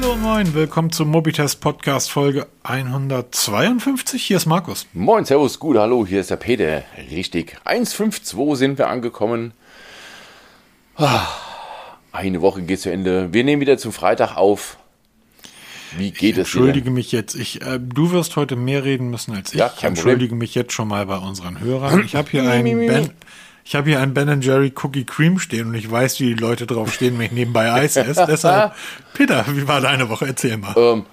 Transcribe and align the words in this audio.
Hallo 0.00 0.12
und 0.12 0.22
moin, 0.22 0.54
willkommen 0.54 0.92
zum 0.92 1.08
Mobitest 1.08 1.60
Podcast 1.60 2.08
Folge 2.12 2.46
152. 2.62 4.22
Hier 4.22 4.36
ist 4.36 4.46
Markus. 4.46 4.86
Moin, 4.92 5.24
Servus, 5.24 5.58
gut, 5.58 5.76
hallo, 5.76 6.06
hier 6.06 6.20
ist 6.20 6.30
der 6.30 6.36
Peter. 6.36 6.84
Richtig, 7.10 7.56
152 7.64 8.56
sind 8.56 8.78
wir 8.78 8.86
angekommen. 8.86 9.50
Ah, 10.94 11.26
Eine 12.12 12.40
Woche 12.42 12.62
geht 12.62 12.78
zu 12.80 12.92
Ende. 12.92 13.32
Wir 13.32 13.42
nehmen 13.42 13.60
wieder 13.60 13.76
zum 13.76 13.90
Freitag 13.90 14.36
auf. 14.36 14.78
Wie 15.96 16.12
geht 16.12 16.20
Ich 16.22 16.28
es 16.28 16.34
dir? 16.34 16.40
entschuldige 16.42 16.92
mich 16.92 17.10
jetzt. 17.10 17.34
Ich, 17.34 17.60
äh, 17.62 17.80
du 17.82 18.12
wirst 18.12 18.36
heute 18.36 18.54
mehr 18.54 18.84
reden 18.84 19.10
müssen 19.10 19.34
als 19.34 19.52
ich. 19.52 19.58
Ja, 19.58 19.72
ich 19.76 19.82
entschuldige 19.82 20.36
mich 20.36 20.54
jetzt 20.54 20.72
schon 20.74 20.86
mal 20.86 21.06
bei 21.06 21.16
unseren 21.16 21.58
Hörern. 21.58 22.04
Ich 22.04 22.14
habe 22.14 22.30
hier 22.30 22.48
einen 22.48 22.86
Ben, 22.86 23.10
ich 23.68 23.74
habe 23.74 23.90
hier 23.90 24.00
einen 24.00 24.14
Ben 24.14 24.40
Jerry 24.40 24.72
Cookie 24.82 25.04
Cream 25.04 25.38
stehen 25.38 25.68
und 25.68 25.74
ich 25.74 25.90
weiß, 25.90 26.20
wie 26.20 26.34
die 26.34 26.40
Leute 26.40 26.66
drauf 26.66 26.90
stehen, 26.90 27.18
wenn 27.18 27.26
ich 27.26 27.32
nebenbei 27.32 27.70
Eis 27.70 27.96
esse. 27.96 28.24
Deshalb, 28.28 28.72
Peter, 29.12 29.44
wie 29.46 29.68
war 29.68 29.82
deine 29.82 30.08
Woche? 30.08 30.26
Erzähl 30.26 30.56
mal. 30.56 30.74
Ähm, 30.74 31.04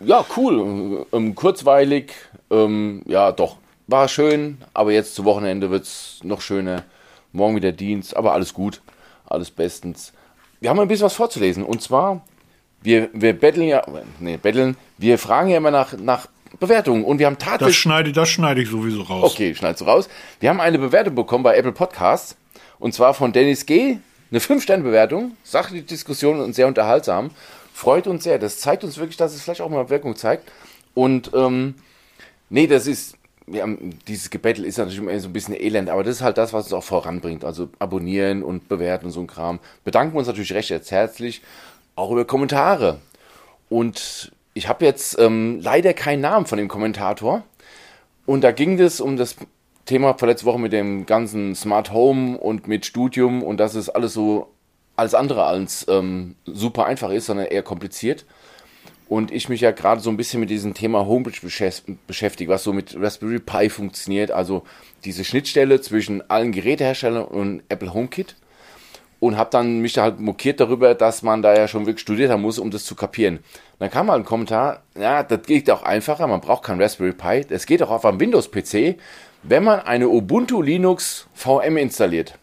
ja, 0.00 0.26
cool. 0.36 1.06
Ähm, 1.12 1.36
kurzweilig. 1.36 2.10
Ähm, 2.50 3.02
ja, 3.06 3.30
doch. 3.30 3.58
War 3.86 4.08
schön, 4.08 4.58
aber 4.74 4.90
jetzt 4.90 5.14
zu 5.14 5.24
Wochenende 5.24 5.70
wird 5.70 5.84
es 5.84 6.18
noch 6.24 6.40
schöner. 6.40 6.82
Morgen 7.30 7.54
wieder 7.54 7.70
Dienst, 7.70 8.16
aber 8.16 8.32
alles 8.32 8.54
gut. 8.54 8.80
Alles 9.26 9.52
bestens. 9.52 10.12
Wir 10.58 10.70
haben 10.70 10.80
ein 10.80 10.88
bisschen 10.88 11.06
was 11.06 11.14
vorzulesen. 11.14 11.62
Und 11.62 11.80
zwar, 11.80 12.24
wir, 12.82 13.08
wir 13.12 13.38
betteln 13.38 13.68
ja, 13.68 13.86
nee, 14.18 14.36
betteln, 14.36 14.76
wir 14.98 15.16
fragen 15.16 15.48
ja 15.48 15.58
immer 15.58 15.70
nach, 15.70 15.92
nach 15.96 16.26
Bewertungen. 16.58 17.04
Und 17.04 17.18
wir 17.18 17.26
haben 17.26 17.36
Das 17.38 17.46
tatsächlich. 17.48 17.78
schneide, 17.78 18.12
das 18.12 18.28
schneide 18.28 18.62
ich 18.62 18.68
sowieso 18.70 19.02
raus. 19.02 19.32
Okay, 19.32 19.54
schneidest 19.54 19.82
du 19.82 19.84
raus. 19.86 20.08
Wir 20.40 20.50
haben 20.50 20.60
eine 20.60 20.78
Bewertung 20.78 21.14
bekommen 21.14 21.44
bei 21.44 21.56
Apple 21.56 21.72
Podcasts. 21.72 22.36
Und 22.78 22.94
zwar 22.94 23.14
von 23.14 23.32
Dennis 23.32 23.66
G. 23.66 23.98
Eine 24.30 24.40
5-Sterne-Bewertung. 24.40 25.36
Sachliche 25.44 25.84
Diskussion 25.84 26.40
und 26.40 26.54
sehr 26.54 26.66
unterhaltsam. 26.66 27.30
Freut 27.72 28.06
uns 28.06 28.24
sehr. 28.24 28.38
Das 28.38 28.58
zeigt 28.58 28.84
uns 28.84 28.98
wirklich, 28.98 29.16
dass 29.16 29.34
es 29.34 29.42
vielleicht 29.42 29.60
auch 29.60 29.68
mal 29.70 29.90
Wirkung 29.90 30.16
zeigt. 30.16 30.50
Und, 30.94 31.30
ähm, 31.34 31.74
nee, 32.50 32.66
das 32.66 32.86
ist, 32.86 33.16
haben, 33.52 33.98
dieses 34.08 34.30
Gebettel 34.30 34.64
ist 34.64 34.78
natürlich 34.78 34.98
immer 34.98 35.18
so 35.18 35.28
ein 35.28 35.32
bisschen 35.32 35.54
elend, 35.54 35.90
aber 35.90 36.02
das 36.04 36.16
ist 36.16 36.22
halt 36.22 36.38
das, 36.38 36.52
was 36.52 36.64
uns 36.66 36.72
auch 36.72 36.84
voranbringt. 36.84 37.44
Also 37.44 37.68
abonnieren 37.78 38.42
und 38.42 38.68
bewerten 38.68 39.06
und 39.06 39.12
so 39.12 39.20
ein 39.20 39.26
Kram. 39.26 39.60
Bedanken 39.84 40.14
wir 40.14 40.18
uns 40.18 40.28
natürlich 40.28 40.52
recht 40.52 40.70
herzlich. 40.70 41.42
Auch 41.96 42.10
über 42.10 42.24
Kommentare. 42.24 43.00
Und 43.68 44.32
ich 44.54 44.68
habe 44.68 44.84
jetzt 44.84 45.18
ähm, 45.18 45.60
leider 45.60 45.92
keinen 45.92 46.20
Namen 46.20 46.46
von 46.46 46.58
dem 46.58 46.68
Kommentator. 46.68 47.42
Und 48.24 48.42
da 48.42 48.52
ging 48.52 48.80
es 48.80 49.00
um 49.00 49.16
das 49.16 49.36
Thema 49.84 50.14
vor 50.14 50.28
letzter 50.28 50.46
Woche 50.46 50.60
mit 50.60 50.72
dem 50.72 51.04
ganzen 51.04 51.54
Smart 51.54 51.92
Home 51.92 52.38
und 52.38 52.68
mit 52.68 52.86
Studium 52.86 53.42
und 53.42 53.58
dass 53.58 53.74
es 53.74 53.90
alles 53.90 54.14
so 54.14 54.50
alles 54.96 55.14
andere 55.14 55.44
als 55.44 55.84
ähm, 55.88 56.36
super 56.46 56.86
einfach 56.86 57.10
ist, 57.10 57.26
sondern 57.26 57.46
eher 57.46 57.62
kompliziert. 57.62 58.24
Und 59.08 59.32
ich 59.32 59.48
mich 59.48 59.60
ja 59.60 59.72
gerade 59.72 60.00
so 60.00 60.08
ein 60.08 60.16
bisschen 60.16 60.40
mit 60.40 60.50
diesem 60.50 60.72
Thema 60.72 61.00
beschäft- 61.00 61.82
beschäftige, 62.06 62.50
was 62.50 62.62
so 62.62 62.72
mit 62.72 62.96
Raspberry 62.98 63.40
Pi 63.40 63.68
funktioniert, 63.68 64.30
also 64.30 64.62
diese 65.04 65.24
Schnittstelle 65.24 65.80
zwischen 65.80 66.28
allen 66.30 66.52
Geräteherstellern 66.52 67.24
und 67.24 67.62
Apple 67.68 67.92
HomeKit. 67.92 68.36
Und 69.24 69.38
habe 69.38 69.48
dann 69.48 69.78
mich 69.78 69.94
da 69.94 70.02
halt 70.02 70.20
mokiert 70.20 70.60
darüber, 70.60 70.94
dass 70.94 71.22
man 71.22 71.40
da 71.40 71.56
ja 71.56 71.66
schon 71.66 71.86
wirklich 71.86 72.02
studiert 72.02 72.30
haben 72.30 72.42
muss, 72.42 72.58
um 72.58 72.70
das 72.70 72.84
zu 72.84 72.94
kapieren. 72.94 73.38
Dann 73.78 73.90
kam 73.90 74.08
mal 74.08 74.18
ein 74.18 74.26
Kommentar, 74.26 74.82
ja, 75.00 75.22
das 75.22 75.46
geht 75.46 75.70
auch 75.70 75.82
einfacher, 75.82 76.26
man 76.26 76.42
braucht 76.42 76.64
kein 76.64 76.78
Raspberry 76.78 77.14
Pi, 77.14 77.40
das 77.48 77.64
geht 77.64 77.82
auch 77.82 77.88
auf 77.88 78.04
einem 78.04 78.20
Windows-PC, 78.20 78.98
wenn 79.42 79.64
man 79.64 79.80
eine 79.80 80.10
Ubuntu 80.10 80.60
Linux 80.60 81.26
VM 81.32 81.78
installiert. 81.78 82.38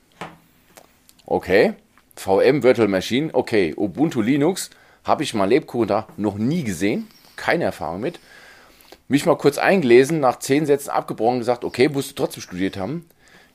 Okay, 1.28 1.74
VM 2.16 2.64
Virtual 2.64 2.88
Machine, 2.88 3.30
okay, 3.32 3.76
Ubuntu 3.78 4.20
Linux, 4.20 4.72
habe 5.04 5.22
ich 5.22 5.36
mal 5.36 5.48
Lebkuchen 5.48 5.88
da 5.88 6.08
noch 6.18 6.40
nie 6.40 6.64
gesehen, 6.64 7.08
keine 7.36 7.66
Erfahrung 7.66 8.00
mit. 8.00 8.20
Mich 9.08 9.28
mal 9.28 9.38
kurz 9.38 9.60
eingelesen, 9.60 10.20
nach 10.20 10.40
zehn 10.40 10.66
Sätzen 10.66 10.90
abgebrochen, 10.90 11.38
gesagt, 11.38 11.64
okay, 11.64 11.90
musst 11.90 12.10
du 12.10 12.16
trotzdem 12.16 12.42
studiert 12.42 12.76
haben. 12.76 13.06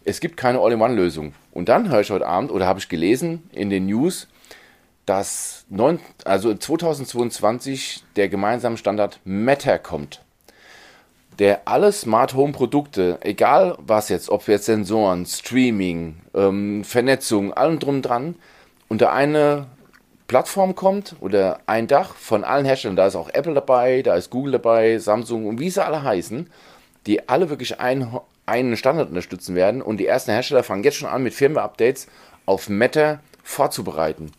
Es 0.08 0.20
gibt 0.20 0.36
keine 0.36 0.60
All-in-One-Lösung. 0.60 1.34
Und 1.50 1.68
dann 1.68 1.90
höre 1.90 2.00
ich 2.00 2.10
heute 2.10 2.28
Abend 2.28 2.52
oder 2.52 2.64
habe 2.64 2.78
ich 2.78 2.88
gelesen 2.88 3.50
in 3.52 3.70
den 3.70 3.86
News, 3.86 4.28
dass 5.04 5.64
neun, 5.68 5.98
also 6.24 6.54
2022 6.54 8.04
der 8.14 8.28
gemeinsame 8.28 8.76
Standard 8.76 9.18
Matter 9.24 9.80
kommt, 9.80 10.22
der 11.40 11.66
alle 11.66 11.90
Smart 11.90 12.34
Home 12.34 12.52
Produkte, 12.52 13.18
egal 13.22 13.76
was 13.78 14.08
jetzt, 14.08 14.30
ob 14.30 14.46
jetzt 14.46 14.66
Sensoren, 14.66 15.26
Streaming, 15.26 16.18
ähm, 16.34 16.84
Vernetzung, 16.84 17.52
allem 17.52 17.80
drum 17.80 18.00
dran, 18.00 18.36
unter 18.88 19.12
eine 19.12 19.66
Plattform 20.28 20.76
kommt 20.76 21.16
oder 21.18 21.58
ein 21.66 21.88
Dach 21.88 22.14
von 22.14 22.44
allen 22.44 22.64
Herstellern. 22.64 22.96
Da 22.96 23.08
ist 23.08 23.16
auch 23.16 23.30
Apple 23.30 23.54
dabei, 23.54 24.02
da 24.02 24.14
ist 24.14 24.30
Google 24.30 24.52
dabei, 24.52 24.98
Samsung 24.98 25.46
und 25.46 25.58
wie 25.58 25.70
sie 25.70 25.84
alle 25.84 26.04
heißen, 26.04 26.48
die 27.06 27.28
alle 27.28 27.50
wirklich 27.50 27.80
ein, 27.80 28.20
einen 28.46 28.76
Standard 28.76 29.08
unterstützen 29.08 29.54
werden. 29.54 29.82
Und 29.82 29.98
die 29.98 30.06
ersten 30.06 30.30
Hersteller 30.30 30.62
fangen 30.62 30.84
jetzt 30.84 30.96
schon 30.96 31.08
an, 31.08 31.22
mit 31.22 31.34
Firmware-Updates 31.34 32.06
auf 32.46 32.68
Matter 32.68 33.20
vorzubereiten. 33.42 34.32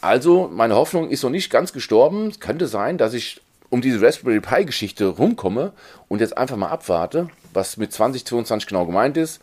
Also, 0.00 0.50
meine 0.52 0.74
Hoffnung 0.74 1.08
ist 1.08 1.22
noch 1.22 1.30
nicht 1.30 1.50
ganz 1.50 1.72
gestorben. 1.72 2.28
Es 2.28 2.40
könnte 2.40 2.66
sein, 2.66 2.98
dass 2.98 3.14
ich 3.14 3.40
um 3.70 3.80
diese 3.80 4.02
Raspberry 4.02 4.40
Pi-Geschichte 4.40 5.06
rumkomme 5.06 5.72
und 6.08 6.20
jetzt 6.20 6.36
einfach 6.36 6.56
mal 6.56 6.68
abwarte, 6.68 7.28
was 7.52 7.76
mit 7.76 7.92
2022 7.92 8.68
genau 8.68 8.84
gemeint 8.84 9.16
ist 9.16 9.40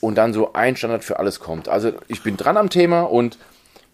und 0.00 0.16
dann 0.16 0.32
so 0.32 0.52
ein 0.54 0.76
Standard 0.76 1.04
für 1.04 1.18
alles 1.18 1.38
kommt. 1.38 1.68
Also, 1.68 1.92
ich 2.08 2.22
bin 2.22 2.36
dran 2.36 2.56
am 2.56 2.70
Thema 2.70 3.02
und 3.02 3.38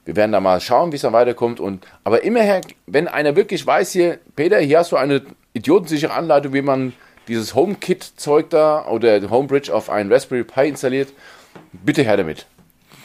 wir 0.05 0.17
werden 0.17 0.33
da 0.33 0.41
mal 0.41 0.61
schauen, 0.61 0.93
wie 0.93 0.97
es 0.97 1.03
dann 1.03 1.13
weiterkommt. 1.13 1.61
Und, 1.61 1.87
aber 2.05 2.25
immerher, 2.25 2.61
wenn 2.87 3.07
einer 3.07 3.37
wirklich 3.37 3.65
weiß 3.67 3.93
hier, 3.93 4.19
Peter, 4.35 4.59
hier 4.59 4.79
hast 4.79 4.93
du 4.93 4.97
eine 4.97 5.23
idiotensichere 5.53 6.13
Anleitung, 6.13 6.53
wie 6.53 6.63
man 6.63 6.93
dieses 7.29 7.55
HomeKit-Zeug 7.55 8.51
da 8.51 8.87
oder 8.87 9.31
Homebridge 9.31 9.75
auf 9.75 9.91
einen 9.91 10.13
Raspberry 10.13 10.45
Pi 10.45 10.69
installiert, 10.69 11.13
bitte 11.73 12.03
her 12.03 12.17
damit. 12.17 12.47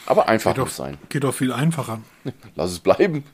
Aber 0.06 0.28
einfach 0.28 0.54
Geht 0.54 0.64
muss 0.64 0.76
sein. 0.76 0.98
doch, 1.00 1.08
geht 1.08 1.24
doch 1.24 1.34
viel 1.34 1.52
einfacher. 1.52 2.00
Lass 2.56 2.70
es 2.70 2.78
bleiben. 2.78 3.24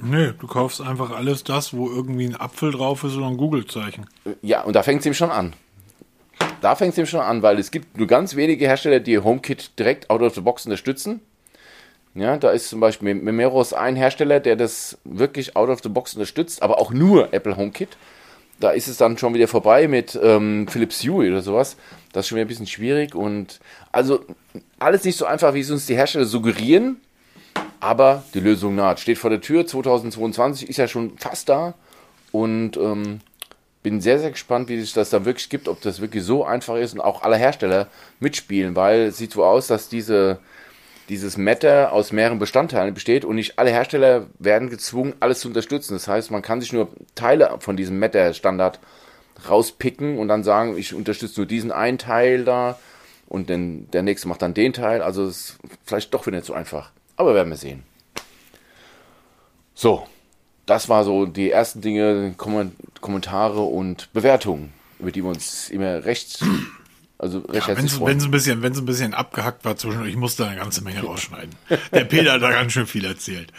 Nee, 0.00 0.32
du 0.38 0.46
kaufst 0.46 0.80
einfach 0.80 1.10
alles 1.10 1.44
das, 1.44 1.74
wo 1.74 1.88
irgendwie 1.90 2.26
ein 2.26 2.36
Apfel 2.40 2.72
drauf 2.72 3.04
ist 3.04 3.14
oder 3.14 3.26
ein 3.26 3.36
Google-Zeichen. 3.36 4.06
Ja, 4.40 4.62
und 4.62 4.74
da 4.74 4.82
fängt 4.82 5.00
es 5.00 5.06
ihm 5.06 5.14
schon 5.14 5.30
an. 5.30 5.52
Da 6.62 6.74
fängt 6.76 6.92
es 6.92 6.98
ihm 6.98 7.06
schon 7.06 7.20
an, 7.20 7.42
weil 7.42 7.58
es 7.58 7.70
gibt 7.70 7.98
nur 7.98 8.06
ganz 8.06 8.34
wenige 8.34 8.66
Hersteller, 8.66 9.00
die 9.00 9.18
HomeKit 9.18 9.78
direkt 9.78 10.08
out 10.10 10.22
of 10.22 10.34
the 10.34 10.40
box 10.40 10.64
unterstützen. 10.64 11.20
Ja, 12.14 12.36
da 12.36 12.50
ist 12.50 12.68
zum 12.68 12.80
Beispiel 12.80 13.14
Memeros 13.14 13.72
ein 13.72 13.96
Hersteller, 13.96 14.40
der 14.40 14.56
das 14.56 14.98
wirklich 15.04 15.56
out 15.56 15.68
of 15.68 15.80
the 15.82 15.88
box 15.88 16.14
unterstützt, 16.14 16.62
aber 16.62 16.78
auch 16.78 16.92
nur 16.92 17.32
Apple 17.32 17.56
HomeKit. 17.56 17.96
Da 18.60 18.70
ist 18.70 18.88
es 18.88 18.96
dann 18.96 19.18
schon 19.18 19.34
wieder 19.34 19.48
vorbei 19.48 19.88
mit 19.88 20.18
ähm, 20.22 20.68
Philips 20.68 21.02
Hue 21.02 21.28
oder 21.28 21.42
sowas. 21.42 21.76
Das 22.12 22.24
ist 22.24 22.28
schon 22.28 22.36
wieder 22.36 22.44
ein 22.44 22.48
bisschen 22.48 22.66
schwierig 22.66 23.14
und 23.14 23.60
also 23.90 24.24
alles 24.78 25.04
nicht 25.04 25.16
so 25.16 25.24
einfach, 25.24 25.54
wie 25.54 25.60
es 25.60 25.70
uns 25.70 25.86
die 25.86 25.96
Hersteller 25.96 26.26
suggerieren. 26.26 27.00
Aber 27.80 28.22
die 28.32 28.40
Lösung 28.40 28.76
naht. 28.76 29.00
Steht 29.00 29.18
vor 29.18 29.30
der 29.30 29.40
Tür. 29.40 29.66
2022 29.66 30.68
ist 30.68 30.76
ja 30.76 30.86
schon 30.86 31.18
fast 31.18 31.48
da. 31.48 31.74
Und 32.30 32.76
ähm, 32.76 33.20
bin 33.82 34.00
sehr, 34.00 34.18
sehr 34.18 34.30
gespannt, 34.30 34.68
wie 34.68 34.80
sich 34.80 34.92
das 34.92 35.10
da 35.10 35.24
wirklich 35.24 35.48
gibt, 35.48 35.68
ob 35.68 35.80
das 35.80 36.00
wirklich 36.00 36.22
so 36.22 36.44
einfach 36.44 36.76
ist 36.76 36.94
und 36.94 37.00
auch 37.00 37.22
alle 37.22 37.36
Hersteller 37.36 37.88
mitspielen, 38.20 38.76
weil 38.76 39.02
es 39.02 39.18
sieht 39.18 39.32
so 39.32 39.44
aus, 39.44 39.66
dass 39.66 39.88
diese, 39.88 40.38
dieses 41.08 41.36
Matter 41.36 41.92
aus 41.92 42.12
mehreren 42.12 42.38
Bestandteilen 42.38 42.94
besteht 42.94 43.24
und 43.24 43.36
nicht 43.36 43.58
alle 43.58 43.70
Hersteller 43.70 44.26
werden 44.38 44.70
gezwungen, 44.70 45.14
alles 45.20 45.40
zu 45.40 45.48
unterstützen. 45.48 45.94
Das 45.94 46.08
heißt, 46.08 46.30
man 46.30 46.42
kann 46.42 46.60
sich 46.60 46.72
nur 46.72 46.88
Teile 47.14 47.56
von 47.60 47.76
diesem 47.76 47.98
Matter-Standard 47.98 48.78
rauspicken 49.48 50.18
und 50.18 50.28
dann 50.28 50.44
sagen, 50.44 50.76
ich 50.76 50.94
unterstütze 50.94 51.40
nur 51.40 51.46
diesen 51.46 51.72
einen 51.72 51.98
Teil 51.98 52.44
da 52.44 52.78
und 53.28 53.50
dann 53.50 53.90
der 53.92 54.02
nächste 54.02 54.28
macht 54.28 54.42
dann 54.42 54.54
den 54.54 54.72
Teil. 54.72 55.02
Also 55.02 55.26
ist 55.26 55.58
vielleicht 55.84 56.14
doch 56.14 56.26
wieder 56.26 56.36
nicht 56.36 56.46
so 56.46 56.54
einfach. 56.54 56.90
Aber 57.16 57.34
werden 57.34 57.50
wir 57.50 57.56
sehen. 57.56 57.82
So, 59.74 60.06
das 60.66 60.88
war 60.88 61.04
so 61.04 61.26
die 61.26 61.50
ersten 61.50 61.80
Dinge, 61.80 62.34
Kommen- 62.36 62.76
Kommentare 63.00 63.62
und 63.62 64.12
Bewertungen, 64.12 64.72
über 64.98 65.10
die 65.10 65.24
wir 65.24 65.30
uns 65.30 65.70
immer 65.70 66.04
recht, 66.04 66.44
also 67.22 67.38
recht 67.38 67.68
Ja, 67.68 67.76
wenn 67.76 67.86
es 67.86 68.24
ein 68.24 68.30
bisschen, 68.30 68.62
wenn's 68.62 68.78
ein 68.78 68.84
bisschen 68.84 69.14
abgehackt 69.14 69.64
war 69.64 69.76
zwischendurch, 69.76 70.10
ich 70.10 70.16
musste 70.16 70.44
eine 70.46 70.56
ganze 70.56 70.82
Menge 70.82 71.02
rausschneiden. 71.02 71.54
Der 71.92 72.04
Peter 72.04 72.32
hat 72.32 72.42
da 72.42 72.50
ganz 72.50 72.72
schön 72.72 72.86
viel 72.86 73.04
erzählt. 73.04 73.52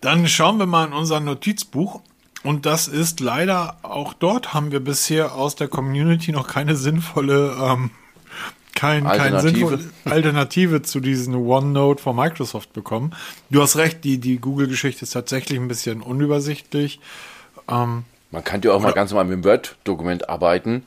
Dann 0.00 0.26
schauen 0.26 0.58
wir 0.58 0.66
mal 0.66 0.86
in 0.86 0.92
unser 0.92 1.20
Notizbuch. 1.20 2.00
Und 2.42 2.66
das 2.66 2.88
ist 2.88 3.20
leider, 3.20 3.76
auch 3.82 4.14
dort 4.14 4.52
haben 4.52 4.72
wir 4.72 4.80
bisher 4.80 5.36
aus 5.36 5.54
der 5.54 5.68
Community 5.68 6.32
noch 6.32 6.48
keine 6.48 6.74
sinnvolle, 6.74 7.54
ähm, 7.60 7.90
kein, 8.74 9.04
kein 9.04 9.34
Alternative. 9.34 9.78
sinnvolle 9.78 9.90
Alternative 10.06 10.82
zu 10.82 10.98
diesen 10.98 11.36
OneNote 11.36 12.02
von 12.02 12.16
Microsoft 12.16 12.72
bekommen. 12.72 13.14
Du 13.50 13.62
hast 13.62 13.76
recht, 13.76 14.02
die, 14.02 14.18
die 14.18 14.38
Google-Geschichte 14.38 15.04
ist 15.04 15.10
tatsächlich 15.10 15.60
ein 15.60 15.68
bisschen 15.68 16.00
unübersichtlich. 16.00 16.98
Man 18.32 18.42
kann 18.42 18.60
ja 18.62 18.72
auch 18.72 18.80
mal 18.80 18.92
ganz 18.92 19.12
normal 19.12 19.26
mit 19.26 19.34
dem 19.34 19.44
Word-Dokument 19.44 20.28
arbeiten, 20.28 20.84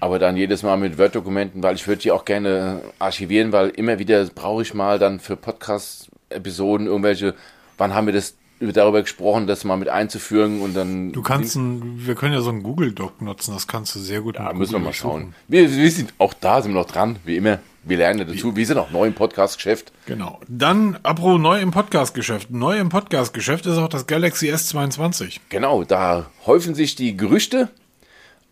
aber 0.00 0.18
dann 0.18 0.36
jedes 0.36 0.62
Mal 0.62 0.76
mit 0.76 0.98
Word-Dokumenten, 0.98 1.62
weil 1.62 1.76
ich 1.76 1.86
würde 1.86 2.02
die 2.02 2.10
auch 2.10 2.24
gerne 2.24 2.80
archivieren, 2.98 3.52
weil 3.52 3.68
immer 3.68 3.98
wieder 3.98 4.24
brauche 4.26 4.62
ich 4.62 4.74
mal 4.74 4.98
dann 4.98 5.20
für 5.20 5.36
Podcast-Episoden 5.36 6.86
irgendwelche, 6.86 7.34
wann 7.76 7.94
haben 7.94 8.06
wir 8.06 8.14
das 8.14 8.34
darüber 8.60 9.00
gesprochen, 9.00 9.46
das 9.46 9.64
mal 9.64 9.76
mit 9.76 9.88
einzuführen 9.88 10.60
und 10.60 10.76
dann. 10.76 11.12
Du 11.12 11.22
kannst, 11.22 11.56
ein, 11.56 12.06
wir 12.06 12.14
können 12.14 12.34
ja 12.34 12.40
so 12.40 12.50
einen 12.50 12.62
Google 12.62 12.92
Doc 12.92 13.22
nutzen, 13.22 13.54
das 13.54 13.66
kannst 13.66 13.94
du 13.94 13.98
sehr 13.98 14.20
gut. 14.20 14.36
Ja, 14.36 14.52
müssen 14.52 14.72
wir 14.72 14.80
mal 14.80 14.92
schauen. 14.92 15.34
Wir, 15.48 15.70
wir, 15.74 15.90
sind 15.90 16.12
auch 16.18 16.34
da, 16.34 16.60
sind 16.60 16.72
wir 16.72 16.80
noch 16.80 16.90
dran, 16.90 17.16
wie 17.24 17.36
immer. 17.36 17.58
Wir 17.82 17.96
lernen 17.96 18.18
ja 18.18 18.24
dazu. 18.26 18.54
Wir 18.54 18.66
sind 18.66 18.76
auch 18.76 18.90
neu 18.90 19.06
im 19.06 19.14
Podcast-Geschäft. 19.14 19.90
Genau. 20.04 20.38
Dann, 20.48 20.98
apro 21.02 21.38
neu 21.38 21.60
im 21.60 21.70
Podcast-Geschäft. 21.70 22.50
Neu 22.50 22.78
im 22.78 22.90
Podcast-Geschäft 22.90 23.64
ist 23.64 23.78
auch 23.78 23.88
das 23.88 24.06
Galaxy 24.06 24.52
S22. 24.52 25.38
Genau, 25.48 25.84
da 25.84 26.26
häufen 26.44 26.74
sich 26.74 26.94
die 26.94 27.16
Gerüchte. 27.16 27.70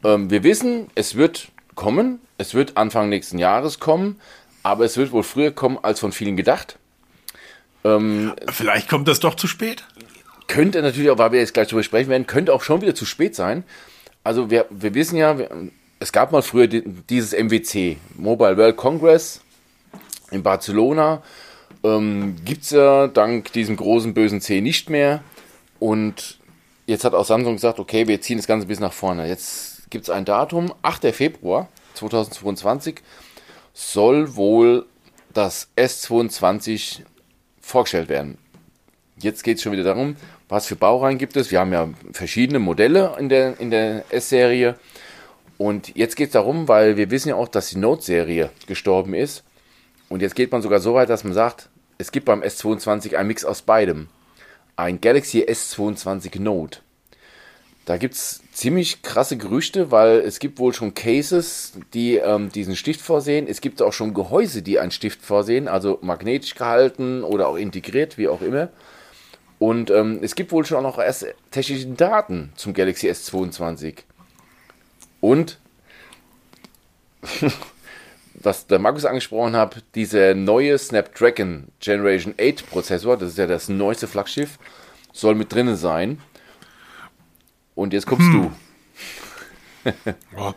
Ähm, 0.04 0.30
wir 0.30 0.42
wissen, 0.42 0.88
es 0.94 1.14
wird 1.14 1.48
kommen. 1.74 2.20
Es 2.38 2.54
wird 2.54 2.76
Anfang 2.76 3.08
nächsten 3.08 3.38
Jahres 3.38 3.80
kommen. 3.80 4.20
Aber 4.62 4.84
es 4.84 4.96
wird 4.96 5.12
wohl 5.12 5.22
früher 5.22 5.52
kommen, 5.52 5.78
als 5.82 6.00
von 6.00 6.12
vielen 6.12 6.36
gedacht. 6.36 6.78
Ähm, 7.84 8.34
Vielleicht 8.50 8.88
kommt 8.88 9.08
das 9.08 9.20
doch 9.20 9.34
zu 9.34 9.46
spät. 9.46 9.84
Könnte 10.46 10.82
natürlich 10.82 11.10
auch, 11.10 11.18
weil 11.18 11.32
wir 11.32 11.40
jetzt 11.40 11.54
gleich 11.54 11.68
darüber 11.68 11.82
sprechen 11.82 12.10
werden, 12.10 12.26
könnte 12.26 12.52
auch 12.52 12.62
schon 12.62 12.80
wieder 12.80 12.94
zu 12.94 13.04
spät 13.04 13.34
sein. 13.34 13.64
Also 14.24 14.50
wir, 14.50 14.66
wir 14.70 14.94
wissen 14.94 15.16
ja, 15.16 15.38
wir, 15.38 15.50
es 16.00 16.12
gab 16.12 16.32
mal 16.32 16.42
früher 16.42 16.66
die, 16.66 16.82
dieses 16.82 17.32
MWC, 17.32 17.96
Mobile 18.16 18.56
World 18.56 18.76
Congress 18.76 19.40
in 20.30 20.42
Barcelona. 20.42 21.22
Ähm, 21.84 22.36
Gibt 22.44 22.64
es 22.64 22.70
ja 22.70 23.06
dank 23.06 23.52
diesem 23.52 23.76
großen 23.76 24.14
bösen 24.14 24.40
C 24.40 24.60
nicht 24.60 24.90
mehr. 24.90 25.22
Und 25.78 26.38
jetzt 26.86 27.04
hat 27.04 27.14
auch 27.14 27.24
Samsung 27.24 27.54
gesagt, 27.54 27.78
okay, 27.78 28.08
wir 28.08 28.20
ziehen 28.20 28.38
das 28.38 28.46
Ganze 28.46 28.66
bis 28.66 28.80
nach 28.80 28.92
vorne. 28.92 29.28
Jetzt 29.28 29.77
gibt 29.90 30.04
es 30.04 30.10
ein 30.10 30.24
Datum, 30.24 30.72
8. 30.82 31.14
Februar 31.14 31.68
2022 31.94 33.00
soll 33.72 34.36
wohl 34.36 34.86
das 35.32 35.68
S22 35.76 37.02
vorgestellt 37.60 38.08
werden. 38.08 38.38
Jetzt 39.18 39.42
geht 39.42 39.56
es 39.56 39.62
schon 39.62 39.72
wieder 39.72 39.84
darum, 39.84 40.16
was 40.48 40.66
für 40.66 40.76
Baureihen 40.76 41.18
gibt 41.18 41.36
es. 41.36 41.50
Wir 41.50 41.60
haben 41.60 41.72
ja 41.72 41.88
verschiedene 42.12 42.58
Modelle 42.58 43.16
in 43.18 43.28
der, 43.28 43.58
in 43.60 43.70
der 43.70 44.04
S-Serie. 44.10 44.78
Und 45.58 45.96
jetzt 45.96 46.16
geht 46.16 46.28
es 46.28 46.32
darum, 46.32 46.68
weil 46.68 46.96
wir 46.96 47.10
wissen 47.10 47.30
ja 47.30 47.34
auch, 47.34 47.48
dass 47.48 47.68
die 47.68 47.78
Note-Serie 47.78 48.50
gestorben 48.66 49.14
ist. 49.14 49.44
Und 50.08 50.22
jetzt 50.22 50.36
geht 50.36 50.52
man 50.52 50.62
sogar 50.62 50.80
so 50.80 50.94
weit, 50.94 51.10
dass 51.10 51.24
man 51.24 51.34
sagt, 51.34 51.68
es 51.98 52.12
gibt 52.12 52.26
beim 52.26 52.42
S22 52.42 53.16
einen 53.16 53.28
Mix 53.28 53.44
aus 53.44 53.62
beidem. 53.62 54.08
Ein 54.76 55.00
Galaxy 55.00 55.42
S22 55.42 56.40
Note. 56.40 56.78
Da 57.88 57.96
gibt 57.96 58.16
es 58.16 58.42
ziemlich 58.52 59.00
krasse 59.00 59.38
Gerüchte, 59.38 59.90
weil 59.90 60.18
es 60.18 60.40
gibt 60.40 60.58
wohl 60.58 60.74
schon 60.74 60.92
Cases, 60.92 61.72
die 61.94 62.16
ähm, 62.16 62.52
diesen 62.52 62.76
Stift 62.76 63.00
vorsehen. 63.00 63.46
Es 63.48 63.62
gibt 63.62 63.80
auch 63.80 63.94
schon 63.94 64.12
Gehäuse, 64.12 64.60
die 64.60 64.78
einen 64.78 64.90
Stift 64.90 65.22
vorsehen, 65.22 65.68
also 65.68 65.98
magnetisch 66.02 66.54
gehalten 66.54 67.24
oder 67.24 67.48
auch 67.48 67.56
integriert, 67.56 68.18
wie 68.18 68.28
auch 68.28 68.42
immer. 68.42 68.68
Und 69.58 69.90
ähm, 69.90 70.18
es 70.20 70.34
gibt 70.34 70.52
wohl 70.52 70.66
schon 70.66 70.84
auch 70.84 70.98
erst 70.98 71.28
technische 71.50 71.86
Daten 71.86 72.52
zum 72.56 72.74
Galaxy 72.74 73.08
S22. 73.08 73.94
Und 75.22 75.58
was 78.34 78.66
der 78.66 78.80
Markus 78.80 79.06
angesprochen 79.06 79.56
hat, 79.56 79.82
dieser 79.94 80.34
neue 80.34 80.76
Snapdragon 80.76 81.68
Generation 81.80 82.34
8 82.38 82.68
Prozessor, 82.68 83.16
das 83.16 83.30
ist 83.30 83.38
ja 83.38 83.46
das 83.46 83.70
neueste 83.70 84.06
Flaggschiff, 84.06 84.58
soll 85.14 85.34
mit 85.34 85.54
drinnen 85.54 85.76
sein. 85.76 86.20
Und 87.78 87.92
jetzt 87.92 88.06
kommst 88.06 88.26
hm. 88.26 88.50
du. 89.84 89.92
oh. 90.36 90.52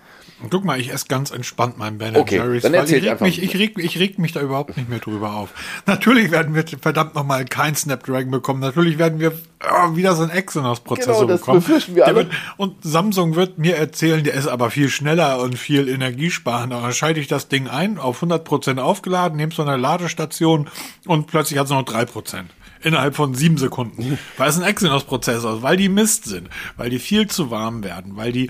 Guck 0.50 0.66
mal, 0.66 0.80
ich 0.80 0.92
esse 0.92 1.06
ganz 1.08 1.30
entspannt 1.30 1.78
meinen 1.78 2.00
Ben 2.00 2.16
okay, 2.16 2.38
Jerry's. 2.38 2.64
Dann 2.64 2.74
erzähl 2.74 2.98
ich, 2.98 3.12
reg 3.12 3.22
mich, 3.22 3.44
ich, 3.44 3.56
reg, 3.56 3.78
ich 3.78 4.00
reg 4.00 4.18
mich 4.18 4.32
da 4.32 4.42
überhaupt 4.42 4.76
nicht 4.76 4.90
mehr 4.90 4.98
drüber 4.98 5.34
auf. 5.34 5.54
Natürlich 5.86 6.32
werden 6.32 6.56
wir 6.56 6.66
verdammt 6.82 7.14
nochmal 7.14 7.46
kein 7.46 7.76
Snapdragon 7.76 8.32
bekommen. 8.32 8.60
Natürlich 8.60 8.98
werden 8.98 9.20
wir 9.20 9.34
oh, 9.64 9.96
wieder 9.96 10.16
so 10.16 10.24
ein 10.24 10.32
Exynos-Prozessor 10.32 11.14
genau, 11.14 11.28
das 11.28 11.42
bekommen. 11.42 11.60
Befürchten 11.60 11.94
wir 11.94 12.08
alle. 12.08 12.16
Wird, 12.16 12.32
und 12.58 12.84
Samsung 12.84 13.36
wird 13.36 13.60
mir 13.60 13.76
erzählen, 13.78 14.24
der 14.24 14.34
ist 14.34 14.48
aber 14.48 14.72
viel 14.72 14.90
schneller 14.90 15.40
und 15.42 15.60
viel 15.60 15.88
energiesparender. 15.88 16.82
Dann 16.82 16.94
schalte 16.94 17.20
ich 17.20 17.28
das 17.28 17.48
Ding 17.48 17.68
ein, 17.68 18.00
auf 18.00 18.24
100% 18.24 18.80
aufgeladen, 18.80 19.38
nehme 19.38 19.52
so 19.52 19.62
eine 19.62 19.78
Ladestation 19.78 20.72
und 21.06 21.28
plötzlich 21.28 21.60
hat 21.60 21.66
es 21.66 21.72
noch 21.72 21.84
3% 21.84 22.46
innerhalb 22.84 23.16
von 23.16 23.34
sieben 23.36 23.58
Sekunden. 23.58 24.18
Weil 24.38 24.50
es 24.50 24.58
ein 24.58 24.68
Exynos-Prozessor 24.68 25.58
ist, 25.58 25.62
weil 25.64 25.78
die 25.78 25.90
Mist 25.90 26.26
sind, 26.26 26.50
weil 26.78 26.90
die 26.90 27.00
viel 27.00 27.28
zu 27.28 27.52
warm 27.52 27.84
werden, 27.84 28.16
weil 28.16 28.32
die 28.32 28.50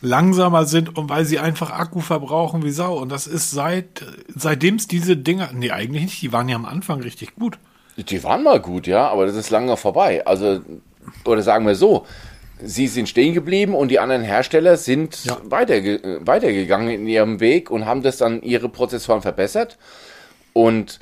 langsamer 0.00 0.66
sind 0.66 0.96
und 0.96 1.08
weil 1.08 1.24
sie 1.24 1.38
einfach 1.38 1.70
Akku 1.70 2.00
verbrauchen 2.00 2.62
wie 2.62 2.70
Sau. 2.70 2.98
Und 2.98 3.10
das 3.10 3.26
ist 3.26 3.50
seit, 3.50 4.04
seitdem 4.34 4.76
es 4.76 4.86
diese 4.86 5.16
Dinger, 5.16 5.50
nee, 5.52 5.70
eigentlich 5.70 6.04
nicht, 6.04 6.22
die 6.22 6.32
waren 6.32 6.48
ja 6.48 6.56
am 6.56 6.66
Anfang 6.66 7.00
richtig 7.00 7.34
gut. 7.34 7.58
Die 7.96 8.22
waren 8.24 8.42
mal 8.42 8.60
gut, 8.60 8.86
ja, 8.86 9.08
aber 9.08 9.26
das 9.26 9.36
ist 9.36 9.50
lange 9.50 9.76
vorbei. 9.76 10.26
Also, 10.26 10.60
oder 11.24 11.42
sagen 11.42 11.66
wir 11.66 11.74
so, 11.74 12.06
sie 12.62 12.86
sind 12.86 13.08
stehen 13.08 13.34
geblieben 13.34 13.74
und 13.74 13.88
die 13.88 13.98
anderen 13.98 14.22
Hersteller 14.22 14.76
sind 14.76 15.24
ja. 15.24 15.38
weiterge 15.44 16.20
weitergegangen 16.24 16.88
in 16.88 17.06
ihrem 17.06 17.40
Weg 17.40 17.70
und 17.70 17.86
haben 17.86 18.02
das 18.02 18.16
dann 18.16 18.42
ihre 18.42 18.68
Prozessoren 18.68 19.22
verbessert. 19.22 19.78
Und 20.52 21.00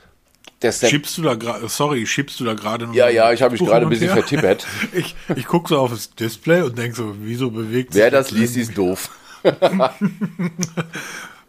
der 0.63 0.73
Schiebst 0.73 1.19
du 1.19 1.23
da 1.23 1.35
gerade, 1.35 1.69
sorry, 1.69 2.07
schiebst 2.07 2.39
du 2.41 2.45
da 2.45 2.55
gerade 2.55 2.87
noch? 2.87 2.95
Ja, 2.95 3.09
ja, 3.09 3.33
ich 3.33 3.43
habe 3.43 3.53
mich 3.53 3.61
gerade 3.61 3.87
ein 3.87 3.89
bisschen 3.89 4.11
vertippert. 4.11 4.67
ich 4.93 5.15
ich 5.35 5.47
gucke 5.47 5.69
so 5.69 5.79
auf 5.79 5.91
das 5.91 6.11
Display 6.11 6.63
und 6.63 6.79
denke 6.79 6.97
so, 6.97 7.15
wieso 7.21 7.51
bewegt 7.51 7.93
sich 7.93 8.03
Wer 8.03 8.11
das 8.11 8.31
liest, 8.31 8.57
ist 8.57 8.77
doof. 8.77 9.11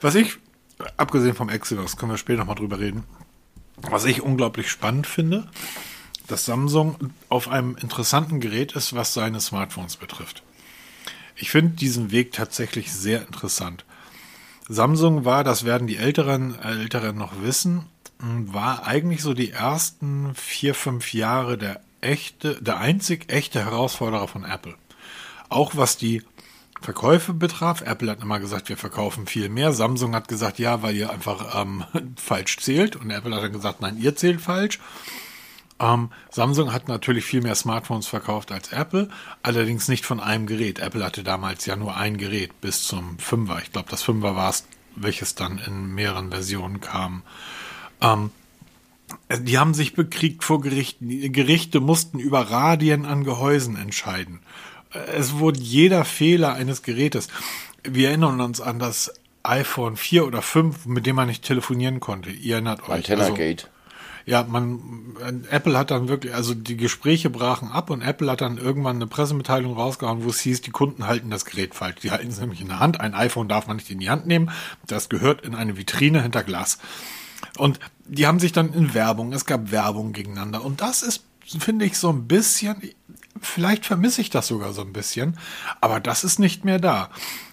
was 0.02 0.16
ich, 0.16 0.38
abgesehen 0.98 1.36
vom 1.36 1.50
Exynos, 1.50 1.98
können 1.98 2.12
wir 2.12 2.18
später 2.18 2.40
nochmal 2.40 2.56
drüber 2.56 2.80
reden, 2.80 3.04
was 3.78 4.06
ich 4.06 4.22
unglaublich 4.22 4.70
spannend 4.70 5.08
finde, 5.08 5.48
dass 6.28 6.46
Samsung 6.46 6.96
auf 7.30 7.48
einem 7.50 7.78
interessanten 7.80 8.40
Gerät 8.40 8.74
ist, 8.74 8.96
was 8.96 9.14
seine 9.14 9.40
Smartphones 9.40 9.98
betrifft. 9.98 10.44
Ich 11.36 11.52
finde 11.52 11.76
diesen 11.76 12.12
Weg 12.12 12.32
tatsächlich 12.32 12.92
sehr 12.92 13.22
interessant. 13.22 13.86
Samsung 14.70 15.26
war, 15.26 15.44
das 15.44 15.66
werden 15.66 15.88
die 15.88 15.98
Älteren, 15.98 16.58
Älteren 16.60 17.18
noch 17.18 17.42
wissen, 17.42 17.86
war 18.24 18.86
eigentlich 18.86 19.22
so 19.22 19.34
die 19.34 19.52
ersten 19.52 20.34
vier, 20.36 20.76
fünf 20.76 21.14
Jahre 21.14 21.58
der 21.58 21.82
echte, 22.02 22.62
der 22.62 22.78
einzig 22.78 23.32
echte 23.32 23.64
Herausforderer 23.64 24.28
von 24.28 24.46
Apple. 24.46 24.76
Auch 25.50 25.76
was 25.76 25.98
die 25.98 26.24
Verkäufe 26.82 27.34
betraf. 27.34 27.82
Apple 27.82 28.12
hat 28.12 28.22
immer 28.22 28.40
gesagt, 28.40 28.70
wir 28.70 28.78
verkaufen 28.78 29.28
viel 29.28 29.50
mehr. 29.50 29.72
Samsung 29.74 30.16
hat 30.16 30.28
gesagt, 30.28 30.60
ja, 30.60 30.82
weil 30.82 30.96
ihr 30.96 31.10
einfach 31.10 31.62
ähm, 31.62 31.84
falsch 32.16 32.58
zählt. 32.58 32.96
Und 32.96 33.10
Apple 33.10 33.36
hat 33.36 33.44
dann 33.44 33.54
gesagt, 33.54 33.82
nein, 33.82 33.98
ihr 33.98 34.16
zählt 34.16 34.42
falsch. 34.42 34.80
Ähm, 35.80 36.10
Samsung 36.30 36.72
hat 36.72 36.88
natürlich 36.88 37.26
viel 37.26 37.42
mehr 37.42 37.56
Smartphones 37.56 38.08
verkauft 38.08 38.52
als 38.52 38.72
Apple, 38.72 39.10
allerdings 39.42 39.88
nicht 39.88 40.06
von 40.06 40.20
einem 40.20 40.46
Gerät. 40.46 40.80
Apple 40.80 41.04
hatte 41.04 41.24
damals 41.24 41.66
ja 41.66 41.76
nur 41.76 41.98
ein 41.98 42.18
Gerät 42.18 42.62
bis 42.62 42.84
zum 42.84 43.18
Fünfer. 43.20 43.60
Ich 43.62 43.72
glaube, 43.72 43.90
das 43.90 44.04
Fünfer 44.04 44.36
war 44.36 44.50
es, 44.50 44.66
welches 44.96 45.36
dann 45.36 45.58
in 45.58 45.94
mehreren 45.94 46.30
Versionen 46.30 46.80
kam. 46.80 47.24
Ähm, 48.04 48.32
die 49.40 49.58
haben 49.58 49.74
sich 49.74 49.94
bekriegt 49.94 50.44
vor 50.44 50.62
Gerichten. 50.62 51.10
Die 51.10 51.32
Gerichte 51.32 51.80
mussten 51.80 52.20
über 52.20 52.42
Radien 52.42 53.06
an 53.06 53.24
Gehäusen 53.24 53.76
entscheiden. 53.76 54.40
Es 55.16 55.40
wurde 55.40 55.60
jeder 55.60 56.06
Fehler 56.06 56.54
eines 56.54 56.84
Gerätes. 56.84 57.30
Wir 57.84 58.10
erinnern 58.10 58.42
uns 58.42 58.62
an 58.62 58.80
das 58.80 59.14
iPhone 59.44 59.98
4 59.98 60.26
oder 60.26 60.42
5, 60.42 60.86
mit 60.86 61.06
dem 61.06 61.16
man 61.16 61.28
nicht 61.28 61.44
telefonieren 61.44 62.00
konnte. 62.00 62.30
Ihr 62.30 62.56
erinnert 62.56 62.84
euch. 62.84 62.90
Antenna 62.90 63.24
also, 63.24 63.34
Gate. 63.34 63.70
Ja, 64.26 64.44
man, 64.44 65.18
Apple 65.50 65.78
hat 65.78 65.92
dann 65.92 66.08
wirklich, 66.08 66.34
also 66.34 66.54
die 66.54 66.78
Gespräche 66.78 67.30
brachen 67.30 67.70
ab 67.70 67.90
und 67.90 68.02
Apple 68.02 68.32
hat 68.32 68.40
dann 68.40 68.58
irgendwann 68.58 68.96
eine 68.96 69.08
Pressemitteilung 69.08 69.74
rausgehauen, 69.74 70.24
wo 70.24 70.30
es 70.30 70.40
hieß, 70.40 70.62
die 70.62 70.72
Kunden 70.72 71.08
halten 71.08 71.30
das 71.30 71.44
Gerät 71.44 71.76
falsch. 71.76 72.00
Die 72.02 72.12
halten 72.12 72.30
es 72.30 72.40
nämlich 72.40 72.62
in 72.62 72.70
der 72.70 72.80
Hand. 72.80 73.02
Ein 73.02 73.16
iPhone 73.16 73.50
darf 73.50 73.68
man 73.68 73.78
nicht 73.78 73.90
in 73.90 74.00
die 74.00 74.10
Hand 74.10 74.26
nehmen. 74.26 74.50
Das 74.88 75.10
gehört 75.10 75.42
in 75.42 75.56
eine 75.56 75.76
Vitrine 75.76 76.22
hinter 76.22 76.44
Glas. 76.44 76.78
Und 77.58 77.80
die 78.06 78.28
haben 78.28 78.40
sich 78.40 78.52
dann 78.52 78.74
in 78.74 78.94
Werbung, 78.94 79.34
es 79.34 79.46
gab 79.46 79.72
Werbung 79.72 80.14
gegeneinander. 80.14 80.64
Und 80.64 80.82
das 80.82 81.04
ist, 81.04 81.24
finde 81.46 81.86
ich, 81.86 81.98
so 81.98 82.10
ein 82.10 82.28
bisschen, 82.28 82.76
vielleicht 83.42 83.86
vermisse 83.86 84.22
ich 84.22 84.30
das 84.30 84.48
sogar 84.48 84.74
so 84.74 84.82
ein 84.82 84.94
bisschen, 84.94 85.38
aber 85.82 86.00
das 86.00 86.24
ist 86.24 86.40
nicht 86.40 86.66
mehr 86.66 86.80
da. 86.80 87.10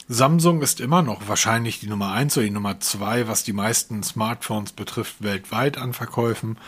Samsung 0.09 0.61
ist 0.61 0.81
immer 0.81 1.03
noch 1.03 1.29
wahrscheinlich 1.29 1.79
die 1.79 1.87
Nummer 1.87 2.13
eins 2.13 2.37
oder 2.37 2.45
die 2.45 2.53
Nummer 2.53 2.81
zwei, 2.81 3.29
was 3.29 3.45
die 3.45 3.53
meisten 3.53 4.03
Smartphones 4.03 4.73
betrifft, 4.73 5.23
weltweit 5.23 5.79
an 5.79 5.93
Verkäufen. 5.93 6.59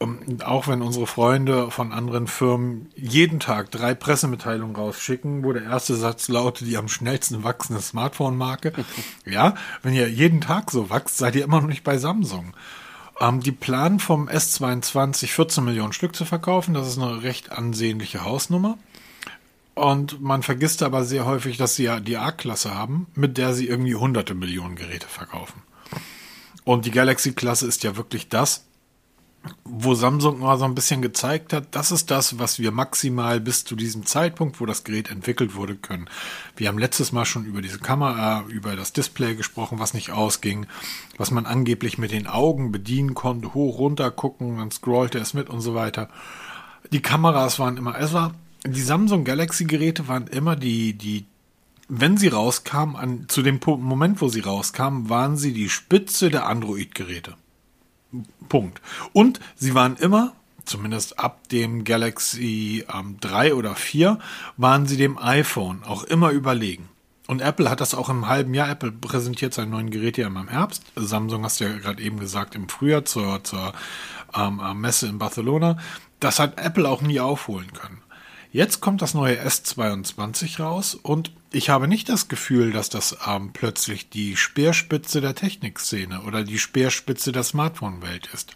Und 0.00 0.44
auch 0.44 0.66
wenn 0.66 0.82
unsere 0.82 1.06
Freunde 1.06 1.70
von 1.70 1.92
anderen 1.92 2.26
Firmen 2.26 2.90
jeden 2.96 3.38
Tag 3.38 3.70
drei 3.70 3.94
Pressemitteilungen 3.94 4.74
rausschicken, 4.74 5.44
wo 5.44 5.52
der 5.52 5.62
erste 5.62 5.94
Satz 5.94 6.26
lautet, 6.28 6.66
die 6.66 6.76
am 6.76 6.88
schnellsten 6.88 7.44
wachsende 7.44 7.80
Smartphone-Marke. 7.80 8.72
ja, 9.24 9.54
wenn 9.82 9.94
ihr 9.94 10.10
jeden 10.10 10.40
Tag 10.40 10.72
so 10.72 10.90
wächst, 10.90 11.16
seid 11.16 11.36
ihr 11.36 11.44
immer 11.44 11.60
noch 11.60 11.68
nicht 11.68 11.84
bei 11.84 11.96
Samsung. 11.96 12.54
Ähm, 13.20 13.40
die 13.40 13.52
planen 13.52 14.00
vom 14.00 14.28
S22 14.28 15.28
14 15.28 15.64
Millionen 15.64 15.92
Stück 15.92 16.16
zu 16.16 16.24
verkaufen. 16.24 16.74
Das 16.74 16.88
ist 16.88 16.98
eine 16.98 17.22
recht 17.22 17.52
ansehnliche 17.52 18.24
Hausnummer. 18.24 18.78
Und 19.74 20.20
man 20.20 20.42
vergisst 20.42 20.82
aber 20.82 21.04
sehr 21.04 21.26
häufig, 21.26 21.56
dass 21.56 21.74
sie 21.74 21.84
ja 21.84 21.98
die 22.00 22.16
A-Klasse 22.16 22.74
haben, 22.74 23.06
mit 23.14 23.38
der 23.38 23.54
sie 23.54 23.66
irgendwie 23.66 23.96
hunderte 23.96 24.34
Millionen 24.34 24.76
Geräte 24.76 25.08
verkaufen. 25.08 25.62
Und 26.64 26.86
die 26.86 26.92
Galaxy-Klasse 26.92 27.66
ist 27.66 27.82
ja 27.82 27.96
wirklich 27.96 28.28
das, 28.28 28.64
wo 29.64 29.94
Samsung 29.94 30.40
mal 30.40 30.58
so 30.58 30.64
ein 30.64 30.74
bisschen 30.74 31.02
gezeigt 31.02 31.52
hat, 31.52 31.68
das 31.72 31.92
ist 31.92 32.10
das, 32.10 32.38
was 32.38 32.58
wir 32.58 32.70
maximal 32.70 33.40
bis 33.40 33.64
zu 33.64 33.76
diesem 33.76 34.06
Zeitpunkt, 34.06 34.60
wo 34.60 34.66
das 34.66 34.84
Gerät 34.84 35.10
entwickelt 35.10 35.54
wurde, 35.54 35.74
können. 35.74 36.08
Wir 36.56 36.68
haben 36.68 36.78
letztes 36.78 37.12
Mal 37.12 37.24
schon 37.24 37.44
über 37.44 37.60
diese 37.60 37.78
Kamera, 37.78 38.44
über 38.48 38.76
das 38.76 38.92
Display 38.92 39.34
gesprochen, 39.34 39.78
was 39.78 39.94
nicht 39.94 40.10
ausging, 40.10 40.66
was 41.16 41.30
man 41.30 41.46
angeblich 41.46 41.98
mit 41.98 42.12
den 42.12 42.26
Augen 42.26 42.72
bedienen 42.72 43.14
konnte, 43.14 43.54
hoch, 43.54 43.78
runter 43.78 44.10
gucken, 44.10 44.58
dann 44.58 44.70
scrollte 44.70 45.18
es 45.18 45.34
mit 45.34 45.50
und 45.50 45.60
so 45.60 45.74
weiter. 45.74 46.08
Die 46.92 47.02
Kameras 47.02 47.58
waren 47.58 47.76
immer, 47.76 47.98
es 47.98 48.12
war, 48.12 48.34
die 48.66 48.82
Samsung 48.82 49.24
Galaxy 49.24 49.64
Geräte 49.64 50.08
waren 50.08 50.26
immer 50.26 50.56
die, 50.56 50.94
die, 50.94 51.26
wenn 51.88 52.16
sie 52.16 52.28
rauskamen, 52.28 52.96
an, 52.96 53.24
zu 53.28 53.42
dem 53.42 53.60
Moment, 53.64 54.20
wo 54.20 54.28
sie 54.28 54.40
rauskamen, 54.40 55.10
waren 55.10 55.36
sie 55.36 55.52
die 55.52 55.68
Spitze 55.68 56.30
der 56.30 56.46
Android-Geräte. 56.46 57.36
Punkt. 58.48 58.80
Und 59.12 59.40
sie 59.56 59.74
waren 59.74 59.96
immer, 59.96 60.34
zumindest 60.64 61.18
ab 61.18 61.48
dem 61.48 61.84
Galaxy 61.84 62.84
ähm, 62.92 63.16
3 63.20 63.54
oder 63.54 63.74
4, 63.74 64.18
waren 64.56 64.86
sie 64.86 64.96
dem 64.96 65.18
iPhone 65.18 65.82
auch 65.84 66.04
immer 66.04 66.30
überlegen. 66.30 66.88
Und 67.26 67.40
Apple 67.40 67.70
hat 67.70 67.80
das 67.80 67.94
auch 67.94 68.10
im 68.10 68.28
halben 68.28 68.52
Jahr. 68.52 68.68
Apple 68.68 68.92
präsentiert 68.92 69.54
sein 69.54 69.70
neuen 69.70 69.90
Gerät 69.90 70.18
ja 70.18 70.26
immer 70.26 70.42
im 70.42 70.48
Herbst. 70.48 70.82
Samsung 70.94 71.44
hast 71.44 71.58
du 71.58 71.64
ja 71.64 71.78
gerade 71.78 72.02
eben 72.02 72.20
gesagt, 72.20 72.54
im 72.54 72.68
Frühjahr 72.68 73.04
zur, 73.04 73.42
zur 73.44 73.72
ähm, 74.34 74.60
äh, 74.62 74.74
Messe 74.74 75.06
in 75.06 75.18
Barcelona. 75.18 75.78
Das 76.20 76.38
hat 76.38 76.60
Apple 76.60 76.88
auch 76.88 77.00
nie 77.00 77.20
aufholen 77.20 77.72
können. 77.72 78.03
Jetzt 78.54 78.80
kommt 78.80 79.02
das 79.02 79.14
neue 79.14 79.44
S22 79.44 80.62
raus 80.62 80.94
und 80.94 81.32
ich 81.50 81.70
habe 81.70 81.88
nicht 81.88 82.08
das 82.08 82.28
Gefühl, 82.28 82.70
dass 82.70 82.88
das 82.88 83.18
ähm, 83.26 83.50
plötzlich 83.52 84.10
die 84.10 84.36
Speerspitze 84.36 85.20
der 85.20 85.34
Technikszene 85.34 86.20
oder 86.20 86.44
die 86.44 86.60
Speerspitze 86.60 87.32
der 87.32 87.42
Smartphone-Welt 87.42 88.28
ist. 88.32 88.54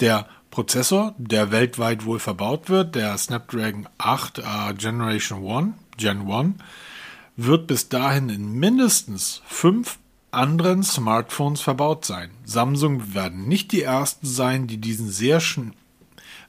Der 0.00 0.28
Prozessor, 0.50 1.14
der 1.16 1.50
weltweit 1.50 2.04
wohl 2.04 2.18
verbaut 2.18 2.68
wird, 2.68 2.96
der 2.96 3.16
Snapdragon 3.16 3.88
8 3.96 4.40
äh, 4.40 4.74
Generation 4.74 5.46
1, 5.50 5.74
Gen 5.96 6.30
1, 6.30 6.56
wird 7.38 7.66
bis 7.66 7.88
dahin 7.88 8.28
in 8.28 8.52
mindestens 8.52 9.40
fünf 9.46 9.98
anderen 10.32 10.82
Smartphones 10.82 11.62
verbaut 11.62 12.04
sein. 12.04 12.28
Samsung 12.44 13.14
werden 13.14 13.48
nicht 13.48 13.72
die 13.72 13.84
ersten 13.84 14.26
sein, 14.26 14.66
die 14.66 14.76
diesen 14.76 15.08
sehr 15.08 15.40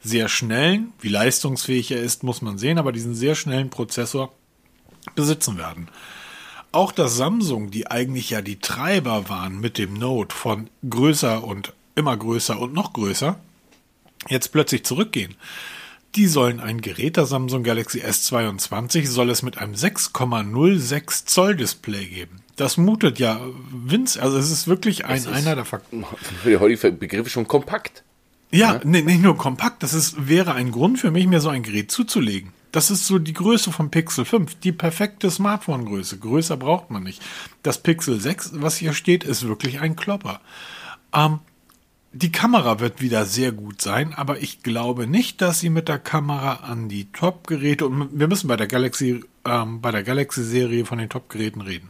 sehr 0.01 0.29
schnellen, 0.29 0.93
wie 1.01 1.09
leistungsfähig 1.09 1.91
er 1.91 2.01
ist, 2.01 2.23
muss 2.23 2.41
man 2.41 2.57
sehen, 2.57 2.77
aber 2.77 2.91
diesen 2.91 3.15
sehr 3.15 3.35
schnellen 3.35 3.69
Prozessor 3.69 4.33
besitzen 5.15 5.57
werden. 5.57 5.89
Auch 6.71 6.91
dass 6.91 7.17
Samsung, 7.17 7.71
die 7.71 7.87
eigentlich 7.87 8.29
ja 8.29 8.41
die 8.41 8.59
Treiber 8.59 9.27
waren 9.27 9.59
mit 9.59 9.77
dem 9.77 9.93
Note 9.93 10.35
von 10.35 10.69
größer 10.87 11.43
und 11.43 11.73
immer 11.95 12.15
größer 12.15 12.59
und 12.59 12.73
noch 12.73 12.93
größer, 12.93 13.39
jetzt 14.27 14.51
plötzlich 14.51 14.85
zurückgehen. 14.85 15.35
Die 16.15 16.27
sollen 16.27 16.59
ein 16.59 16.81
Gerät 16.81 17.17
der 17.17 17.25
Samsung 17.25 17.63
Galaxy 17.63 18.01
S22 18.01 19.05
soll 19.07 19.29
es 19.29 19.43
mit 19.43 19.57
einem 19.57 19.73
6,06 19.73 21.25
Zoll 21.25 21.55
Display 21.55 22.05
geben. 22.05 22.41
Das 22.55 22.77
mutet 22.77 23.19
ja 23.19 23.39
winz, 23.71 24.17
also 24.17 24.37
es 24.37 24.49
ist 24.51 24.67
wirklich 24.67 25.05
ein, 25.05 25.17
ist 25.17 25.27
einer 25.27 25.55
der 25.55 25.65
Faktoren. 25.65 26.05
Für 26.43 26.49
die 26.49 26.57
heutige 26.57 26.91
Begriffe 26.91 27.29
schon 27.29 27.47
kompakt. 27.47 28.03
Ja, 28.51 28.75
ja? 28.75 28.81
Nee, 28.83 29.01
nicht 29.01 29.21
nur 29.21 29.37
kompakt, 29.37 29.83
das 29.83 29.93
ist, 29.93 30.27
wäre 30.27 30.53
ein 30.53 30.71
Grund 30.71 30.99
für 30.99 31.11
mich, 31.11 31.27
mir 31.27 31.41
so 31.41 31.49
ein 31.49 31.63
Gerät 31.63 31.91
zuzulegen. 31.91 32.51
Das 32.71 32.91
ist 32.91 33.07
so 33.07 33.17
die 33.17 33.33
Größe 33.33 33.71
vom 33.71 33.89
Pixel 33.89 34.25
5, 34.25 34.55
die 34.55 34.71
perfekte 34.71 35.31
Smartphone-Größe. 35.31 36.19
Größer 36.19 36.55
braucht 36.57 36.91
man 36.91 37.03
nicht. 37.03 37.21
Das 37.63 37.81
Pixel 37.81 38.19
6, 38.19 38.51
was 38.55 38.77
hier 38.77 38.93
steht, 38.93 39.23
ist 39.23 39.47
wirklich 39.47 39.79
ein 39.79 39.95
Klopper. 39.95 40.39
Ähm, 41.13 41.39
die 42.11 42.31
Kamera 42.31 42.79
wird 42.79 43.01
wieder 43.01 43.25
sehr 43.25 43.51
gut 43.51 43.81
sein, 43.81 44.13
aber 44.13 44.41
ich 44.41 44.63
glaube 44.63 45.07
nicht, 45.07 45.41
dass 45.41 45.59
sie 45.59 45.69
mit 45.69 45.87
der 45.87 45.99
Kamera 45.99 46.55
an 46.55 46.89
die 46.89 47.11
Top-Geräte 47.11 47.85
und 47.85 48.19
wir 48.19 48.27
müssen 48.27 48.47
bei 48.47 48.55
der 48.55 48.67
Galaxy, 48.67 49.23
ähm, 49.45 49.81
bei 49.81 49.91
der 49.91 50.03
Galaxy-Serie 50.03 50.85
von 50.85 50.97
den 50.97 51.09
Top-Geräten 51.09 51.61
reden. 51.61 51.89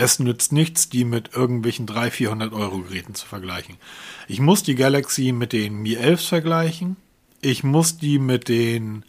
Es 0.00 0.20
nützt 0.20 0.52
nichts, 0.52 0.88
die 0.88 1.04
mit 1.04 1.34
irgendwelchen 1.34 1.84
300, 1.84 2.12
400 2.12 2.52
Euro 2.52 2.82
Geräten 2.82 3.16
zu 3.16 3.26
vergleichen. 3.26 3.78
Ich 4.28 4.38
muss 4.38 4.62
die 4.62 4.76
Galaxy 4.76 5.32
mit 5.32 5.52
den 5.52 5.82
Mi 5.82 5.94
11 5.94 6.24
vergleichen. 6.24 6.96
Ich 7.40 7.64
muss 7.64 7.98
die 7.98 8.20
mit 8.20 8.48
den, 8.48 9.04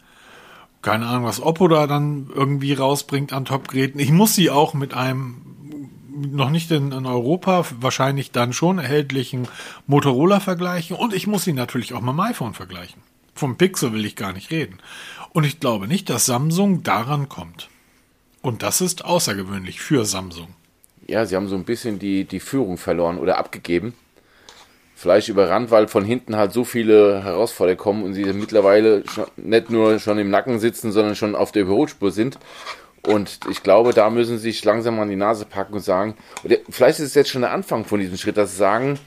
keine 0.81 1.05
Ahnung, 1.05 1.25
was 1.25 1.43
Oppo 1.43 1.67
da 1.67 1.86
dann 1.86 2.31
irgendwie 2.34 2.74
rausbringt 2.74 3.34
an 3.34 3.46
Top-Geräten. 3.46 4.00
Ich 4.00 4.12
muss 4.12 4.34
sie 4.34 4.50
auch 4.50 4.74
mit 4.74 4.96
einem 4.96 5.46
noch 6.10 6.50
nicht 6.50 6.72
in, 6.72 6.91
in, 6.91 7.05
Europa, 7.05 7.65
wahrscheinlich 7.79 8.31
dann 8.31 8.51
schon 8.51 8.79
erhältlichen 8.79 9.48
Motorola 9.86 10.39
vergleichen 10.39 10.98
und 10.98 11.13
ich 11.13 11.27
muss 11.27 11.43
sie 11.43 11.53
natürlich 11.53 11.93
auch 11.93 12.01
mit 12.01 12.13
dem 12.13 12.19
iPhone 12.19 12.55
vergleichen. 12.55 13.03
Vom 13.36 13.58
Pixel 13.58 13.93
will 13.93 14.05
ich 14.05 14.15
gar 14.15 14.34
nicht 14.34 14.50
reden. 14.50 14.79
Und 15.34 15.43
ich 15.43 15.60
glaube 15.60 15.88
nicht, 15.88 16.10
dass 16.10 16.25
Samsung 16.25 16.81
daran 16.81 17.29
kommt. 17.29 17.69
Und 18.41 18.63
das 18.63 18.81
ist 18.81 19.05
außergewöhnlich 19.05 19.81
für 19.81 20.03
Samsung 20.03 20.55
ja, 21.10 21.25
sie 21.25 21.36
haben 21.36 21.48
so 21.48 21.56
ein 21.56 21.63
bisschen 21.63 22.00
die, 22.00 22.25
die 22.25 22.39
Führung 22.39 22.78
verloren 22.78 23.18
oder 23.18 23.38
abgegeben. 23.38 23.94
Vielleicht 24.96 25.30
überrannt, 25.30 25.72
weil 25.72 25.88
von 25.88 26.04
hinten 26.04 26.36
halt 26.36 26.51
so 26.51 26.66
viele 26.66 27.24
Herausforderungen 27.24 27.78
kommen 27.78 28.04
und 28.04 28.13
sie 28.13 28.25
mittlerweile 28.34 29.04
schon, 29.08 29.25
nicht 29.38 29.70
nur 29.70 30.00
schon 30.00 30.20
im 30.20 30.30
Nacken 30.30 30.60
sitzen, 30.60 30.92
sondern 30.92 31.16
schon 31.16 31.36
auf 31.36 31.51
der 31.51 31.62
Überholspur 31.63 32.12
sind. 32.12 32.38
Und 33.08 33.39
ich 33.50 33.63
glaube, 33.63 33.94
da 33.94 34.10
müssen 34.10 34.38
sie 34.38 34.51
sich 34.51 34.63
langsam 34.66 35.00
an 35.00 35.10
die 35.10 35.16
Nase 35.16 35.46
packen 35.46 35.75
und 35.75 35.80
sagen, 35.80 36.16
oder 36.44 36.58
vielleicht 36.70 37.00
ist 37.00 37.06
es 37.06 37.16
jetzt 37.16 37.30
schon 37.30 37.44
der 37.44 37.51
Anfang 37.51 37.86
von 37.86 38.00
diesem 38.00 38.18
Schritt, 38.18 38.36
dass 38.36 38.51
sie 38.51 38.58
sagen, 38.58 39.00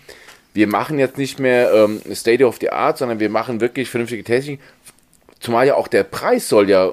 wir 0.55 0.67
machen 0.67 0.99
jetzt 0.99 1.19
nicht 1.19 1.39
mehr 1.39 1.73
ähm, 1.73 2.01
State 2.15 2.45
of 2.45 2.57
the 2.61 2.71
Art, 2.71 2.99
sondern 2.99 3.21
wir 3.21 3.31
machen 3.31 3.61
wirklich 3.61 3.91
vernünftige 3.91 4.25
Technik. 4.25 4.61
Zumal 5.41 5.67
ja 5.67 5.75
auch 5.75 5.89
der 5.89 6.05
Preis 6.05 6.49
soll 6.49 6.71
ja 6.71 6.91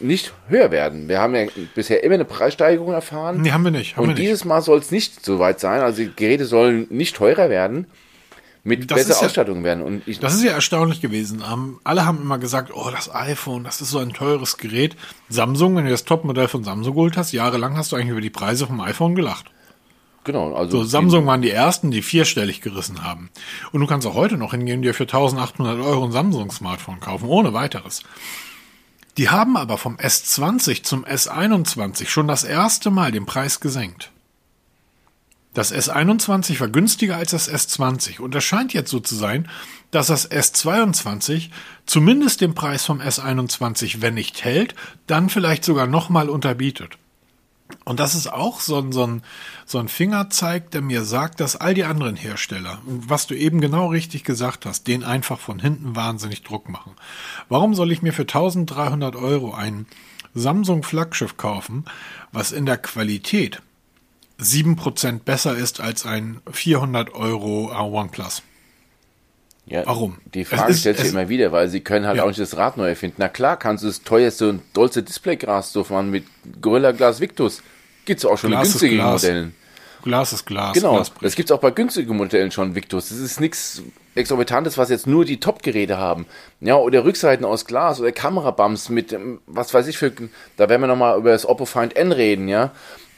nicht 0.00 0.32
höher 0.48 0.70
werden. 0.70 1.08
Wir 1.08 1.20
haben 1.20 1.34
ja 1.34 1.46
bisher 1.74 2.02
immer 2.02 2.14
eine 2.14 2.24
Preissteigerung 2.24 2.92
erfahren. 2.92 3.42
Nee, 3.42 3.52
haben 3.52 3.64
wir 3.64 3.70
nicht. 3.70 3.96
Haben 3.96 4.04
und 4.04 4.08
wir 4.10 4.14
dieses 4.14 4.44
Mal 4.44 4.62
soll 4.62 4.78
es 4.78 4.90
nicht 4.90 5.24
so 5.24 5.38
weit 5.38 5.60
sein. 5.60 5.80
Also 5.80 6.02
die 6.02 6.10
Geräte 6.14 6.44
sollen 6.46 6.86
nicht 6.90 7.16
teurer 7.16 7.50
werden, 7.50 7.86
mit 8.64 8.90
das 8.90 9.06
besserer 9.06 9.26
Ausstattung 9.26 9.58
ja, 9.58 9.64
werden. 9.64 9.82
Und 9.82 10.02
ich, 10.06 10.18
das 10.18 10.34
ist 10.34 10.44
ja 10.44 10.52
erstaunlich 10.52 11.00
gewesen. 11.00 11.42
Um, 11.42 11.80
alle 11.84 12.06
haben 12.06 12.20
immer 12.20 12.38
gesagt, 12.38 12.70
oh, 12.74 12.90
das 12.90 13.14
iPhone, 13.14 13.64
das 13.64 13.80
ist 13.80 13.90
so 13.90 13.98
ein 13.98 14.12
teures 14.12 14.58
Gerät. 14.58 14.96
Samsung, 15.28 15.76
wenn 15.76 15.84
du 15.84 15.90
das 15.90 16.04
Topmodell 16.04 16.48
von 16.48 16.64
Samsung 16.64 16.94
geholt 16.94 17.16
hast, 17.16 17.32
jahrelang 17.32 17.76
hast 17.76 17.92
du 17.92 17.96
eigentlich 17.96 18.10
über 18.10 18.20
die 18.20 18.30
Preise 18.30 18.66
vom 18.66 18.80
iPhone 18.80 19.14
gelacht. 19.14 19.46
Genau, 20.24 20.54
also. 20.54 20.78
So, 20.78 20.84
Samsung 20.84 21.26
waren 21.26 21.40
die 21.40 21.50
ersten, 21.50 21.90
die 21.90 22.02
vierstellig 22.02 22.60
gerissen 22.60 23.02
haben. 23.02 23.30
Und 23.72 23.80
du 23.80 23.86
kannst 23.86 24.06
auch 24.06 24.14
heute 24.14 24.36
noch 24.36 24.50
hingehen 24.50 24.76
und 24.76 24.82
dir 24.82 24.92
für 24.92 25.04
1800 25.04 25.80
Euro 25.80 26.04
ein 26.04 26.12
Samsung-Smartphone 26.12 27.00
kaufen, 27.00 27.26
ohne 27.26 27.54
weiteres. 27.54 28.02
Die 29.20 29.28
haben 29.28 29.58
aber 29.58 29.76
vom 29.76 29.96
S20 29.96 30.82
zum 30.82 31.04
S21 31.04 32.06
schon 32.06 32.26
das 32.26 32.42
erste 32.42 32.90
Mal 32.90 33.12
den 33.12 33.26
Preis 33.26 33.60
gesenkt. 33.60 34.10
Das 35.52 35.74
S21 35.74 36.58
war 36.58 36.68
günstiger 36.68 37.18
als 37.18 37.32
das 37.32 37.52
S20 37.52 38.20
und 38.20 38.34
es 38.34 38.42
scheint 38.42 38.72
jetzt 38.72 38.90
so 38.90 38.98
zu 38.98 39.14
sein, 39.14 39.46
dass 39.90 40.06
das 40.06 40.30
S22 40.30 41.50
zumindest 41.84 42.40
den 42.40 42.54
Preis 42.54 42.86
vom 42.86 43.02
S21, 43.02 44.00
wenn 44.00 44.14
nicht 44.14 44.42
hält, 44.42 44.74
dann 45.06 45.28
vielleicht 45.28 45.66
sogar 45.66 45.86
nochmal 45.86 46.30
unterbietet. 46.30 46.96
Und 47.84 48.00
das 48.00 48.14
ist 48.14 48.32
auch 48.32 48.60
so 48.60 48.78
ein, 48.78 48.92
so, 48.92 49.06
ein, 49.06 49.22
so 49.66 49.78
ein 49.78 49.88
Fingerzeig, 49.88 50.70
der 50.70 50.82
mir 50.82 51.04
sagt, 51.04 51.40
dass 51.40 51.56
all 51.56 51.74
die 51.74 51.84
anderen 51.84 52.16
Hersteller, 52.16 52.80
was 52.84 53.26
du 53.26 53.34
eben 53.34 53.60
genau 53.60 53.88
richtig 53.88 54.24
gesagt 54.24 54.66
hast, 54.66 54.86
den 54.86 55.04
einfach 55.04 55.38
von 55.38 55.58
hinten 55.58 55.96
wahnsinnig 55.96 56.42
Druck 56.42 56.68
machen. 56.68 56.92
Warum 57.48 57.74
soll 57.74 57.92
ich 57.92 58.02
mir 58.02 58.12
für 58.12 58.22
1300 58.22 59.16
Euro 59.16 59.54
ein 59.54 59.86
Samsung 60.34 60.82
Flaggschiff 60.82 61.36
kaufen, 61.36 61.84
was 62.32 62.52
in 62.52 62.66
der 62.66 62.78
Qualität 62.78 63.62
7% 64.40 65.20
besser 65.20 65.56
ist 65.56 65.80
als 65.80 66.06
ein 66.06 66.40
400 66.50 67.14
Euro 67.14 67.72
OnePlus? 67.72 68.42
Ja, 69.70 69.86
Warum? 69.86 70.18
Die 70.34 70.44
Frage 70.44 70.72
ist, 70.72 70.80
stellt 70.80 70.98
sich 70.98 71.10
immer 71.10 71.28
wieder, 71.28 71.52
weil 71.52 71.68
sie 71.68 71.80
können 71.80 72.04
halt 72.04 72.16
ja. 72.16 72.24
auch 72.24 72.28
nicht 72.28 72.40
das 72.40 72.56
Rad 72.56 72.76
neu 72.76 72.88
erfinden. 72.88 73.16
Na 73.18 73.28
klar, 73.28 73.56
kannst 73.56 73.84
du 73.84 73.86
das 73.86 74.02
teuerste 74.02 74.48
und 74.48 74.62
dollste 74.72 75.04
Displayglas 75.04 75.72
so 75.72 75.84
fahren 75.84 76.10
mit 76.10 76.24
Gorilla 76.60 76.90
Glas 76.90 77.20
Victus. 77.20 77.62
Gibt's 78.04 78.24
auch 78.24 78.36
schon 78.36 78.50
Glas 78.50 78.66
in 78.66 78.72
günstigen 78.72 78.96
Modellen. 79.04 79.54
Glas 80.02 80.32
ist 80.32 80.44
Glas. 80.44 80.74
Genau, 80.74 80.94
Glas 80.94 81.12
das 81.20 81.36
gibt's 81.36 81.52
auch 81.52 81.60
bei 81.60 81.70
günstigen 81.70 82.16
Modellen 82.16 82.50
schon, 82.50 82.74
Victus. 82.74 83.10
Das 83.10 83.18
ist 83.18 83.38
nichts 83.38 83.82
Exorbitantes, 84.16 84.76
was 84.76 84.90
jetzt 84.90 85.06
nur 85.06 85.24
die 85.24 85.38
Top-Geräte 85.38 85.98
haben. 85.98 86.26
Ja, 86.60 86.74
oder 86.74 87.04
Rückseiten 87.04 87.46
aus 87.46 87.64
Glas 87.64 88.00
oder 88.00 88.10
Kamerabums 88.10 88.88
mit, 88.88 89.12
ähm, 89.12 89.40
was 89.46 89.72
weiß 89.72 89.86
ich 89.86 89.98
für, 89.98 90.10
da 90.56 90.68
werden 90.68 90.80
wir 90.80 90.88
nochmal 90.88 91.16
über 91.16 91.30
das 91.30 91.46
Oppo 91.46 91.64
Find 91.64 91.94
N 91.94 92.10
reden, 92.10 92.48
ja, 92.48 92.72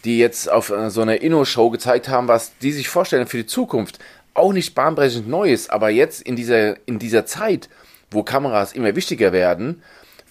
die 0.05 0.19
jetzt 0.19 0.51
auf 0.51 0.69
äh, 0.69 0.91
so 0.91 1.01
einer 1.01 1.23
Inno-Show 1.23 1.71
gezeigt 1.71 2.11
haben, 2.11 2.29
was 2.29 2.59
die 2.59 2.73
sich 2.73 2.91
vorstellen 2.91 3.27
für 3.27 3.39
die 3.39 3.47
Zukunft 3.47 3.99
auch 4.35 4.53
nicht 4.53 4.75
bahnbrechend 4.75 5.29
Neues, 5.29 5.69
aber 5.69 5.91
jetzt 5.91 6.23
in 6.23 6.37
dieser, 6.37 6.77
in 6.87 6.99
dieser 6.99 7.27
Zeit, 7.27 7.69
wo 8.11 8.23
Kameras 8.23 8.73
immer 8.73 8.95
wichtiger 8.97 9.33
werden, 9.33 9.83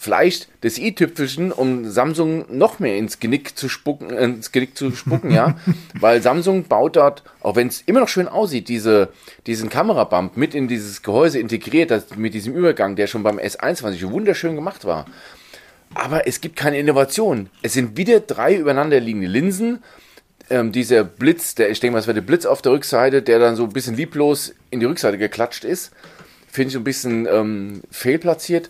vielleicht 0.01 0.47
das 0.61 0.79
i-Tüpfelchen, 0.79 1.51
um 1.51 1.87
Samsung 1.87 2.45
noch 2.49 2.79
mehr 2.79 2.97
ins 2.97 3.19
Genick 3.19 3.55
zu 3.55 3.69
spucken, 3.69 4.09
äh, 4.09 4.23
ins 4.23 4.51
Genick 4.51 4.75
zu 4.75 4.89
spucken, 4.91 5.29
ja. 5.29 5.55
Weil 5.99 6.23
Samsung 6.23 6.63
baut 6.63 6.95
dort, 6.95 7.21
auch 7.41 7.55
wenn 7.55 7.67
es 7.67 7.81
immer 7.85 7.99
noch 7.99 8.07
schön 8.07 8.27
aussieht, 8.27 8.67
diese, 8.67 9.09
diesen 9.45 9.69
Kamerabump 9.69 10.37
mit 10.37 10.55
in 10.55 10.67
dieses 10.67 11.03
Gehäuse 11.03 11.37
integriert, 11.37 11.91
das, 11.91 12.15
mit 12.15 12.33
diesem 12.33 12.55
Übergang, 12.55 12.95
der 12.95 13.05
schon 13.05 13.21
beim 13.21 13.37
S21 13.37 14.09
wunderschön 14.09 14.55
gemacht 14.55 14.85
war. 14.85 15.05
Aber 15.93 16.27
es 16.27 16.41
gibt 16.41 16.55
keine 16.55 16.79
Innovation. 16.79 17.49
Es 17.61 17.73
sind 17.73 17.95
wieder 17.95 18.21
drei 18.21 18.55
übereinander 18.55 18.99
liegende 18.99 19.27
Linsen. 19.27 19.83
Ähm, 20.51 20.71
dieser 20.71 21.03
Blitz, 21.03 21.55
der, 21.55 21.69
ich 21.71 21.79
denke 21.79 21.93
mal, 21.93 21.99
es 21.99 22.07
wäre 22.07 22.15
der 22.15 22.21
Blitz 22.21 22.45
auf 22.45 22.61
der 22.61 22.71
Rückseite, 22.73 23.21
der 23.21 23.39
dann 23.39 23.55
so 23.55 23.63
ein 23.63 23.71
bisschen 23.73 23.95
lieblos 23.95 24.53
in 24.69 24.79
die 24.79 24.85
Rückseite 24.85 25.17
geklatscht 25.17 25.63
ist. 25.63 25.91
Finde 26.51 26.69
ich 26.71 26.75
ein 26.75 26.83
bisschen 26.83 27.25
ähm, 27.27 27.81
fehlplatziert. 27.89 28.69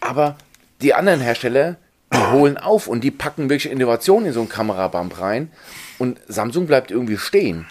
Aber 0.00 0.36
die 0.80 0.94
anderen 0.94 1.20
Hersteller, 1.20 1.76
die 2.12 2.18
holen 2.32 2.56
auf 2.56 2.86
und 2.88 3.04
die 3.04 3.10
packen 3.10 3.50
wirklich 3.50 3.70
Innovation 3.70 4.24
in 4.24 4.32
so 4.32 4.40
einen 4.40 4.48
Kamerabump 4.48 5.20
rein 5.20 5.50
und 5.98 6.18
Samsung 6.26 6.66
bleibt 6.66 6.90
irgendwie 6.90 7.18
stehen. 7.18 7.66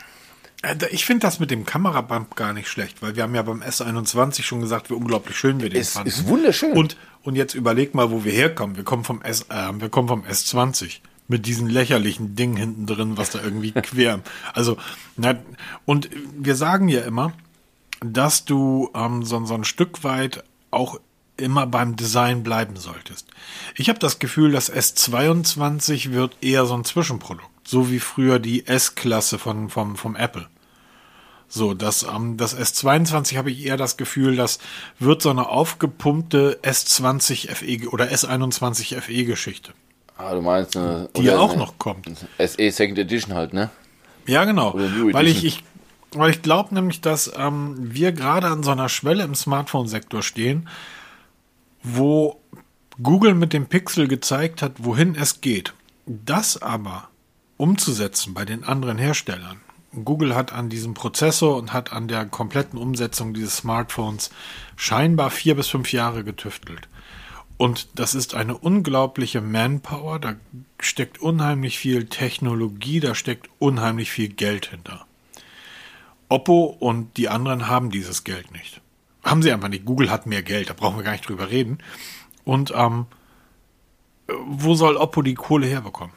Äh, 0.62 0.76
Ich 0.92 1.06
finde 1.06 1.22
das 1.26 1.40
mit 1.40 1.50
dem 1.50 1.66
Kamerabump 1.66 2.36
gar 2.36 2.54
nicht 2.54 2.68
schlecht, 2.68 3.02
weil 3.02 3.16
wir 3.16 3.24
haben 3.24 3.34
ja 3.34 3.42
beim 3.42 3.62
S21 3.64 4.44
schon 4.44 4.62
gesagt, 4.62 4.90
wie 4.92 4.94
unglaublich 4.94 5.36
schön 5.38 5.60
wir 5.62 5.70
den 5.70 5.82
Es 5.82 5.94
fanden. 5.94 6.10
ist 6.10 6.28
wunderschön. 6.28 6.74
Und, 6.74 6.96
und 7.24 7.36
jetzt 7.36 7.56
überleg 7.56 7.96
mal, 7.96 8.12
wo 8.12 8.24
wir 8.24 8.32
herkommen. 8.32 8.78
Wir 8.78 8.84
kommen 8.84 9.04
vom 9.04 9.22
S, 9.24 9.48
äh, 9.50 9.72
wir 9.80 9.90
kommen 9.90 10.08
vom 10.08 10.24
S20 10.24 11.00
mit 11.30 11.46
diesem 11.46 11.68
lächerlichen 11.68 12.36
Ding 12.36 12.58
hinten 12.58 12.86
drin, 12.86 13.16
was 13.16 13.30
da 13.30 13.42
irgendwie 13.42 13.72
quer. 13.74 14.20
Also, 14.54 14.78
na, 15.16 15.40
und 15.86 16.10
wir 16.38 16.56
sagen 16.56 16.90
ja 16.90 17.02
immer, 17.02 17.32
dass 18.02 18.44
du 18.44 18.90
ähm, 18.94 19.24
so, 19.24 19.46
so 19.46 19.54
ein 19.54 19.64
Stück 19.64 20.04
weit 20.04 20.44
auch 20.72 21.00
immer 21.38 21.66
beim 21.68 21.96
Design 21.96 22.44
bleiben 22.44 22.76
solltest. 22.76 23.28
Ich 23.76 23.88
habe 23.88 24.00
das 24.00 24.20
Gefühl, 24.20 24.52
das 24.52 24.72
S22 24.74 26.12
wird 26.12 26.36
eher 26.42 26.66
so 26.66 26.74
ein 26.74 26.84
Zwischenprodukt, 26.84 27.50
so 27.64 27.90
wie 27.90 28.00
früher 28.00 28.40
die 28.40 28.68
S-Klasse 28.68 29.40
von 29.40 29.70
vom 29.70 29.96
vom 29.96 30.18
Apple. 30.18 30.48
So, 31.52 31.74
das, 31.74 32.04
ähm, 32.04 32.38
das 32.38 32.56
S22 32.56 33.36
habe 33.36 33.50
ich 33.50 33.66
eher 33.66 33.78
das 33.78 33.98
Gefühl, 33.98 34.36
das 34.36 34.60
wird 35.00 35.24
so 35.24 35.32
eine 35.32 35.50
aufgepumpte 35.50 36.60
S20 36.62 37.50
FE 37.56 37.90
oder 37.90 38.06
S21 38.06 39.02
FE 39.02 39.26
Geschichte, 39.26 39.74
ah, 40.20 40.34
du 40.34 40.42
meinst 40.42 40.78
eine, 40.78 41.10
die 41.16 41.24
ja 41.24 41.38
auch 41.38 41.52
eine 41.52 41.60
noch 41.60 41.78
kommt. 41.80 42.08
SE 42.38 42.72
Second 42.72 43.00
Edition 43.00 43.34
halt, 43.34 43.54
ne? 43.54 43.70
Ja, 44.28 44.46
genau. 44.46 44.74
Weil 44.76 45.28
ich, 45.28 45.44
ich, 45.44 45.64
weil 46.12 46.30
ich 46.30 46.42
glaube 46.42 46.74
nämlich, 46.76 47.02
dass 47.02 47.32
ähm, 47.36 47.76
wir 47.80 48.12
gerade 48.12 48.48
an 48.48 48.62
so 48.64 48.72
einer 48.72 48.90
Schwelle 48.90 49.24
im 49.24 49.34
Smartphone-Sektor 49.34 50.22
stehen, 50.22 50.68
wo 51.82 52.40
Google 53.02 53.34
mit 53.34 53.54
dem 53.54 53.68
Pixel 53.68 54.08
gezeigt 54.08 54.62
hat, 54.62 54.74
wohin 54.78 55.16
es 55.16 55.42
geht. 55.42 55.74
Das 56.06 56.62
aber 56.62 57.08
umzusetzen 57.58 58.34
bei 58.34 58.46
den 58.46 58.64
anderen 58.64 58.98
Herstellern. 58.98 59.62
Google 60.04 60.36
hat 60.36 60.54
an 60.54 60.70
diesem 60.70 60.94
Prozessor 60.94 61.58
und 61.58 61.74
hat 61.74 61.92
an 61.92 62.08
der 62.08 62.26
kompletten 62.26 62.78
Umsetzung 62.78 63.34
dieses 63.34 63.58
Smartphones 63.58 64.30
scheinbar 64.76 65.32
vier 65.32 65.56
bis 65.56 65.68
fünf 65.68 65.92
Jahre 65.92 66.24
getüftelt. 66.24 66.88
Und 67.60 68.00
das 68.00 68.16
ist 68.16 68.36
eine 68.36 68.58
unglaubliche 68.58 69.42
Manpower, 69.42 70.18
da 70.18 70.36
steckt 70.80 71.20
unheimlich 71.20 71.78
viel 71.78 72.06
Technologie, 72.06 73.02
da 73.02 73.14
steckt 73.14 73.50
unheimlich 73.60 74.12
viel 74.12 74.30
Geld 74.30 74.68
hinter. 74.68 75.06
Oppo 76.30 76.64
und 76.80 77.18
die 77.18 77.28
anderen 77.28 77.68
haben 77.68 77.90
dieses 77.90 78.24
Geld 78.24 78.54
nicht. 78.54 78.80
Haben 79.26 79.44
sie 79.44 79.52
einfach 79.52 79.68
nicht. 79.68 79.84
Google 79.84 80.10
hat 80.10 80.26
mehr 80.26 80.42
Geld, 80.42 80.70
da 80.70 80.74
brauchen 80.74 80.96
wir 80.96 81.04
gar 81.04 81.12
nicht 81.12 81.28
drüber 81.28 81.52
reden. 81.52 81.80
Und 82.46 82.72
ähm, 82.74 83.08
wo 84.46 84.74
soll 84.74 84.96
Oppo 84.96 85.22
die 85.22 85.36
Kohle 85.36 85.68
herbekommen? 85.68 86.16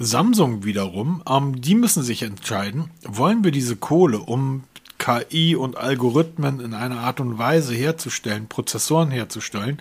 Samsung 0.00 0.64
wiederum, 0.64 1.22
ähm, 1.28 1.60
die 1.60 1.76
müssen 1.76 2.02
sich 2.02 2.22
entscheiden, 2.22 2.90
wollen 3.04 3.44
wir 3.44 3.52
diese 3.52 3.76
Kohle, 3.76 4.18
um 4.18 4.64
KI 4.98 5.56
und 5.56 5.76
Algorithmen 5.76 6.60
in 6.60 6.74
einer 6.74 7.00
Art 7.00 7.20
und 7.20 7.36
Weise 7.36 7.74
herzustellen, 7.74 8.48
Prozessoren 8.48 9.10
herzustellen, 9.10 9.80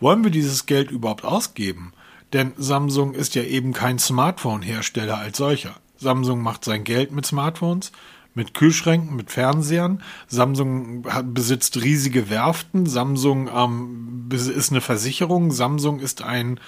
wollen 0.00 0.24
wir 0.24 0.30
dieses 0.30 0.66
Geld 0.66 0.90
überhaupt 0.90 1.24
ausgeben? 1.24 1.92
Denn 2.32 2.52
Samsung 2.56 3.14
ist 3.14 3.34
ja 3.34 3.42
eben 3.42 3.72
kein 3.72 3.98
Smartphone-Hersteller 3.98 5.18
als 5.18 5.38
solcher. 5.38 5.74
Samsung 5.96 6.42
macht 6.42 6.64
sein 6.64 6.84
Geld 6.84 7.12
mit 7.12 7.26
Smartphones, 7.26 7.92
mit 8.34 8.54
Kühlschränken, 8.54 9.16
mit 9.16 9.30
Fernsehern. 9.30 10.02
Samsung 10.28 11.04
hat, 11.08 11.34
besitzt 11.34 11.82
riesige 11.82 12.30
Werften. 12.30 12.86
Samsung 12.86 13.50
ähm, 13.54 14.28
ist 14.30 14.70
eine 14.70 14.80
Versicherung. 14.80 15.50
Samsung 15.50 16.00
ist 16.00 16.22
ein 16.22 16.60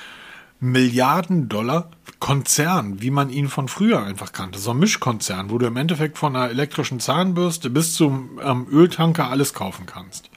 Milliarden-Dollar-Konzern, 0.60 3.02
wie 3.02 3.10
man 3.10 3.30
ihn 3.30 3.48
von 3.48 3.68
früher 3.68 4.02
einfach 4.02 4.32
kannte. 4.32 4.58
So 4.58 4.72
ein 4.72 4.78
Mischkonzern, 4.78 5.50
wo 5.50 5.58
du 5.58 5.66
im 5.66 5.76
Endeffekt 5.76 6.18
von 6.18 6.34
einer 6.36 6.50
elektrischen 6.50 7.00
Zahnbürste 7.00 7.70
bis 7.70 7.94
zum 7.94 8.40
ähm, 8.42 8.66
Öltanker 8.70 9.28
alles 9.28 9.54
kaufen 9.54 9.86
kannst. 9.86 10.29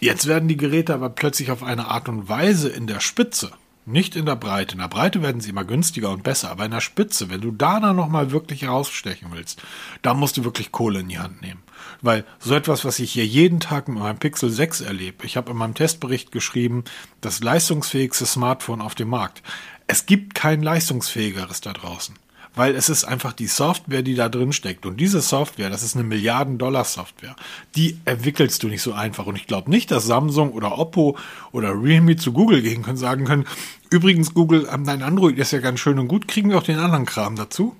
Jetzt 0.00 0.26
werden 0.26 0.48
die 0.48 0.56
Geräte 0.56 0.94
aber 0.94 1.10
plötzlich 1.10 1.50
auf 1.50 1.62
eine 1.62 1.88
Art 1.88 2.08
und 2.08 2.26
Weise 2.26 2.70
in 2.70 2.86
der 2.86 3.00
Spitze, 3.00 3.52
nicht 3.84 4.16
in 4.16 4.24
der 4.24 4.34
Breite. 4.34 4.72
In 4.72 4.80
der 4.80 4.88
Breite 4.88 5.20
werden 5.20 5.42
sie 5.42 5.50
immer 5.50 5.64
günstiger 5.64 6.08
und 6.08 6.22
besser, 6.22 6.50
aber 6.50 6.64
in 6.64 6.70
der 6.70 6.80
Spitze, 6.80 7.28
wenn 7.28 7.42
du 7.42 7.50
da 7.50 7.80
dann 7.80 7.96
nochmal 7.96 8.30
wirklich 8.30 8.62
herausstechen 8.62 9.28
willst, 9.32 9.62
da 10.00 10.14
musst 10.14 10.38
du 10.38 10.44
wirklich 10.44 10.72
Kohle 10.72 11.00
in 11.00 11.08
die 11.08 11.18
Hand 11.18 11.42
nehmen. 11.42 11.62
Weil 12.00 12.24
so 12.38 12.54
etwas, 12.54 12.86
was 12.86 12.98
ich 12.98 13.12
hier 13.12 13.26
jeden 13.26 13.60
Tag 13.60 13.88
mit 13.88 13.98
meinem 13.98 14.18
Pixel 14.18 14.48
6 14.48 14.80
erlebe, 14.80 15.26
ich 15.26 15.36
habe 15.36 15.50
in 15.50 15.58
meinem 15.58 15.74
Testbericht 15.74 16.32
geschrieben, 16.32 16.84
das 17.20 17.42
leistungsfähigste 17.42 18.24
Smartphone 18.24 18.80
auf 18.80 18.94
dem 18.94 19.08
Markt. 19.08 19.42
Es 19.86 20.06
gibt 20.06 20.34
kein 20.34 20.62
leistungsfähigeres 20.62 21.60
da 21.60 21.74
draußen 21.74 22.14
weil 22.54 22.74
es 22.74 22.88
ist 22.88 23.04
einfach 23.04 23.32
die 23.32 23.46
Software, 23.46 24.02
die 24.02 24.14
da 24.14 24.28
drin 24.28 24.52
steckt. 24.52 24.86
Und 24.86 24.98
diese 24.98 25.20
Software, 25.20 25.70
das 25.70 25.82
ist 25.82 25.94
eine 25.94 26.04
Milliarden-Dollar-Software, 26.04 27.36
die 27.76 27.98
entwickelst 28.04 28.62
du 28.62 28.68
nicht 28.68 28.82
so 28.82 28.92
einfach. 28.92 29.26
Und 29.26 29.36
ich 29.36 29.46
glaube 29.46 29.70
nicht, 29.70 29.90
dass 29.90 30.06
Samsung 30.06 30.52
oder 30.52 30.78
Oppo 30.78 31.16
oder 31.52 31.70
Realme 31.70 32.16
zu 32.16 32.32
Google 32.32 32.62
gehen 32.62 32.82
können, 32.82 32.96
sagen 32.96 33.24
können, 33.24 33.46
übrigens 33.90 34.34
Google, 34.34 34.68
ähm, 34.72 34.84
dein 34.84 35.02
Android 35.02 35.38
ist 35.38 35.52
ja 35.52 35.60
ganz 35.60 35.80
schön 35.80 35.98
und 35.98 36.08
gut, 36.08 36.28
kriegen 36.28 36.50
wir 36.50 36.58
auch 36.58 36.62
den 36.64 36.78
anderen 36.78 37.06
Kram 37.06 37.36
dazu? 37.36 37.76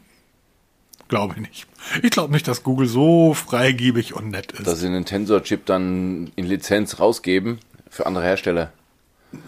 Glaube 1.09 1.35
ich 1.35 1.40
nicht. 1.40 1.66
Ich 2.02 2.11
glaube 2.11 2.33
nicht, 2.33 2.46
dass 2.46 2.62
Google 2.62 2.87
so 2.87 3.35
freigebig 3.35 4.14
und 4.14 4.30
nett 4.30 4.52
ist. 4.52 4.66
Dass 4.66 4.78
sie 4.78 4.87
einen 4.87 5.04
Tensor-Chip 5.04 5.66
dann 5.66 6.30
in 6.37 6.46
Lizenz 6.46 7.00
rausgeben 7.00 7.59
für 7.88 8.06
andere 8.06 8.24
Hersteller. 8.24 8.72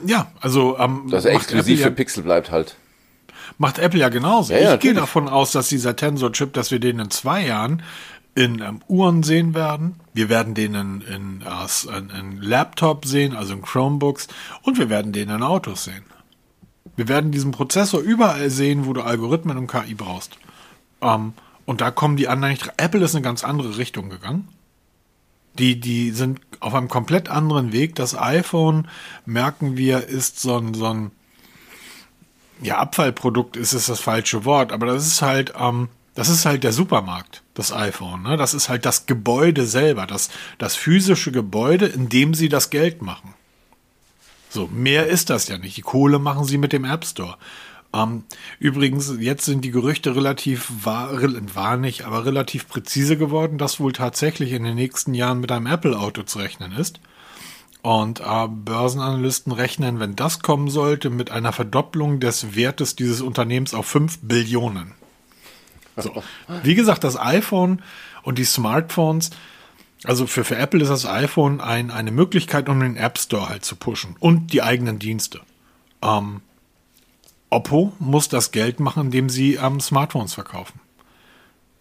ja, 0.05 0.33
also 0.41 0.77
ähm, 0.79 1.09
Dass 1.09 1.25
er 1.25 1.35
exklusiv 1.35 1.79
Apple 1.79 1.91
für 1.91 1.97
Pixel 1.97 2.23
bleibt 2.25 2.51
halt. 2.51 2.77
Macht 3.63 3.79
Apple 3.79 4.01
ja 4.01 4.09
genauso. 4.09 4.53
Ja, 4.53 4.59
ja, 4.59 4.75
ich 4.75 4.81
gehe 4.81 4.91
natürlich. 4.93 4.99
davon 4.99 5.29
aus, 5.29 5.53
dass 5.53 5.69
dieser 5.69 5.95
Tensor-Chip, 5.95 6.53
dass 6.53 6.73
wir 6.73 6.81
den 6.81 6.99
in 6.99 7.11
zwei 7.11 7.47
Jahren 7.47 7.85
in 8.35 8.61
ähm, 8.61 8.81
Uhren 8.89 9.23
sehen 9.23 9.55
werden. 9.55 10.01
Wir 10.15 10.29
werden 10.29 10.55
den 10.55 10.75
in, 10.75 11.01
in, 11.03 11.43
in, 11.43 12.11
in 12.11 12.43
Laptop 12.43 13.07
sehen, 13.07 13.37
also 13.37 13.55
in 13.55 13.63
Chromebooks. 13.63 14.27
Und 14.63 14.81
wir 14.81 14.91
werden 14.91 15.13
den 15.13 15.31
in 15.31 15.45
Autos 15.45 15.85
sehen. 15.85 16.03
Wir 16.97 17.07
werden 17.07 17.31
diesen 17.31 17.53
Prozessor 17.53 18.01
überall 18.01 18.51
sehen, 18.51 18.85
wo 18.85 18.95
du 18.95 19.03
Algorithmen 19.03 19.57
und 19.57 19.69
KI 19.69 19.95
brauchst. 19.95 20.39
Ähm, 21.01 21.33
und 21.65 21.81
da 21.81 21.93
kommen 21.93 22.17
die 22.17 22.27
anderen 22.27 22.55
nicht. 22.55 22.69
Apple 22.79 23.05
ist 23.05 23.15
eine 23.15 23.23
ganz 23.23 23.45
andere 23.45 23.79
Richtung 23.79 24.11
gegangen. 24.11 24.49
Die, 25.57 25.79
die 25.79 26.11
sind 26.11 26.41
auf 26.59 26.75
einem 26.75 26.89
komplett 26.89 27.29
anderen 27.29 27.71
Weg. 27.71 27.95
Das 27.95 28.19
iPhone, 28.19 28.89
merken 29.25 29.77
wir, 29.77 30.09
ist 30.09 30.41
so 30.41 30.57
ein, 30.57 30.75
so 30.75 30.87
ein 30.87 31.13
ja, 32.61 32.79
Abfallprodukt 32.79 33.57
ist 33.57 33.73
es 33.73 33.87
das 33.87 34.01
falsche 34.01 34.45
Wort, 34.45 34.73
aber 34.73 34.87
das 34.87 35.07
ist 35.07 35.23
halt, 35.23 35.55
ähm, 35.59 35.89
das 36.15 36.29
ist 36.29 36.45
halt 36.45 36.65
der 36.65 36.73
Supermarkt, 36.73 37.43
das 37.55 37.73
iPhone. 37.73 38.23
Ne? 38.23 38.37
Das 38.37 38.55
ist 38.55 38.69
halt 38.69 38.85
das 38.85 39.07
Gebäude 39.07 39.67
selber, 39.67 40.07
das, 40.07 40.31
das 40.59 40.77
physische 40.77 41.33
Gebäude, 41.33 41.87
in 41.87 42.09
dem 42.09 42.35
sie 42.35 42.49
das 42.49 42.71
Geld 42.71 43.03
machen. 43.03 43.35
So, 44.51 44.67
mehr 44.67 45.07
ist 45.07 45.31
das 45.31 45.49
ja 45.49 45.57
nicht. 45.57 45.79
Die 45.79 45.83
Kohle 45.83 46.19
machen 46.19 46.45
sie 46.45 46.59
mit 46.59 46.75
dem 46.75 46.85
App 46.85 47.07
Store. 47.07 47.39
Ähm, 47.95 48.25
übrigens, 48.59 49.15
jetzt 49.19 49.45
sind 49.45 49.65
die 49.65 49.71
Gerüchte 49.71 50.15
relativ 50.15 50.71
wahr, 50.83 51.11
wahr 51.55 51.77
nicht, 51.77 52.05
aber 52.05 52.25
relativ 52.25 52.69
präzise 52.69 53.17
geworden, 53.17 53.59
dass 53.59 53.81
wohl 53.81 53.93
tatsächlich 53.93 54.53
in 54.53 54.65
den 54.65 54.75
nächsten 54.75 55.15
Jahren 55.15 55.41
mit 55.41 55.53
einem 55.53 55.67
Apple-Auto 55.67 56.23
zu 56.23 56.39
rechnen 56.39 56.73
ist. 56.73 57.01
Und 57.83 58.21
äh, 58.21 58.49
Börsenanalysten 58.49 59.53
rechnen, 59.53 59.99
wenn 59.99 60.15
das 60.15 60.41
kommen 60.41 60.71
sollte, 60.71 61.11
mit 61.11 61.31
einer 61.33 61.53
Verdopplung 61.53 62.21
des 62.21 62.55
Wertes 62.55 62.95
dieses 62.95 63.21
Unternehmens 63.21 63.75
auf 63.75 63.87
5 63.87 64.21
Billionen. 64.23 64.93
So. 65.97 66.23
Wie 66.63 66.77
gesagt, 66.77 67.03
das 67.03 67.19
iPhone 67.19 67.83
und 68.23 68.39
die 68.39 68.45
Smartphones, 68.45 69.31
also 70.05 70.27
für, 70.27 70.45
für 70.45 70.57
Apple 70.57 70.83
ist 70.83 70.91
das 70.91 71.07
iPhone 71.07 71.61
ein, 71.61 71.91
eine 71.91 72.13
Möglichkeit, 72.13 72.69
um 72.69 72.81
den 72.81 72.97
App 72.97 73.19
Store 73.19 73.49
halt 73.49 73.65
zu 73.65 73.75
pushen 73.75 74.17
und 74.21 74.53
die 74.53 74.63
eigenen 74.63 75.01
Dienste. 75.01 75.41
Ähm, 76.03 76.41
Oppo 77.51 77.93
muss 77.99 78.29
das 78.29 78.53
Geld 78.53 78.81
machen, 78.81 79.07
indem 79.07 79.29
sie 79.29 79.55
ähm, 79.57 79.81
Smartphones 79.81 80.35
verkaufen. 80.35 80.81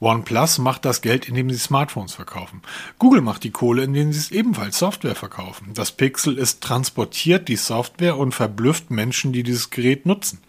OnePlus 0.01 0.57
macht 0.57 0.83
das 0.83 1.01
Geld, 1.01 1.29
indem 1.29 1.49
sie 1.51 1.59
Smartphones 1.59 2.15
verkaufen. 2.15 2.63
Google 2.97 3.21
macht 3.21 3.43
die 3.43 3.51
Kohle, 3.51 3.83
indem 3.83 4.11
sie 4.11 4.33
ebenfalls 4.33 4.79
Software 4.79 5.15
verkaufen. 5.15 5.73
Das 5.75 5.91
Pixel 5.91 6.39
ist 6.39 6.61
transportiert 6.61 7.47
die 7.47 7.55
Software 7.55 8.17
und 8.17 8.33
verblüfft 8.33 8.89
Menschen, 8.89 9.31
die 9.31 9.43
dieses 9.43 9.69
Gerät 9.69 10.07
nutzen. 10.07 10.39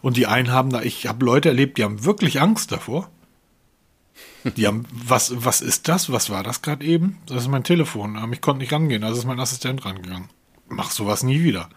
Und 0.00 0.16
die 0.16 0.26
einen 0.26 0.50
haben 0.50 0.70
da, 0.70 0.80
ich 0.80 1.06
habe 1.06 1.24
Leute 1.24 1.50
erlebt, 1.50 1.76
die 1.76 1.84
haben 1.84 2.04
wirklich 2.04 2.40
Angst 2.40 2.72
davor. 2.72 3.10
Die 4.56 4.66
haben, 4.66 4.86
was, 4.90 5.44
was 5.44 5.60
ist 5.60 5.88
das? 5.88 6.10
Was 6.10 6.30
war 6.30 6.42
das 6.42 6.62
gerade 6.62 6.84
eben? 6.84 7.18
Das 7.26 7.42
ist 7.42 7.48
mein 7.48 7.64
Telefon. 7.64 8.18
Ich 8.32 8.40
konnte 8.40 8.60
nicht 8.60 8.72
rangehen, 8.72 9.04
also 9.04 9.18
ist 9.20 9.26
mein 9.26 9.38
Assistent 9.38 9.84
rangegangen. 9.84 10.30
Mach 10.68 10.90
sowas 10.90 11.22
nie 11.22 11.44
wieder. 11.44 11.68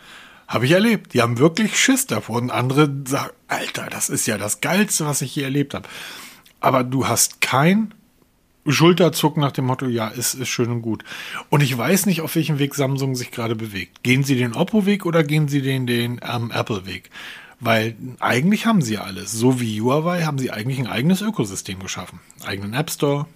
Habe 0.47 0.65
ich 0.65 0.71
erlebt. 0.71 1.13
Die 1.13 1.21
haben 1.21 1.37
wirklich 1.37 1.77
Schiss 1.77 2.07
davor. 2.07 2.37
Und 2.37 2.49
andere 2.49 2.89
sagen, 3.05 3.33
Alter, 3.47 3.87
das 3.89 4.09
ist 4.09 4.25
ja 4.25 4.37
das 4.37 4.61
Geilste, 4.61 5.05
was 5.05 5.21
ich 5.21 5.33
hier 5.33 5.43
erlebt 5.43 5.73
habe. 5.73 5.87
Aber 6.59 6.83
du 6.83 7.07
hast 7.07 7.41
kein 7.41 7.93
Schulterzucken 8.67 9.41
nach 9.41 9.51
dem 9.51 9.65
Motto, 9.65 9.85
ja, 9.85 10.07
ist, 10.07 10.33
ist 10.33 10.49
schön 10.49 10.71
und 10.71 10.81
gut. 10.81 11.03
Und 11.49 11.61
ich 11.61 11.77
weiß 11.77 12.07
nicht, 12.07 12.21
auf 12.21 12.35
welchem 12.35 12.57
Weg 12.57 12.73
Samsung 12.73 13.15
sich 13.15 13.31
gerade 13.31 13.55
bewegt. 13.55 14.01
Gehen 14.03 14.23
sie 14.23 14.35
den 14.35 14.53
Oppo-Weg 14.53 15.05
oder 15.05 15.23
gehen 15.23 15.47
sie 15.47 15.61
den, 15.61 15.85
den 15.85 16.19
ähm, 16.27 16.51
Apple-Weg? 16.51 17.11
Weil 17.59 17.95
eigentlich 18.19 18.65
haben 18.65 18.81
sie 18.81 18.95
ja 18.95 19.01
alles. 19.01 19.31
So 19.31 19.61
wie 19.61 19.81
Huawei 19.81 20.23
haben 20.23 20.39
sie 20.39 20.51
eigentlich 20.51 20.79
ein 20.79 20.87
eigenes 20.87 21.21
Ökosystem 21.21 21.79
geschaffen. 21.79 22.19
Eigenen 22.45 22.73
App 22.73 22.89
Store. 22.89 23.27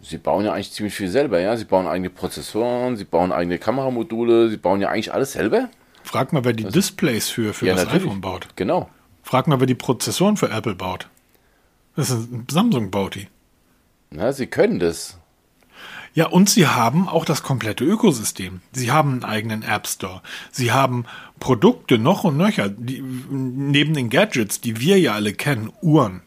Sie 0.00 0.18
bauen 0.18 0.44
ja 0.44 0.52
eigentlich 0.52 0.72
ziemlich 0.72 0.94
viel 0.94 1.08
selber, 1.08 1.40
ja. 1.40 1.56
Sie 1.56 1.64
bauen 1.64 1.86
eigene 1.86 2.10
Prozessoren, 2.10 2.96
sie 2.96 3.04
bauen 3.04 3.30
eigene 3.30 3.58
Kameramodule, 3.58 4.48
sie 4.50 4.56
bauen 4.56 4.80
ja 4.80 4.88
eigentlich 4.88 5.12
alles 5.12 5.32
selber. 5.32 5.68
Frag 6.02 6.32
mal, 6.32 6.44
wer 6.44 6.52
die 6.52 6.64
also, 6.64 6.74
Displays 6.74 7.28
für, 7.28 7.52
für 7.52 7.66
ja, 7.66 7.74
das 7.74 7.84
natürlich. 7.84 8.06
iPhone 8.06 8.20
baut. 8.20 8.48
Genau. 8.56 8.88
Frag 9.22 9.46
mal, 9.46 9.60
wer 9.60 9.66
die 9.66 9.76
Prozessoren 9.76 10.36
für 10.36 10.50
Apple 10.50 10.74
baut. 10.74 11.08
Das 11.96 12.10
ist 12.10 12.32
ein 12.32 12.46
Samsung 12.50 12.90
baut 12.90 13.14
die. 13.14 13.28
Na, 14.10 14.32
sie 14.32 14.46
können 14.46 14.78
das. 14.78 15.18
Ja, 16.14 16.26
und 16.26 16.50
sie 16.50 16.66
haben 16.66 17.08
auch 17.08 17.24
das 17.24 17.42
komplette 17.42 17.84
Ökosystem. 17.84 18.60
Sie 18.72 18.90
haben 18.90 19.12
einen 19.12 19.24
eigenen 19.24 19.62
App 19.62 19.86
Store. 19.86 20.20
Sie 20.50 20.70
haben 20.70 21.06
Produkte 21.40 21.98
noch 21.98 22.24
und 22.24 22.36
nöcher, 22.36 22.68
die, 22.68 23.02
neben 23.02 23.94
den 23.94 24.10
Gadgets, 24.10 24.60
die 24.60 24.78
wir 24.78 24.98
ja 25.00 25.14
alle 25.14 25.32
kennen, 25.32 25.72
Uhren, 25.80 26.20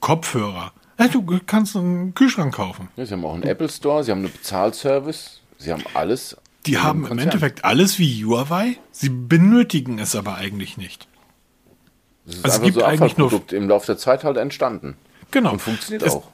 Kopfhörer. 0.00 0.72
Ja, 0.98 1.08
du 1.08 1.24
kannst 1.46 1.76
einen 1.76 2.14
Kühlschrank 2.14 2.54
kaufen. 2.54 2.88
Ja, 2.96 3.06
sie 3.06 3.12
haben 3.14 3.24
auch 3.24 3.34
einen 3.34 3.44
Apple 3.44 3.68
Store, 3.68 4.02
sie 4.02 4.10
haben 4.10 4.20
einen 4.20 4.32
Bezahlservice, 4.32 5.40
sie 5.58 5.72
haben 5.72 5.84
alles. 5.94 6.36
Die 6.66 6.78
haben 6.78 7.06
im 7.06 7.18
Endeffekt 7.18 7.64
alles 7.64 7.98
wie 7.98 8.24
Huawei, 8.24 8.78
sie 8.90 9.08
benötigen 9.08 9.98
es 9.98 10.14
aber 10.14 10.36
eigentlich 10.36 10.76
nicht. 10.76 11.08
Das 12.24 12.36
ist 12.36 12.44
also 12.44 12.56
es 12.58 12.62
gibt 12.62 12.74
so 12.78 12.84
eigentlich 12.84 13.16
nur 13.16 13.42
im 13.52 13.68
Laufe 13.68 13.86
der 13.86 13.98
Zeit 13.98 14.24
halt 14.24 14.36
entstanden. 14.36 14.96
Genau. 15.30 15.52
Und 15.52 15.62
funktioniert 15.62 16.02
es, 16.02 16.14
auch. 16.14 16.28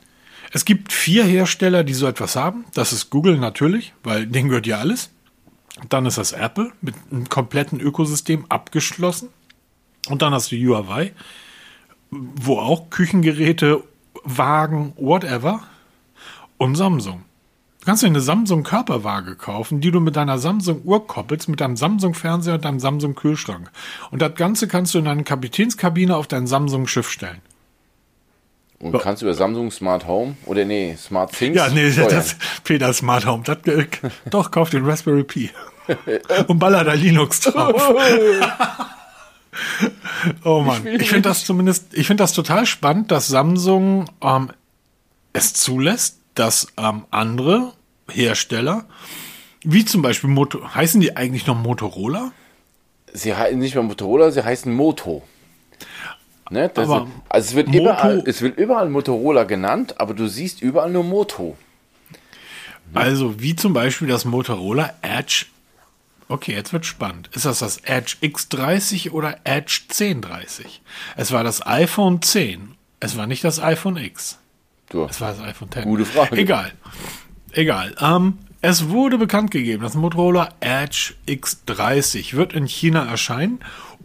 Es 0.52 0.64
gibt 0.64 0.92
vier 0.92 1.24
Hersteller, 1.24 1.84
die 1.84 1.94
so 1.94 2.06
etwas 2.06 2.36
haben. 2.36 2.64
Das 2.74 2.92
ist 2.92 3.10
Google 3.10 3.38
natürlich, 3.38 3.94
weil 4.02 4.26
denen 4.26 4.48
gehört 4.48 4.66
ja 4.66 4.78
alles. 4.78 5.10
Dann 5.88 6.06
ist 6.06 6.18
das 6.18 6.32
Apple 6.32 6.72
mit 6.80 6.94
einem 7.10 7.28
kompletten 7.28 7.80
Ökosystem 7.80 8.46
abgeschlossen. 8.48 9.28
Und 10.08 10.22
dann 10.22 10.32
hast 10.32 10.50
du 10.50 10.56
Huawei, 10.56 11.12
wo 12.10 12.58
auch 12.58 12.90
Küchengeräte, 12.90 13.82
Wagen, 14.24 14.92
whatever. 14.96 15.62
Und 16.56 16.74
Samsung. 16.74 17.24
Du 17.80 17.86
kannst 17.86 18.02
dir 18.02 18.08
eine 18.08 18.20
Samsung 18.20 18.64
Körperwaage 18.64 19.36
kaufen, 19.36 19.80
die 19.80 19.90
du 19.90 20.00
mit 20.00 20.16
deiner 20.16 20.38
Samsung 20.38 20.82
Uhr 20.84 21.06
koppelst, 21.06 21.48
mit 21.48 21.60
deinem 21.60 21.76
Samsung 21.76 22.14
Fernseher 22.14 22.54
und 22.54 22.64
deinem 22.64 22.80
Samsung 22.80 23.14
Kühlschrank. 23.14 23.70
Und 24.10 24.20
das 24.20 24.34
Ganze 24.34 24.68
kannst 24.68 24.94
du 24.94 24.98
in 24.98 25.04
deine 25.04 25.24
Kapitänskabine 25.24 26.16
auf 26.16 26.26
dein 26.26 26.46
Samsung 26.46 26.86
Schiff 26.86 27.10
stellen. 27.10 27.40
Und 28.80 28.96
kannst 29.00 29.22
über 29.22 29.34
Samsung 29.34 29.70
Smart 29.72 30.06
Home 30.06 30.36
oder 30.46 30.64
nee, 30.64 30.96
Smart 30.96 31.32
Things. 31.32 31.56
Ja, 31.56 31.68
nee, 31.68 31.90
steuern. 31.90 32.10
das 32.10 32.36
Peter 32.62 32.92
Smart 32.92 33.26
Home. 33.26 33.42
Das, 33.44 33.58
doch, 34.30 34.50
kauf 34.50 34.70
den 34.70 34.84
Raspberry 34.84 35.24
Pi. 35.24 35.50
und 36.46 36.58
baller 36.58 36.84
da 36.84 36.92
Linux 36.92 37.40
drauf. 37.40 37.82
oh 40.44 40.60
Mann. 40.60 40.86
Ich, 40.86 41.02
ich 41.02 41.08
finde 41.08 41.28
das 41.28 41.44
zumindest, 41.44 41.92
ich 41.92 42.06
finde 42.06 42.22
das 42.22 42.32
total 42.32 42.66
spannend, 42.66 43.10
dass 43.10 43.26
Samsung 43.26 44.08
ähm, 44.22 44.50
es 45.32 45.54
zulässt, 45.54 46.20
dass 46.38 46.68
ähm, 46.76 47.04
andere 47.10 47.72
Hersteller, 48.10 48.86
wie 49.62 49.84
zum 49.84 50.02
Beispiel 50.02 50.30
Moto, 50.30 50.74
heißen 50.74 51.00
die 51.00 51.16
eigentlich 51.16 51.46
noch 51.46 51.56
Motorola? 51.56 52.32
Sie 53.12 53.34
heißen 53.34 53.58
nicht 53.58 53.74
mehr 53.74 53.84
Motorola, 53.84 54.30
sie 54.30 54.44
heißen 54.44 54.72
Moto. 54.72 55.22
Ne? 56.50 56.70
Das 56.72 56.88
aber 56.88 57.04
ist, 57.04 57.12
also 57.28 57.48
es 57.48 57.54
wird, 57.54 57.74
überall, 57.74 58.22
es 58.26 58.40
wird 58.40 58.58
überall 58.58 58.88
Motorola 58.88 59.44
genannt, 59.44 60.00
aber 60.00 60.14
du 60.14 60.28
siehst 60.28 60.62
überall 60.62 60.90
nur 60.90 61.04
Moto. 61.04 61.56
Also 62.94 63.40
wie 63.40 63.54
zum 63.54 63.74
Beispiel 63.74 64.08
das 64.08 64.24
Motorola 64.24 64.94
Edge. 65.02 65.46
Okay, 66.28 66.52
jetzt 66.52 66.72
wird 66.72 66.86
spannend. 66.86 67.28
Ist 67.34 67.44
das 67.44 67.58
das 67.58 67.78
Edge 67.78 68.16
X30 68.22 69.10
oder 69.12 69.38
Edge 69.44 69.82
1030? 69.88 70.82
Es 71.16 71.32
war 71.32 71.44
das 71.44 71.66
iPhone 71.66 72.22
10. 72.22 72.74
Es 73.00 73.16
war 73.16 73.26
nicht 73.26 73.44
das 73.44 73.60
iPhone 73.60 73.96
X. 73.96 74.38
Du, 74.90 75.04
es 75.04 75.20
war 75.20 75.32
das 75.32 75.40
iPhone 75.40 75.70
10. 75.70 75.84
Gute 75.84 76.04
Frage. 76.04 76.36
Egal. 76.36 76.72
Egal. 77.52 77.94
Ähm, 78.00 78.38
es 78.60 78.88
wurde 78.88 79.18
bekannt 79.18 79.50
gegeben, 79.50 79.82
das 79.82 79.94
Motorola 79.94 80.48
Edge 80.60 81.14
X30 81.28 82.34
wird 82.34 82.52
in 82.52 82.66
China 82.66 83.04
erscheinen 83.04 83.60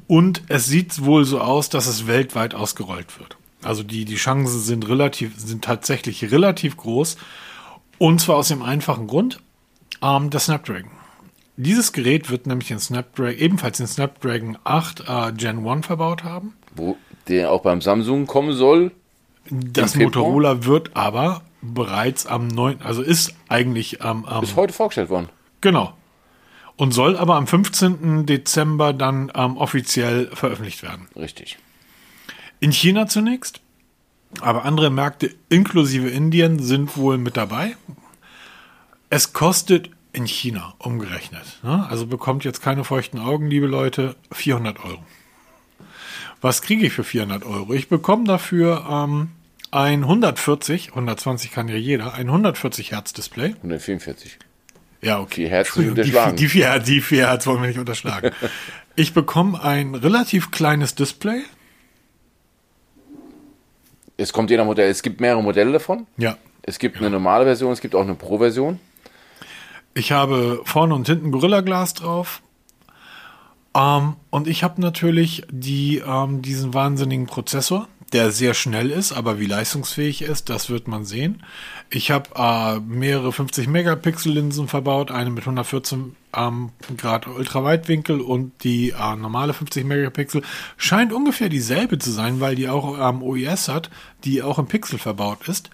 und 0.07 0.43
es 0.47 0.67
sieht 0.67 1.03
wohl 1.03 1.25
so 1.25 1.39
aus, 1.39 1.69
dass 1.69 1.87
es 1.87 2.05
weltweit 2.05 2.53
ausgerollt 2.53 3.19
wird. 3.19 3.37
Also 3.63 3.81
die, 3.81 4.05
die 4.05 4.15
Chancen 4.15 4.59
sind 4.59 4.87
relativ, 4.87 5.39
sind 5.39 5.63
tatsächlich 5.63 6.31
relativ 6.31 6.77
groß. 6.77 7.17
Und 7.97 8.19
zwar 8.19 8.35
aus 8.37 8.49
dem 8.49 8.61
einfachen 8.61 9.07
Grund, 9.07 9.39
ähm, 10.01 10.29
der 10.29 10.39
Snapdragon. 10.39 10.91
Dieses 11.55 11.93
Gerät 11.93 12.29
wird 12.29 12.47
nämlich 12.47 12.71
in 12.71 12.79
Snapdragon, 12.79 13.39
ebenfalls 13.39 13.79
in 13.79 13.87
Snapdragon 13.87 14.57
8 14.63 15.03
äh, 15.07 15.31
Gen 15.33 15.65
1 15.65 15.85
verbaut 15.85 16.23
haben. 16.23 16.53
Wo 16.75 16.97
der 17.27 17.51
auch 17.51 17.61
beim 17.61 17.79
Samsung 17.79 18.27
kommen 18.27 18.53
soll. 18.53 18.91
Das 19.49 19.95
Motorola 19.95 20.65
wird 20.65 20.95
aber 20.95 21.41
bereits 21.61 22.25
am 22.25 22.47
9., 22.47 22.81
also 22.81 23.01
ist 23.01 23.35
eigentlich 23.49 24.01
am. 24.01 24.27
Ähm, 24.29 24.43
ist 24.43 24.55
heute 24.55 24.73
vorgestellt 24.73 25.09
worden. 25.09 25.29
Genau 25.61 25.93
und 26.75 26.91
soll 26.91 27.17
aber 27.17 27.35
am 27.35 27.47
15. 27.47 28.25
Dezember 28.25 28.93
dann 28.93 29.31
ähm, 29.35 29.57
offiziell 29.57 30.29
veröffentlicht 30.33 30.83
werden. 30.83 31.07
Richtig. 31.15 31.57
In 32.59 32.71
China 32.71 33.07
zunächst, 33.07 33.61
aber 34.41 34.65
andere 34.65 34.89
Märkte 34.89 35.33
inklusive 35.49 36.09
Indien 36.09 36.59
sind 36.59 36.97
wohl 36.97 37.17
mit 37.17 37.37
dabei. 37.37 37.75
Es 39.09 39.33
kostet 39.33 39.91
in 40.11 40.25
China 40.25 40.73
umgerechnet, 40.79 41.59
ne? 41.63 41.87
also 41.89 42.07
bekommt 42.07 42.43
jetzt 42.43 42.61
keine 42.61 42.83
feuchten 42.83 43.19
Augen, 43.19 43.47
liebe 43.47 43.67
Leute, 43.67 44.15
400 44.31 44.83
Euro. 44.83 45.03
Was 46.43 46.61
kriege 46.61 46.85
ich 46.85 46.91
für 46.91 47.05
400 47.05 47.45
Euro? 47.45 47.73
Ich 47.73 47.87
bekomme 47.87 48.25
dafür 48.25 48.85
ähm, 48.89 49.29
ein 49.71 50.03
140, 50.03 50.89
120 50.89 51.51
kann 51.53 51.69
ja 51.69 51.75
jeder, 51.77 52.13
ein 52.15 52.27
140 52.27 52.91
Hertz 52.91 53.13
Display. 53.13 53.55
144. 53.55 54.37
Ja, 55.01 55.21
okay. 55.21 55.45
Die 55.45 55.49
Herzen 55.49 55.79
nicht 55.79 55.89
unterschlagen. 55.97 56.35
Die, 56.35 56.43
die, 56.43 56.49
vier, 56.49 56.79
die 56.79 56.99
vier 56.99 57.27
Herzen 57.27 57.49
wollen 57.49 57.61
wir 57.61 57.69
nicht 57.69 57.79
unterschlagen. 57.79 58.31
ich 58.97 59.13
bekomme 59.13 59.63
ein 59.63 59.95
relativ 59.95 60.51
kleines 60.51 60.95
Display. 60.95 61.43
Es 64.17 64.33
kommt 64.33 64.51
je 64.51 64.57
nach 64.57 64.65
Modell. 64.65 64.89
Es 64.89 65.01
gibt 65.01 65.21
mehrere 65.21 65.41
Modelle 65.41 65.71
davon. 65.71 66.07
Ja. 66.17 66.37
Es 66.61 66.77
gibt 66.77 66.97
eine 66.97 67.09
normale 67.09 67.45
Version, 67.45 67.71
es 67.71 67.79
gibt 67.79 67.95
auch 67.95 68.01
eine 68.01 68.15
Pro-Version. 68.15 68.81
Ich 69.93 70.11
habe 70.11 70.61
vorne 70.65 70.93
und 70.93 71.07
hinten 71.07 71.31
Gorilla 71.31 71.61
Glas 71.61 71.93
drauf. 71.93 72.41
Ähm, 73.75 74.15
und 74.29 74.47
ich 74.47 74.63
habe 74.63 74.81
natürlich 74.81 75.43
die, 75.51 75.97
ähm, 76.05 76.41
diesen 76.41 76.73
wahnsinnigen 76.73 77.27
Prozessor, 77.27 77.87
der 78.13 78.31
sehr 78.31 78.53
schnell 78.53 78.91
ist, 78.91 79.11
aber 79.11 79.39
wie 79.39 79.47
leistungsfähig 79.47 80.21
ist, 80.21 80.49
das 80.49 80.69
wird 80.69 80.87
man 80.87 81.03
sehen. 81.03 81.43
Ich 81.89 82.11
habe 82.11 82.29
äh, 82.35 82.79
mehrere 82.79 83.31
50 83.31 83.67
Megapixel 83.67 84.33
Linsen 84.33 84.67
verbaut, 84.67 85.09
eine 85.09 85.31
mit 85.31 85.43
114 85.43 86.15
ähm, 86.35 86.69
Grad 86.97 87.27
Ultraweitwinkel 87.27 88.21
und 88.21 88.63
die 88.63 88.91
äh, 88.91 89.15
normale 89.15 89.53
50 89.53 89.83
Megapixel 89.83 90.43
scheint 90.77 91.11
ungefähr 91.11 91.49
dieselbe 91.49 91.97
zu 91.97 92.11
sein, 92.11 92.39
weil 92.39 92.55
die 92.55 92.69
auch 92.69 92.97
ähm, 92.99 93.23
OIS 93.23 93.67
hat, 93.67 93.89
die 94.23 94.43
auch 94.43 94.59
im 94.59 94.67
Pixel 94.67 94.99
verbaut 94.99 95.47
ist. 95.47 95.71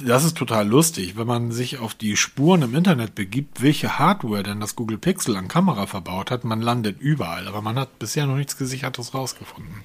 Das 0.00 0.24
ist 0.24 0.36
total 0.36 0.66
lustig, 0.66 1.16
wenn 1.16 1.26
man 1.26 1.52
sich 1.52 1.78
auf 1.78 1.94
die 1.94 2.16
Spuren 2.16 2.62
im 2.62 2.74
Internet 2.74 3.14
begibt, 3.14 3.62
welche 3.62 3.98
Hardware 3.98 4.42
denn 4.42 4.60
das 4.60 4.74
Google 4.74 4.98
Pixel 4.98 5.36
an 5.36 5.48
Kamera 5.48 5.86
verbaut 5.86 6.30
hat. 6.30 6.44
Man 6.44 6.62
landet 6.62 7.00
überall, 7.00 7.46
aber 7.46 7.60
man 7.60 7.78
hat 7.78 7.98
bisher 7.98 8.26
noch 8.26 8.36
nichts 8.36 8.56
Gesichertes 8.56 9.12
rausgefunden. 9.12 9.84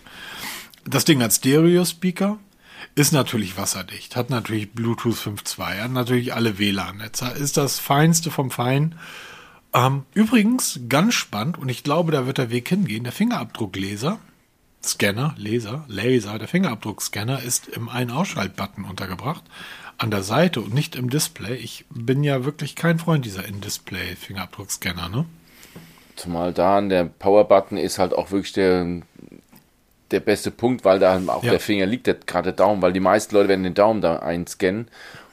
Das 0.86 1.04
Ding 1.04 1.22
hat 1.22 1.34
Stereo-Speaker, 1.34 2.38
ist 2.96 3.12
natürlich 3.12 3.58
wasserdicht, 3.58 4.16
hat 4.16 4.30
natürlich 4.30 4.72
Bluetooth 4.72 5.16
5.2, 5.16 5.82
hat 5.82 5.92
natürlich 5.92 6.34
alle 6.34 6.58
WLAN-Netze, 6.58 7.28
ist 7.32 7.58
das 7.58 7.80
Feinste 7.80 8.32
vom 8.32 8.50
Fein. 8.50 8.96
Ähm, 9.74 10.04
übrigens, 10.14 10.80
ganz 10.88 11.16
spannend, 11.16 11.58
und 11.58 11.68
ich 11.70 11.84
glaube, 11.84 12.14
da 12.14 12.26
wird 12.26 12.38
der 12.38 12.50
Weg 12.50 12.70
hingehen, 12.70 13.04
der 13.04 13.14
Fingerabdruckleser 13.14 14.20
Scanner, 14.84 15.34
Laser, 15.38 15.84
Laser, 15.88 16.40
der 16.40 16.48
Fingerabdruckscanner 16.48 17.42
ist 17.42 17.68
im 17.68 17.90
Ein-Ausschalt-Button 17.90 18.86
untergebracht, 18.86 19.44
an 19.98 20.12
der 20.12 20.24
Seite 20.24 20.62
und 20.62 20.74
nicht 20.74 20.96
im 20.96 21.10
Display. 21.10 21.56
Ich 21.56 21.86
bin 21.90 22.24
ja 22.24 22.46
wirklich 22.46 22.76
kein 22.76 23.00
Freund 23.00 23.26
dieser 23.26 23.46
In-Display-Fingerabdruckscanner, 23.46 25.10
ne? 25.10 25.26
Zumal 26.16 26.54
da 26.54 26.82
der 26.82 27.06
Power-Button 27.06 27.78
ist 27.78 28.00
halt 28.00 28.14
auch 28.14 28.32
wirklich 28.32 28.54
der, 28.54 29.02
der 30.12 30.20
beste 30.20 30.50
Punkt, 30.50 30.84
weil 30.84 31.00
da 31.00 31.20
auch 31.28 31.44
ja. 31.44 31.52
der 31.52 31.60
Finger 31.60 31.86
liegt, 31.86 32.28
gerade 32.28 32.52
der 32.52 32.66
Daumen, 32.66 32.82
weil 32.82 32.94
die 32.94 33.00
meisten 33.00 33.36
Leute 33.36 33.50
werden 33.50 33.64
den 33.64 33.76
Daumen 33.76 34.02
da 34.02 34.18
einscannen 34.18 34.88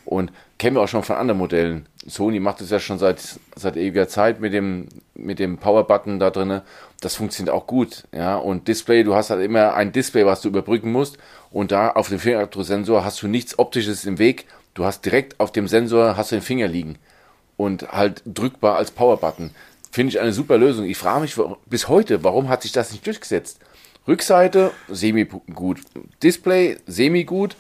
und 0.04 0.30
kennen 0.58 0.76
wir 0.76 0.82
auch 0.82 0.88
schon 0.88 1.02
von 1.02 1.16
anderen 1.16 1.38
Modellen. 1.38 1.86
Sony 2.06 2.38
macht 2.38 2.60
es 2.60 2.70
ja 2.70 2.78
schon 2.78 2.98
seit, 2.98 3.38
seit 3.56 3.76
ewiger 3.76 4.08
Zeit 4.08 4.40
mit 4.40 4.52
dem, 4.52 4.88
mit 5.14 5.38
dem 5.38 5.58
Power-Button 5.58 6.18
da 6.18 6.30
drin. 6.30 6.60
Das 7.00 7.16
funktioniert 7.16 7.54
auch 7.54 7.66
gut. 7.66 8.04
Ja, 8.12 8.36
und 8.36 8.68
Display, 8.68 9.04
du 9.04 9.14
hast 9.14 9.30
halt 9.30 9.42
immer 9.42 9.74
ein 9.74 9.92
Display, 9.92 10.26
was 10.26 10.42
du 10.42 10.48
überbrücken 10.48 10.92
musst. 10.92 11.18
Und 11.54 11.70
da 11.70 11.90
auf 11.90 12.08
dem 12.08 12.18
Fingerabdrucksensor 12.18 13.04
hast 13.04 13.22
du 13.22 13.28
nichts 13.28 13.60
Optisches 13.60 14.04
im 14.06 14.18
Weg. 14.18 14.46
Du 14.74 14.84
hast 14.84 15.04
direkt 15.04 15.38
auf 15.38 15.52
dem 15.52 15.68
Sensor 15.68 16.16
hast 16.16 16.32
du 16.32 16.36
den 16.36 16.42
Finger 16.42 16.66
liegen. 16.66 16.98
Und 17.56 17.92
halt 17.92 18.22
drückbar 18.26 18.76
als 18.76 18.90
Power-Button. 18.90 19.50
Finde 19.92 20.10
ich 20.10 20.20
eine 20.20 20.32
super 20.32 20.58
Lösung. 20.58 20.84
Ich 20.84 20.98
frage 20.98 21.20
mich 21.20 21.36
bis 21.66 21.86
heute, 21.86 22.24
warum 22.24 22.48
hat 22.48 22.62
sich 22.62 22.72
das 22.72 22.90
nicht 22.90 23.06
durchgesetzt? 23.06 23.60
Rückseite, 24.08 24.72
semi 24.88 25.26
gut. 25.54 25.78
Display, 26.24 26.76
semi 26.88 27.22
gut. 27.22 27.54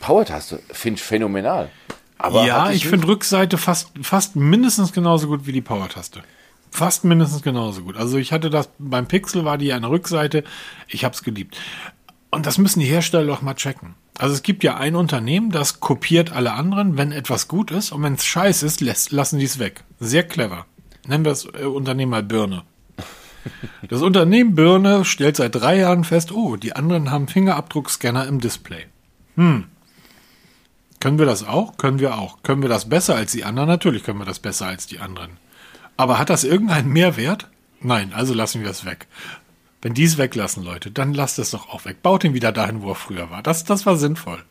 Power-Taste, 0.00 0.58
finde 0.72 0.98
ich 0.98 1.04
phänomenal. 1.04 1.70
Aber 2.18 2.44
ja, 2.44 2.72
ich 2.72 2.88
finde 2.88 3.06
Rückseite 3.06 3.56
fast, 3.56 3.92
fast 4.02 4.34
mindestens 4.34 4.92
genauso 4.92 5.28
gut 5.28 5.46
wie 5.46 5.52
die 5.52 5.62
Power-Taste. 5.62 6.24
Fast 6.72 7.04
mindestens 7.04 7.42
genauso 7.42 7.82
gut. 7.82 7.96
Also 7.96 8.18
ich 8.18 8.32
hatte 8.32 8.50
das, 8.50 8.68
beim 8.80 9.06
Pixel 9.06 9.44
war 9.44 9.58
die 9.58 9.72
eine 9.72 9.88
Rückseite, 9.88 10.42
ich 10.88 11.04
habe 11.04 11.14
es 11.14 11.22
geliebt. 11.22 11.56
Und 12.30 12.46
das 12.46 12.58
müssen 12.58 12.80
die 12.80 12.86
Hersteller 12.86 13.26
doch 13.26 13.42
mal 13.42 13.54
checken. 13.54 13.94
Also 14.18 14.34
es 14.34 14.42
gibt 14.42 14.64
ja 14.64 14.76
ein 14.76 14.96
Unternehmen, 14.96 15.50
das 15.50 15.80
kopiert 15.80 16.32
alle 16.32 16.52
anderen, 16.52 16.96
wenn 16.96 17.12
etwas 17.12 17.48
gut 17.48 17.70
ist 17.70 17.92
und 17.92 18.02
wenn 18.02 18.14
es 18.14 18.26
scheiße 18.26 18.66
ist, 18.66 18.80
lässt, 18.80 19.12
lassen 19.12 19.38
die 19.38 19.44
es 19.44 19.58
weg. 19.58 19.84
Sehr 20.00 20.24
clever. 20.24 20.66
Nennen 21.06 21.24
wir 21.24 21.30
das 21.30 21.46
äh, 21.46 21.64
Unternehmen 21.64 22.10
mal 22.10 22.22
Birne. 22.22 22.62
Das 23.88 24.02
Unternehmen 24.02 24.54
Birne 24.54 25.06
stellt 25.06 25.36
seit 25.36 25.54
drei 25.54 25.78
Jahren 25.78 26.04
fest, 26.04 26.32
oh, 26.32 26.56
die 26.56 26.76
anderen 26.76 27.10
haben 27.10 27.28
Fingerabdruckscanner 27.28 28.26
im 28.26 28.40
Display. 28.40 28.84
Hm, 29.36 29.64
können 31.00 31.18
wir 31.18 31.26
das 31.26 31.46
auch? 31.46 31.76
Können 31.76 32.00
wir 32.00 32.18
auch. 32.18 32.42
Können 32.42 32.62
wir 32.62 32.68
das 32.68 32.88
besser 32.88 33.14
als 33.14 33.32
die 33.32 33.44
anderen? 33.44 33.68
Natürlich 33.68 34.02
können 34.02 34.18
wir 34.18 34.24
das 34.24 34.40
besser 34.40 34.66
als 34.66 34.86
die 34.86 34.98
anderen. 34.98 35.38
Aber 35.96 36.18
hat 36.18 36.30
das 36.30 36.44
irgendeinen 36.44 36.92
Mehrwert? 36.92 37.48
Nein, 37.80 38.12
also 38.12 38.34
lassen 38.34 38.62
wir 38.62 38.70
es 38.70 38.84
weg. 38.84 39.06
Wenn 39.80 39.94
die 39.94 40.04
es 40.04 40.18
weglassen, 40.18 40.64
Leute, 40.64 40.90
dann 40.90 41.14
lasst 41.14 41.38
es 41.38 41.50
doch 41.50 41.68
auch 41.68 41.84
weg. 41.84 42.02
Baut 42.02 42.24
ihn 42.24 42.34
wieder 42.34 42.52
dahin, 42.52 42.82
wo 42.82 42.90
er 42.90 42.96
früher 42.96 43.30
war. 43.30 43.42
Das, 43.42 43.64
das 43.64 43.86
war 43.86 43.96
sinnvoll. 43.96 44.42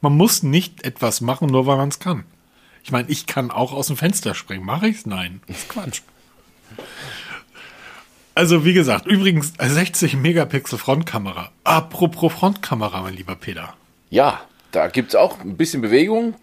Man 0.00 0.16
muss 0.16 0.42
nicht 0.42 0.84
etwas 0.84 1.20
machen, 1.20 1.48
nur 1.48 1.66
weil 1.66 1.76
man 1.76 1.88
es 1.88 1.98
kann. 1.98 2.24
Ich 2.84 2.92
meine, 2.92 3.10
ich 3.10 3.26
kann 3.26 3.50
auch 3.50 3.72
aus 3.72 3.88
dem 3.88 3.96
Fenster 3.96 4.34
springen. 4.34 4.64
Mache 4.64 4.88
ich's? 4.88 5.06
Nein. 5.06 5.40
Das 5.46 5.58
ist 5.58 5.68
Quatsch. 5.68 6.00
Also, 8.34 8.64
wie 8.64 8.72
gesagt, 8.72 9.06
übrigens 9.06 9.52
60 9.58 10.16
Megapixel 10.16 10.78
Frontkamera. 10.78 11.50
Apropos 11.64 12.32
Frontkamera, 12.32 13.02
mein 13.02 13.14
lieber 13.14 13.34
Peter. 13.34 13.74
Ja, 14.08 14.40
da 14.70 14.86
gibt 14.86 15.10
es 15.10 15.14
auch 15.16 15.40
ein 15.40 15.56
bisschen 15.56 15.82
Bewegung. 15.82 16.34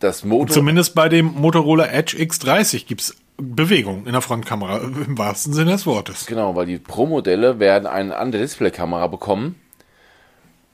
Das 0.00 0.24
Motor 0.24 0.54
Zumindest 0.54 0.94
bei 0.94 1.08
dem 1.08 1.26
Motorola 1.26 1.86
Edge 1.86 2.16
X30 2.16 2.86
gibt 2.86 3.02
es 3.02 3.16
Bewegung 3.38 4.06
in 4.06 4.12
der 4.12 4.22
Frontkamera, 4.22 4.78
im 4.78 5.18
wahrsten 5.18 5.52
Sinne 5.52 5.72
des 5.72 5.86
Wortes. 5.86 6.26
Genau, 6.26 6.56
weil 6.56 6.66
die 6.66 6.78
Pro-Modelle 6.78 7.58
werden 7.58 7.86
eine 7.86 8.16
andere 8.16 8.42
Displaykamera 8.42 9.06
bekommen. 9.08 9.56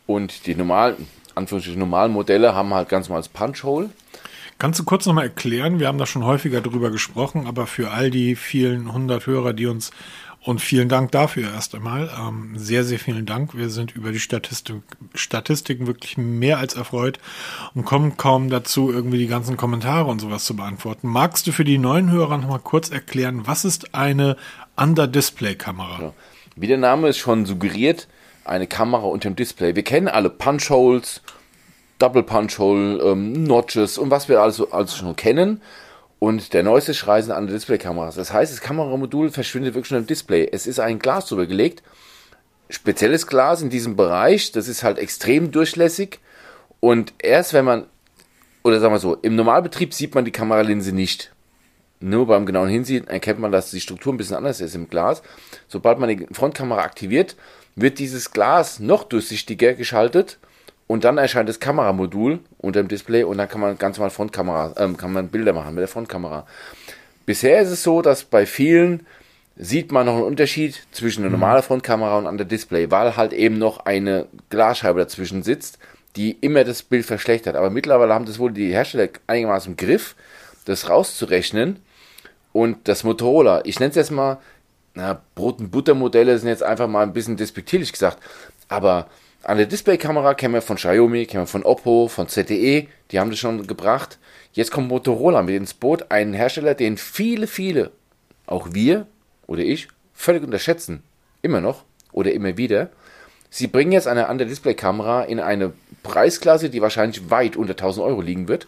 Und 0.06 0.46
die 0.46 0.54
normalen, 0.54 1.06
Anführungsstrichen 1.34 1.80
normalen 1.80 2.12
Modelle 2.12 2.54
haben 2.54 2.72
halt 2.74 2.88
ganz 2.88 3.08
normal 3.08 3.22
das 3.22 3.28
Punch-Hole. 3.28 3.90
Kannst 4.58 4.78
du 4.78 4.84
kurz 4.84 5.06
nochmal 5.06 5.24
erklären, 5.24 5.80
wir 5.80 5.88
haben 5.88 5.98
da 5.98 6.06
schon 6.06 6.24
häufiger 6.24 6.60
drüber 6.60 6.90
gesprochen, 6.90 7.46
aber 7.48 7.66
für 7.66 7.90
all 7.90 8.10
die 8.10 8.36
vielen 8.36 8.92
hundert 8.92 9.26
Hörer, 9.26 9.54
die 9.54 9.66
uns 9.66 9.90
und 10.44 10.60
vielen 10.60 10.88
Dank 10.88 11.12
dafür 11.12 11.52
erst 11.52 11.74
einmal. 11.74 12.10
Ähm, 12.18 12.54
sehr, 12.56 12.84
sehr 12.84 12.98
vielen 12.98 13.26
Dank. 13.26 13.56
Wir 13.56 13.70
sind 13.70 13.94
über 13.94 14.10
die 14.10 14.18
Statistik, 14.18 14.82
Statistiken 15.14 15.86
wirklich 15.86 16.18
mehr 16.18 16.58
als 16.58 16.74
erfreut 16.74 17.20
und 17.74 17.84
kommen 17.84 18.16
kaum 18.16 18.50
dazu, 18.50 18.90
irgendwie 18.90 19.18
die 19.18 19.28
ganzen 19.28 19.56
Kommentare 19.56 20.10
und 20.10 20.20
sowas 20.20 20.44
zu 20.44 20.56
beantworten. 20.56 21.08
Magst 21.08 21.46
du 21.46 21.52
für 21.52 21.64
die 21.64 21.78
neuen 21.78 22.10
Hörer 22.10 22.38
noch 22.38 22.48
mal 22.48 22.58
kurz 22.58 22.90
erklären, 22.90 23.46
was 23.46 23.64
ist 23.64 23.94
eine 23.94 24.36
Under-Display-Kamera? 24.76 26.02
Ja. 26.02 26.12
Wie 26.56 26.66
der 26.66 26.78
Name 26.78 27.08
es 27.08 27.18
schon 27.18 27.46
suggeriert, 27.46 28.08
eine 28.44 28.66
Kamera 28.66 29.04
unter 29.04 29.30
dem 29.30 29.36
Display. 29.36 29.76
Wir 29.76 29.84
kennen 29.84 30.08
alle 30.08 30.28
Punch-Holes, 30.28 31.22
Double 31.98 32.24
Punch-Hole, 32.24 33.00
ähm, 33.00 33.44
Notches 33.44 33.96
und 33.96 34.10
was 34.10 34.28
wir 34.28 34.42
also, 34.42 34.72
also 34.72 34.96
schon 34.96 35.14
kennen. 35.14 35.60
Und 36.22 36.52
der 36.52 36.62
neueste 36.62 36.94
Schrei 36.94 37.20
sind 37.20 37.32
andere 37.32 37.56
Displaykameras. 37.56 38.14
Das 38.14 38.32
heißt, 38.32 38.52
das 38.52 38.60
Kameramodul 38.60 39.32
verschwindet 39.32 39.74
wirklich 39.74 39.88
schon 39.88 39.98
im 39.98 40.06
Display. 40.06 40.48
Es 40.52 40.68
ist 40.68 40.78
ein 40.78 41.00
Glas 41.00 41.26
drüber 41.26 41.46
gelegt. 41.46 41.82
Spezielles 42.70 43.26
Glas 43.26 43.60
in 43.60 43.70
diesem 43.70 43.96
Bereich. 43.96 44.52
Das 44.52 44.68
ist 44.68 44.84
halt 44.84 44.98
extrem 44.98 45.50
durchlässig. 45.50 46.20
Und 46.78 47.12
erst 47.18 47.54
wenn 47.54 47.64
man, 47.64 47.86
oder 48.62 48.78
sagen 48.78 48.94
wir 48.94 49.00
so, 49.00 49.16
im 49.16 49.34
Normalbetrieb 49.34 49.92
sieht 49.92 50.14
man 50.14 50.24
die 50.24 50.30
Kameralinse 50.30 50.92
nicht. 50.92 51.32
Nur 51.98 52.28
beim 52.28 52.46
genauen 52.46 52.68
Hinsehen 52.68 53.08
erkennt 53.08 53.40
man, 53.40 53.50
dass 53.50 53.72
die 53.72 53.80
Struktur 53.80 54.14
ein 54.14 54.16
bisschen 54.16 54.36
anders 54.36 54.60
ist 54.60 54.76
im 54.76 54.88
Glas. 54.88 55.24
Sobald 55.66 55.98
man 55.98 56.08
die 56.08 56.28
Frontkamera 56.30 56.82
aktiviert, 56.82 57.34
wird 57.74 57.98
dieses 57.98 58.30
Glas 58.30 58.78
noch 58.78 59.02
durchsichtiger 59.02 59.74
geschaltet 59.74 60.38
und 60.86 61.04
dann 61.04 61.18
erscheint 61.18 61.48
das 61.48 61.60
Kameramodul 61.60 62.40
unter 62.58 62.82
dem 62.82 62.88
Display 62.88 63.24
und 63.24 63.38
dann 63.38 63.48
kann 63.48 63.60
man 63.60 63.78
ganz 63.78 63.96
normal 63.96 64.10
Frontkamera, 64.10 64.74
ähm, 64.76 64.96
kann 64.96 65.12
man 65.12 65.28
Bilder 65.28 65.52
machen 65.52 65.74
mit 65.74 65.80
der 65.80 65.88
Frontkamera. 65.88 66.46
Bisher 67.24 67.60
ist 67.60 67.70
es 67.70 67.82
so, 67.82 68.02
dass 68.02 68.24
bei 68.24 68.46
vielen 68.46 69.06
sieht 69.56 69.92
man 69.92 70.06
noch 70.06 70.14
einen 70.14 70.24
Unterschied 70.24 70.82
zwischen 70.92 71.20
einer 71.20 71.28
mhm. 71.28 71.40
normalen 71.40 71.62
Frontkamera 71.62 72.18
und 72.18 72.26
an 72.26 72.36
der 72.36 72.46
Display, 72.46 72.90
weil 72.90 73.16
halt 73.16 73.32
eben 73.32 73.58
noch 73.58 73.84
eine 73.84 74.26
Glasscheibe 74.50 75.00
dazwischen 75.00 75.42
sitzt, 75.42 75.78
die 76.16 76.32
immer 76.40 76.64
das 76.64 76.82
Bild 76.82 77.06
verschlechtert. 77.06 77.56
Aber 77.56 77.70
mittlerweile 77.70 78.14
haben 78.14 78.24
das 78.24 78.38
wohl 78.38 78.52
die 78.52 78.72
Hersteller 78.72 79.08
einigermaßen 79.26 79.72
im 79.72 79.76
Griff, 79.76 80.14
das 80.64 80.88
rauszurechnen. 80.88 81.80
Und 82.52 82.86
das 82.88 83.02
Motorola, 83.04 83.62
ich 83.64 83.80
nenne 83.80 83.90
es 83.90 83.96
jetzt 83.96 84.10
mal, 84.10 84.38
na, 84.94 85.22
Brot- 85.34 85.60
und 85.60 85.70
Buttermodelle 85.70 86.38
sind 86.38 86.48
jetzt 86.48 86.62
einfach 86.62 86.88
mal 86.88 87.02
ein 87.02 87.14
bisschen 87.14 87.38
despektierlich 87.38 87.92
gesagt, 87.92 88.18
aber 88.68 89.06
eine 89.44 89.66
Displaykamera 89.66 90.34
kennen 90.34 90.54
wir 90.54 90.62
von 90.62 90.76
Xiaomi, 90.76 91.26
kennen 91.26 91.44
wir 91.44 91.48
von 91.48 91.64
Oppo, 91.64 92.08
von 92.08 92.28
ZTE, 92.28 92.86
die 93.10 93.20
haben 93.20 93.30
das 93.30 93.38
schon 93.38 93.66
gebracht. 93.66 94.18
Jetzt 94.52 94.70
kommt 94.70 94.88
Motorola 94.88 95.42
mit 95.42 95.56
ins 95.56 95.74
Boot, 95.74 96.10
einen 96.10 96.34
Hersteller, 96.34 96.74
den 96.74 96.96
viele, 96.96 97.46
viele, 97.46 97.90
auch 98.46 98.68
wir 98.72 99.06
oder 99.46 99.62
ich, 99.62 99.88
völlig 100.14 100.42
unterschätzen. 100.42 101.02
Immer 101.42 101.60
noch 101.60 101.84
oder 102.12 102.32
immer 102.32 102.56
wieder. 102.56 102.90
Sie 103.50 103.66
bringen 103.66 103.92
jetzt 103.92 104.08
eine 104.08 104.28
andere 104.28 104.48
Displaykamera 104.48 105.24
in 105.24 105.40
eine 105.40 105.72
Preisklasse, 106.02 106.70
die 106.70 106.80
wahrscheinlich 106.80 107.30
weit 107.30 107.56
unter 107.56 107.72
1000 107.72 108.06
Euro 108.06 108.20
liegen 108.20 108.48
wird. 108.48 108.66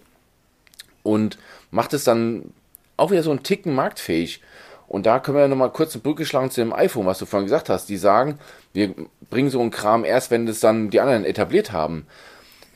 Und 1.02 1.38
macht 1.70 1.92
es 1.92 2.04
dann 2.04 2.52
auch 2.96 3.10
wieder 3.10 3.22
so 3.22 3.30
einen 3.30 3.42
Ticken 3.42 3.74
marktfähig. 3.74 4.40
Und 4.86 5.06
da 5.06 5.18
können 5.18 5.38
wir 5.38 5.48
nochmal 5.48 5.72
kurz 5.72 5.94
eine 5.94 6.02
Brücke 6.02 6.26
schlagen 6.26 6.50
zu 6.50 6.60
dem 6.60 6.72
iPhone, 6.72 7.06
was 7.06 7.18
du 7.18 7.26
vorhin 7.26 7.46
gesagt 7.46 7.68
hast. 7.68 7.88
Die 7.88 7.96
sagen, 7.96 8.38
wir 8.72 8.94
bringen 9.34 9.50
so 9.50 9.60
einen 9.60 9.72
Kram 9.72 10.04
erst, 10.04 10.30
wenn 10.30 10.46
das 10.46 10.60
dann 10.60 10.90
die 10.90 11.00
anderen 11.00 11.24
etabliert 11.24 11.72
haben. 11.72 12.06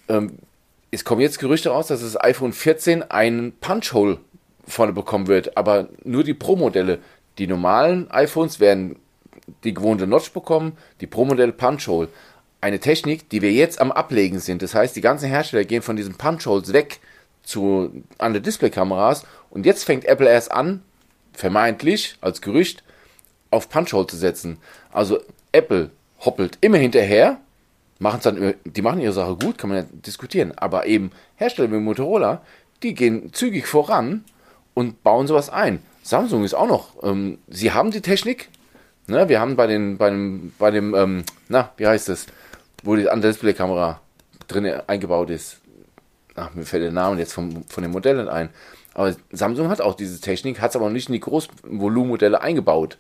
Ähm, 0.09 0.39
es 0.91 1.05
kommen 1.05 1.21
jetzt 1.21 1.39
Gerüchte 1.39 1.71
raus, 1.71 1.87
dass 1.87 2.01
das 2.01 2.21
iPhone 2.21 2.53
14 2.53 3.09
einen 3.13 3.53
Punch-Hole 3.53 4.19
vorne 4.67 4.93
bekommen 4.93 5.29
wird, 5.29 5.57
aber 5.57 5.89
nur 6.03 6.25
die 6.25 6.35
Pro-Modelle. 6.35 6.99
Die 7.39 7.47
normalen 7.47 8.11
iPhones 8.11 8.59
werden 8.59 8.97
die 9.63 9.73
gewohnte 9.73 10.09
Notch 10.09 10.33
bekommen, 10.33 10.77
die 11.01 11.07
Pro-Modelle 11.07 11.53
Punch-Hole. 11.53 12.09
Eine 12.61 12.81
Technik, 12.81 13.31
die 13.31 13.41
wir 13.41 13.53
jetzt 13.53 13.81
am 13.81 13.93
Ablegen 13.93 14.41
sind. 14.41 14.61
Das 14.61 14.75
heißt, 14.75 14.97
die 14.97 15.01
ganzen 15.01 15.29
Hersteller 15.29 15.65
gehen 15.65 15.83
von 15.83 15.95
diesen 15.95 16.17
Punch-Holes 16.17 16.73
weg 16.73 16.99
zu 17.45 18.03
an 18.19 18.33
der 18.33 18.43
Display-Kameras 18.43 19.25
und 19.51 19.65
jetzt 19.65 19.85
fängt 19.85 20.07
Apple 20.07 20.29
erst 20.29 20.51
an, 20.51 20.83
vermeintlich 21.35 22.17
als 22.21 22.41
Gerücht 22.43 22.83
auf 23.53 23.69
Punch-Hole 23.69 24.09
zu 24.09 24.17
setzen. 24.17 24.59
Also 24.91 25.21
Apple 25.53 25.93
hoppelt 26.25 26.59
immer 26.61 26.79
hinterher, 26.79 27.39
machen 27.99 28.21
dann, 28.23 28.55
die 28.65 28.83
machen 28.83 29.01
ihre 29.01 29.13
Sache 29.13 29.37
gut, 29.37 29.59
kann 29.59 29.71
man 29.71 29.79
ja 29.79 29.85
diskutieren, 29.93 30.53
aber 30.57 30.87
eben 30.87 31.11
Hersteller 31.37 31.71
wie 31.73 31.77
Motorola, 31.77 32.43
die 32.83 32.95
gehen 32.95 33.33
zügig 33.33 33.67
voran 33.67 34.25
und 34.75 35.03
bauen 35.03 35.27
sowas 35.27 35.51
ein. 35.51 35.81
Samsung 36.03 36.45
ist 36.45 36.55
auch 36.55 36.69
noch, 36.69 37.03
ähm, 37.03 37.39
sie 37.49 37.73
haben 37.73 37.91
die 37.91 38.01
Technik, 38.01 38.49
ne, 39.07 39.29
wir 39.29 39.41
haben 39.41 39.57
bei 39.57 39.67
den, 39.67 39.99
bei 39.99 40.11
dem, 40.11 40.53
bei 40.59 40.71
dem, 40.71 40.95
ähm, 40.95 41.25
na, 41.49 41.73
wie 41.77 41.87
heißt 41.87 42.09
das, 42.09 42.27
wo 42.83 42.97
die 42.97 43.09
andere 43.09 43.33
Display-Kamera 43.33 44.01
drin 44.47 44.67
eingebaut 44.87 45.31
ist. 45.31 45.59
Ach, 46.35 46.55
mir 46.55 46.65
fällt 46.65 46.85
der 46.85 46.93
Name 46.93 47.19
jetzt 47.19 47.33
vom, 47.33 47.65
von 47.65 47.83
den 47.83 47.91
Modellen 47.91 48.29
ein. 48.29 48.51
Aber 48.95 49.15
Samsung 49.33 49.69
hat 49.69 49.81
auch 49.81 49.95
diese 49.95 50.21
Technik, 50.21 50.61
hat 50.61 50.71
es 50.71 50.77
aber 50.77 50.91
nicht 50.91 51.09
in 51.09 51.13
die 51.13 51.21
Großvolumenmodelle 51.21 52.41
eingebaut. 52.41 52.99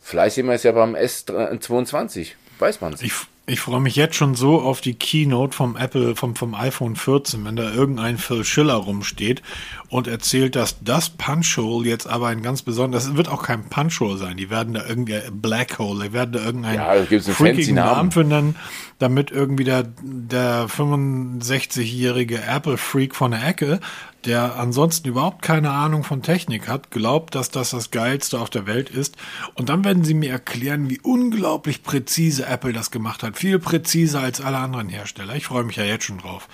Vielleicht 0.00 0.36
sehen 0.36 0.46
wir 0.46 0.54
es 0.54 0.62
ja 0.62 0.72
beim 0.72 0.94
S22, 0.94 2.32
weiß 2.58 2.80
man 2.80 2.92
es. 2.92 3.02
Ich, 3.02 3.12
Ich 3.46 3.60
freue 3.60 3.80
mich 3.80 3.94
jetzt 3.94 4.16
schon 4.16 4.34
so 4.34 4.62
auf 4.62 4.80
die 4.80 4.94
Keynote 4.94 5.54
vom 5.54 5.76
Apple, 5.76 6.16
vom, 6.16 6.34
vom 6.34 6.54
iPhone 6.54 6.96
14, 6.96 7.44
wenn 7.44 7.56
da 7.56 7.70
irgendein 7.74 8.16
Phil 8.16 8.42
Schiller 8.42 8.76
rumsteht 8.76 9.42
und 9.90 10.06
erzählt, 10.06 10.56
dass 10.56 10.82
das 10.82 11.10
Punch-Hole 11.10 11.86
jetzt 11.86 12.06
aber 12.06 12.28
ein 12.28 12.42
ganz 12.42 12.62
besonderes, 12.62 13.04
es 13.04 13.16
wird 13.16 13.28
auch 13.28 13.42
kein 13.42 13.68
Punch-Hole 13.68 14.16
sein, 14.16 14.38
die 14.38 14.48
werden 14.48 14.72
da 14.72 14.86
irgendwie 14.86 15.20
Black 15.30 15.78
Hole, 15.78 16.06
die 16.06 16.12
werden 16.14 16.32
da 16.32 16.40
irgendeinen 16.40 17.04
ja, 17.10 17.20
freakigen 17.20 17.74
Namen. 17.74 18.10
Nennen, 18.14 18.56
damit 18.98 19.30
irgendwie 19.30 19.64
der, 19.64 19.92
der 20.00 20.66
65-jährige 20.68 22.42
Apple-Freak 22.42 23.14
von 23.14 23.32
der 23.32 23.46
Ecke 23.46 23.80
der 24.24 24.56
ansonsten 24.56 25.08
überhaupt 25.08 25.42
keine 25.42 25.70
Ahnung 25.70 26.04
von 26.04 26.22
Technik 26.22 26.68
hat, 26.68 26.90
glaubt, 26.90 27.34
dass 27.34 27.50
das 27.50 27.70
das 27.70 27.90
Geilste 27.90 28.40
auf 28.40 28.50
der 28.50 28.66
Welt 28.66 28.90
ist. 28.90 29.16
Und 29.54 29.68
dann 29.68 29.84
werden 29.84 30.04
sie 30.04 30.14
mir 30.14 30.30
erklären, 30.30 30.88
wie 30.88 31.00
unglaublich 31.00 31.82
präzise 31.82 32.46
Apple 32.46 32.72
das 32.72 32.90
gemacht 32.90 33.22
hat. 33.22 33.36
Viel 33.36 33.58
präziser 33.58 34.20
als 34.20 34.40
alle 34.40 34.58
anderen 34.58 34.88
Hersteller. 34.88 35.34
Ich 35.36 35.46
freue 35.46 35.64
mich 35.64 35.76
ja 35.76 35.84
jetzt 35.84 36.04
schon 36.04 36.18
drauf. 36.18 36.48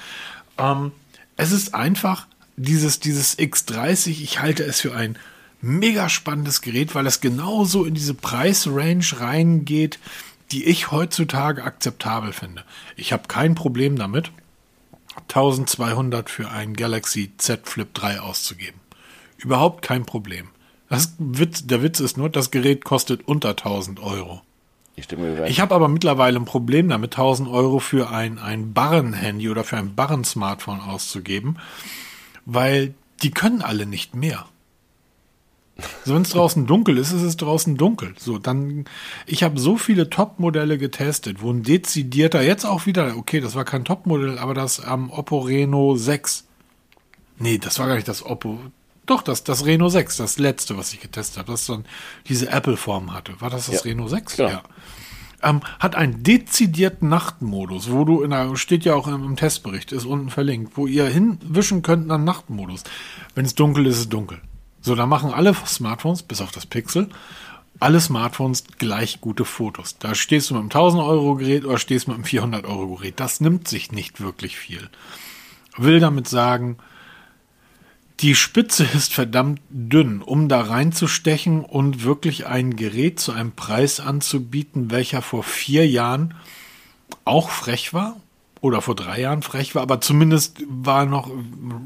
Ähm, 0.59 0.92
es 1.37 1.52
ist 1.52 1.74
einfach 1.74 2.26
dieses, 2.56 3.00
dieses 3.00 3.38
X30. 3.38 4.22
Ich 4.22 4.40
halte 4.40 4.64
es 4.64 4.80
für 4.80 4.94
ein 4.94 5.16
mega 5.61 6.09
spannendes 6.09 6.62
Gerät, 6.62 6.94
weil 6.94 7.06
es 7.06 7.20
genauso 7.20 7.85
in 7.85 7.94
diese 7.94 8.14
Preisrange 8.14 9.20
reingeht, 9.20 9.98
die 10.52 10.64
ich 10.64 10.90
heutzutage 10.90 11.62
akzeptabel 11.62 12.33
finde. 12.33 12.64
Ich 12.96 13.12
habe 13.12 13.28
kein 13.28 13.54
Problem 13.54 13.96
damit. 13.96 14.33
1200 15.16 16.31
für 16.31 16.51
ein 16.51 16.75
Galaxy 16.75 17.33
Z 17.37 17.68
Flip 17.68 17.92
3 17.92 18.20
auszugeben. 18.20 18.81
Überhaupt 19.38 19.83
kein 19.83 20.05
Problem. 20.05 20.49
Das 20.88 21.14
Witz, 21.18 21.66
der 21.66 21.83
Witz 21.83 22.01
ist 22.01 22.16
nur, 22.16 22.29
das 22.29 22.51
Gerät 22.51 22.85
kostet 22.85 23.27
unter 23.27 23.51
1000 23.51 24.01
Euro. 24.01 24.42
Ich, 24.96 25.09
ich 25.46 25.61
habe 25.61 25.75
aber 25.75 25.88
mittlerweile 25.88 26.38
ein 26.38 26.44
Problem 26.44 26.88
damit, 26.88 27.14
1000 27.14 27.49
Euro 27.49 27.79
für 27.79 28.11
ein, 28.11 28.38
ein 28.38 28.75
Barren-Handy 28.75 29.49
oder 29.49 29.64
für 29.64 29.77
ein 29.77 29.94
Barren-Smartphone 29.94 30.81
auszugeben, 30.81 31.59
weil 32.44 32.94
die 33.23 33.31
können 33.31 33.62
alle 33.62 33.87
nicht 33.87 34.14
mehr. 34.14 34.46
So, 36.04 36.14
wenn 36.14 36.22
es 36.22 36.30
draußen 36.30 36.66
dunkel 36.66 36.98
ist, 36.98 37.12
ist 37.12 37.22
es 37.22 37.36
draußen 37.36 37.76
dunkel. 37.76 38.14
So, 38.18 38.38
dann, 38.38 38.84
ich 39.26 39.42
habe 39.42 39.58
so 39.58 39.76
viele 39.76 40.10
Top-Modelle 40.10 40.78
getestet, 40.78 41.42
wo 41.42 41.52
ein 41.52 41.62
dezidierter, 41.62 42.42
jetzt 42.42 42.64
auch 42.64 42.86
wieder, 42.86 43.16
okay, 43.16 43.40
das 43.40 43.54
war 43.54 43.64
kein 43.64 43.84
Top-Modell, 43.84 44.38
aber 44.38 44.54
das 44.54 44.80
am 44.80 45.04
ähm, 45.04 45.10
Oppo 45.10 45.40
Reno 45.40 45.96
6. 45.96 46.46
Nee, 47.38 47.58
das 47.58 47.78
war 47.78 47.86
gar 47.86 47.94
nicht 47.94 48.08
das 48.08 48.24
Oppo. 48.24 48.58
Doch, 49.06 49.22
das, 49.22 49.44
das 49.44 49.64
Reno 49.64 49.88
6, 49.88 50.18
das 50.18 50.38
letzte, 50.38 50.76
was 50.76 50.92
ich 50.92 51.00
getestet 51.00 51.38
habe, 51.38 51.52
das 51.52 51.66
dann 51.66 51.84
diese 52.28 52.48
Apple-Form 52.50 53.12
hatte. 53.12 53.40
War 53.40 53.50
das 53.50 53.66
das 53.66 53.76
ja. 53.76 53.80
Reno 53.90 54.08
6? 54.08 54.36
Genau. 54.36 54.48
Ja. 54.50 54.62
Ähm, 55.42 55.62
hat 55.78 55.96
einen 55.96 56.22
dezidierten 56.22 57.08
Nachtmodus, 57.08 57.90
wo 57.90 58.04
du 58.04 58.22
in 58.22 58.30
der, 58.30 58.54
steht 58.56 58.84
ja 58.84 58.94
auch 58.94 59.08
im, 59.08 59.24
im 59.24 59.36
Testbericht, 59.36 59.90
ist 59.92 60.04
unten 60.04 60.28
verlinkt, 60.28 60.76
wo 60.76 60.86
ihr 60.86 61.06
hinwischen 61.06 61.82
könnt 61.82 62.06
nach 62.06 62.18
Nachtmodus. 62.18 62.84
Wenn 63.34 63.46
es 63.46 63.54
dunkel 63.54 63.86
ist, 63.86 63.94
ist 63.94 64.00
es 64.00 64.08
dunkel. 64.10 64.40
So, 64.82 64.94
da 64.94 65.06
machen 65.06 65.32
alle 65.32 65.54
Smartphones, 65.54 66.22
bis 66.22 66.40
auf 66.40 66.52
das 66.52 66.66
Pixel, 66.66 67.08
alle 67.80 68.00
Smartphones 68.00 68.64
gleich 68.78 69.20
gute 69.20 69.44
Fotos. 69.44 69.98
Da 69.98 70.14
stehst 70.14 70.50
du 70.50 70.54
mit 70.54 70.60
einem 70.60 70.70
1000 70.70 71.02
Euro 71.02 71.34
Gerät 71.36 71.64
oder 71.64 71.78
stehst 71.78 72.08
mit 72.08 72.14
einem 72.14 72.24
400 72.24 72.66
Euro 72.66 72.96
Gerät. 72.96 73.20
Das 73.20 73.40
nimmt 73.40 73.68
sich 73.68 73.92
nicht 73.92 74.20
wirklich 74.20 74.56
viel. 74.56 74.88
Will 75.76 76.00
damit 76.00 76.28
sagen, 76.28 76.78
die 78.20 78.34
Spitze 78.34 78.84
ist 78.84 79.14
verdammt 79.14 79.60
dünn, 79.70 80.20
um 80.20 80.48
da 80.48 80.60
reinzustechen 80.60 81.64
und 81.64 82.04
wirklich 82.04 82.46
ein 82.46 82.76
Gerät 82.76 83.18
zu 83.18 83.32
einem 83.32 83.52
Preis 83.52 83.98
anzubieten, 83.98 84.90
welcher 84.90 85.22
vor 85.22 85.42
vier 85.42 85.88
Jahren 85.88 86.34
auch 87.24 87.50
frech 87.50 87.94
war 87.94 88.16
oder 88.61 88.83
vor 88.83 88.94
drei 88.94 89.20
Jahren 89.20 89.42
frech 89.42 89.75
war, 89.75 89.83
aber 89.83 90.01
zumindest 90.01 90.62
war 90.68 91.07
noch 91.07 91.31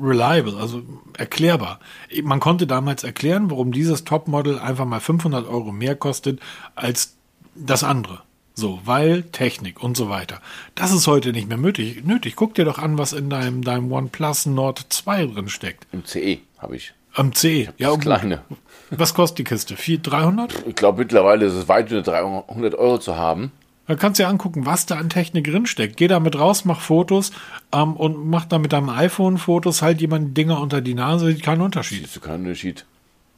reliable, 0.02 0.56
also 0.56 0.82
erklärbar. 1.16 1.80
Man 2.22 2.40
konnte 2.40 2.66
damals 2.66 3.04
erklären, 3.04 3.50
warum 3.50 3.72
dieses 3.72 4.04
Topmodel 4.04 4.58
einfach 4.58 4.84
mal 4.84 5.00
500 5.00 5.46
Euro 5.46 5.72
mehr 5.72 5.94
kostet 5.96 6.40
als 6.74 7.14
das 7.54 7.84
andere. 7.84 8.22
So, 8.56 8.80
weil 8.84 9.24
Technik 9.24 9.82
und 9.82 9.96
so 9.96 10.08
weiter. 10.08 10.40
Das 10.76 10.92
ist 10.92 11.08
heute 11.08 11.32
nicht 11.32 11.48
mehr 11.48 11.58
nötig. 11.58 12.04
nötig. 12.04 12.36
Guck 12.36 12.54
dir 12.54 12.64
doch 12.64 12.78
an, 12.78 12.98
was 12.98 13.12
in 13.12 13.28
deinem, 13.28 13.62
deinem 13.62 13.90
OnePlus 13.90 14.46
Nord 14.46 14.86
2 14.88 15.26
drin 15.26 15.48
steckt. 15.48 15.86
Im 15.92 16.04
CE 16.04 16.38
habe 16.58 16.76
ich. 16.76 16.92
Am 17.14 17.34
CE, 17.34 17.72
ja. 17.78 17.90
Das 17.90 18.00
kleine. 18.00 18.42
Was 18.90 19.14
kostet 19.14 19.38
die 19.38 19.44
Kiste? 19.44 19.76
4, 19.76 19.98
300? 19.98 20.66
Ich 20.68 20.76
glaube, 20.76 20.98
mittlerweile 20.98 21.46
ist 21.46 21.54
es 21.54 21.68
weit 21.68 21.90
unter 21.90 22.02
300 22.02 22.74
Euro 22.76 22.98
zu 22.98 23.16
haben. 23.16 23.50
Da 23.86 23.96
kannst 23.96 24.18
du 24.18 24.24
dir 24.24 24.28
angucken, 24.28 24.64
was 24.64 24.86
da 24.86 24.96
an 24.96 25.10
Technik 25.10 25.44
drinsteckt. 25.44 25.96
Geh 25.96 26.08
damit 26.08 26.38
raus, 26.38 26.64
mach 26.64 26.80
Fotos 26.80 27.32
ähm, 27.72 27.94
und 27.94 28.26
mach 28.28 28.46
da 28.46 28.58
mit 28.58 28.72
deinem 28.72 28.88
iPhone 28.88 29.38
Fotos, 29.38 29.82
halt 29.82 30.00
jemand 30.00 30.36
Dinger 30.36 30.60
unter 30.60 30.80
die 30.80 30.94
Nase, 30.94 31.26
sieht 31.26 31.42
keinen 31.42 31.60
Unterschied. 31.60 32.00
Siehst 32.00 32.16
du 32.16 32.20
keinen 32.20 32.44
Unterschied. 32.44 32.86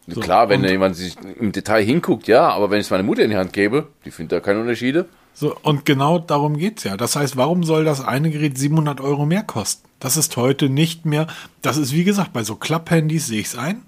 So, 0.09 0.21
Klar, 0.21 0.49
wenn 0.49 0.63
jemand 0.63 0.95
sich 0.95 1.17
im 1.41 1.51
Detail 1.51 1.83
hinguckt, 1.85 2.29
ja, 2.29 2.49
aber 2.49 2.71
wenn 2.71 2.79
ich 2.79 2.87
es 2.87 2.91
meiner 2.91 3.03
Mutter 3.03 3.23
in 3.25 3.31
die 3.31 3.37
Hand 3.37 3.53
gebe, 3.53 3.89
die 4.05 4.13
findet 4.13 4.33
da 4.33 4.41
keine 4.41 4.61
Unterschiede. 4.61 5.07
So, 5.35 5.57
und 5.63 5.85
genau 5.85 6.21
darum 6.21 6.57
geht's 6.57 6.85
ja. 6.85 6.97
Das 6.97 7.17
heißt, 7.17 7.37
warum 7.37 7.65
soll 7.65 7.85
das 7.85 8.05
eine 8.05 8.31
Gerät 8.31 8.57
700 8.57 9.01
Euro 9.01 9.27
mehr 9.27 9.43
kosten? 9.43 9.87
Das 9.99 10.17
ist 10.17 10.37
heute 10.37 10.69
nicht 10.69 11.07
mehr, 11.07 11.27
das 11.61 11.77
ist 11.77 11.93
wie 11.93 12.05
gesagt, 12.05 12.33
bei 12.33 12.45
so 12.45 12.55
Klapphandys 12.55 13.27
sehe 13.27 13.41
ich 13.41 13.49
es 13.49 13.59
ein. 13.59 13.83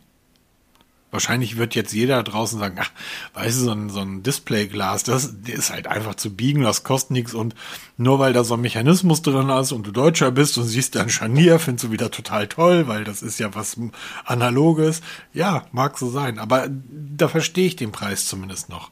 Wahrscheinlich 1.10 1.56
wird 1.56 1.74
jetzt 1.74 1.94
jeder 1.94 2.22
draußen 2.22 2.58
sagen, 2.58 2.76
ach, 2.80 2.90
weißt 3.32 3.60
du, 3.60 3.64
so 3.64 3.70
ein, 3.72 3.88
so 3.88 4.00
ein 4.00 4.22
Displayglas, 4.22 5.04
das 5.04 5.24
ist 5.46 5.70
halt 5.70 5.86
einfach 5.86 6.16
zu 6.16 6.34
biegen, 6.34 6.62
das 6.62 6.84
kostet 6.84 7.12
nichts 7.12 7.32
und 7.32 7.54
nur 7.96 8.18
weil 8.18 8.34
da 8.34 8.44
so 8.44 8.54
ein 8.54 8.60
Mechanismus 8.60 9.22
drin 9.22 9.48
ist 9.48 9.72
und 9.72 9.86
du 9.86 9.90
Deutscher 9.90 10.30
bist 10.30 10.58
und 10.58 10.64
siehst 10.64 10.94
dann 10.96 11.08
Scharnier, 11.08 11.58
findest 11.58 11.84
du 11.84 11.92
wieder 11.92 12.10
total 12.10 12.46
toll, 12.46 12.88
weil 12.88 13.04
das 13.04 13.22
ist 13.22 13.38
ja 13.38 13.54
was 13.54 13.78
Analoges. 14.26 15.00
Ja, 15.32 15.64
mag 15.72 15.96
so 15.96 16.10
sein, 16.10 16.38
aber 16.38 16.68
da 16.68 17.28
verstehe 17.28 17.68
ich 17.68 17.76
den 17.76 17.92
Preis 17.92 18.26
zumindest 18.26 18.68
noch. 18.68 18.90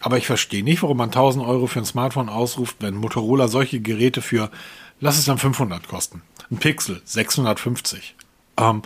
Aber 0.00 0.18
ich 0.18 0.26
verstehe 0.26 0.62
nicht, 0.62 0.82
warum 0.82 0.98
man 0.98 1.08
1000 1.08 1.44
Euro 1.44 1.66
für 1.66 1.78
ein 1.78 1.86
Smartphone 1.86 2.28
ausruft, 2.28 2.76
wenn 2.80 2.94
Motorola 2.94 3.48
solche 3.48 3.80
Geräte 3.80 4.20
für, 4.20 4.50
lass 5.00 5.18
es 5.18 5.24
dann 5.24 5.38
500 5.38 5.88
kosten. 5.88 6.20
Ein 6.50 6.58
Pixel 6.58 7.00
650. 7.04 8.14
Ähm, 8.58 8.82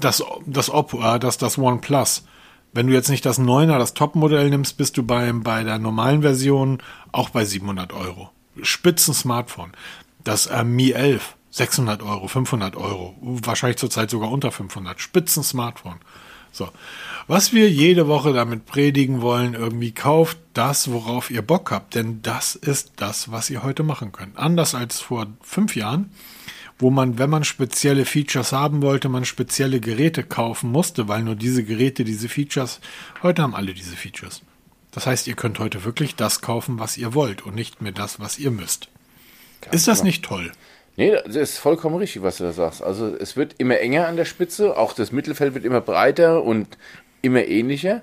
das, 0.00 0.24
das 0.46 0.70
Oppo, 0.70 1.02
äh, 1.02 1.18
das, 1.18 1.38
das 1.38 1.58
OnePlus. 1.58 2.24
Wenn 2.72 2.86
du 2.86 2.92
jetzt 2.94 3.10
nicht 3.10 3.26
das 3.26 3.38
9er, 3.38 3.78
das 3.78 3.94
Topmodell 3.94 4.48
nimmst, 4.48 4.78
bist 4.78 4.96
du 4.96 5.02
bei, 5.02 5.30
bei 5.32 5.62
der 5.62 5.78
normalen 5.78 6.22
Version 6.22 6.78
auch 7.10 7.28
bei 7.30 7.44
700 7.44 7.92
Euro. 7.92 8.30
Spitzen 8.62 9.12
Smartphone. 9.12 9.72
Das 10.24 10.46
äh, 10.46 10.64
Mi 10.64 10.92
11, 10.92 11.36
600 11.50 12.02
Euro, 12.02 12.28
500 12.28 12.76
Euro. 12.76 13.14
Wahrscheinlich 13.20 13.78
zurzeit 13.78 14.10
sogar 14.10 14.30
unter 14.30 14.50
500. 14.50 15.00
Spitzen 15.00 15.42
Smartphone. 15.42 15.98
So. 16.50 16.68
Was 17.26 17.52
wir 17.52 17.70
jede 17.70 18.08
Woche 18.08 18.32
damit 18.32 18.66
predigen 18.66 19.20
wollen, 19.20 19.54
irgendwie 19.54 19.92
kauft 19.92 20.38
das, 20.54 20.90
worauf 20.90 21.30
ihr 21.30 21.42
Bock 21.42 21.70
habt. 21.70 21.94
Denn 21.94 22.20
das 22.22 22.54
ist 22.54 22.92
das, 22.96 23.30
was 23.30 23.50
ihr 23.50 23.62
heute 23.62 23.82
machen 23.82 24.12
könnt. 24.12 24.38
Anders 24.38 24.74
als 24.74 25.00
vor 25.00 25.26
fünf 25.42 25.76
Jahren 25.76 26.10
wo 26.78 26.90
man, 26.90 27.18
wenn 27.18 27.30
man 27.30 27.44
spezielle 27.44 28.04
Features 28.04 28.52
haben 28.52 28.82
wollte, 28.82 29.08
man 29.08 29.24
spezielle 29.24 29.80
Geräte 29.80 30.22
kaufen 30.22 30.70
musste, 30.70 31.08
weil 31.08 31.22
nur 31.22 31.36
diese 31.36 31.64
Geräte 31.64 32.04
diese 32.04 32.28
Features, 32.28 32.80
heute 33.22 33.42
haben 33.42 33.54
alle 33.54 33.74
diese 33.74 33.96
Features. 33.96 34.42
Das 34.90 35.06
heißt, 35.06 35.26
ihr 35.26 35.34
könnt 35.34 35.58
heute 35.58 35.84
wirklich 35.84 36.16
das 36.16 36.40
kaufen, 36.40 36.78
was 36.78 36.96
ihr 36.96 37.14
wollt 37.14 37.44
und 37.46 37.54
nicht 37.54 37.80
mehr 37.80 37.92
das, 37.92 38.20
was 38.20 38.38
ihr 38.38 38.50
müsst. 38.50 38.88
Ganz 39.62 39.74
ist 39.74 39.88
das 39.88 39.98
klar. 39.98 40.06
nicht 40.06 40.24
toll? 40.24 40.52
Nee, 40.96 41.16
das 41.24 41.36
ist 41.36 41.58
vollkommen 41.58 41.96
richtig, 41.96 42.22
was 42.22 42.36
du 42.36 42.44
da 42.44 42.52
sagst. 42.52 42.82
Also 42.82 43.14
es 43.16 43.36
wird 43.36 43.54
immer 43.58 43.78
enger 43.78 44.08
an 44.08 44.16
der 44.16 44.26
Spitze, 44.26 44.76
auch 44.76 44.92
das 44.92 45.10
Mittelfeld 45.10 45.54
wird 45.54 45.64
immer 45.64 45.80
breiter 45.80 46.42
und 46.42 46.68
immer 47.22 47.44
ähnlicher. 47.44 48.02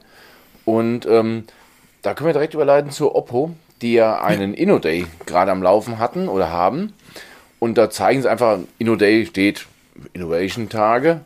Und 0.66 1.06
ähm, 1.06 1.44
da 2.02 2.14
können 2.14 2.30
wir 2.30 2.34
direkt 2.34 2.56
überleiten 2.56 2.92
zu 2.92 3.14
Oppo, 3.14 3.56
die 3.82 3.94
ja 3.94 4.22
einen 4.22 4.54
ja. 4.54 4.60
InnoDay 4.60 5.06
gerade 5.26 5.52
am 5.52 5.62
Laufen 5.62 6.00
hatten 6.00 6.28
oder 6.28 6.50
haben. 6.50 6.94
Und 7.60 7.78
da 7.78 7.90
zeigen 7.90 8.22
sie 8.22 8.30
einfach, 8.30 8.60
InnoDay 8.78 9.26
steht 9.26 9.68
Innovation 10.14 10.70
Tage, 10.70 11.22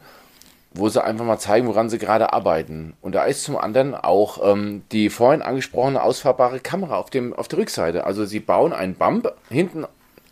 wo 0.74 0.90
sie 0.90 1.04
einfach 1.04 1.26
mal 1.26 1.38
zeigen, 1.38 1.68
woran 1.68 1.90
sie 1.90 2.00
gerade 2.00 2.34
arbeiten. 2.34 2.94
Und 3.02 3.14
da 3.14 3.26
ist 3.26 3.44
zum 3.44 3.58
anderen 3.58 3.94
auch 3.94 4.40
ähm, 4.52 4.82
die 4.92 5.10
vorhin 5.10 5.44
angesprochene 5.44 6.02
ausfahrbare 6.02 6.60
Kamera 6.60 6.98
auf, 6.98 7.12
dem, 7.12 7.34
auf 7.34 7.48
der 7.48 7.60
Rückseite. 7.60 8.06
Also 8.06 8.26
sie 8.26 8.40
bauen 8.40 8.74
einen 8.74 8.96
Bump, 8.96 9.32
hinten 9.50 9.86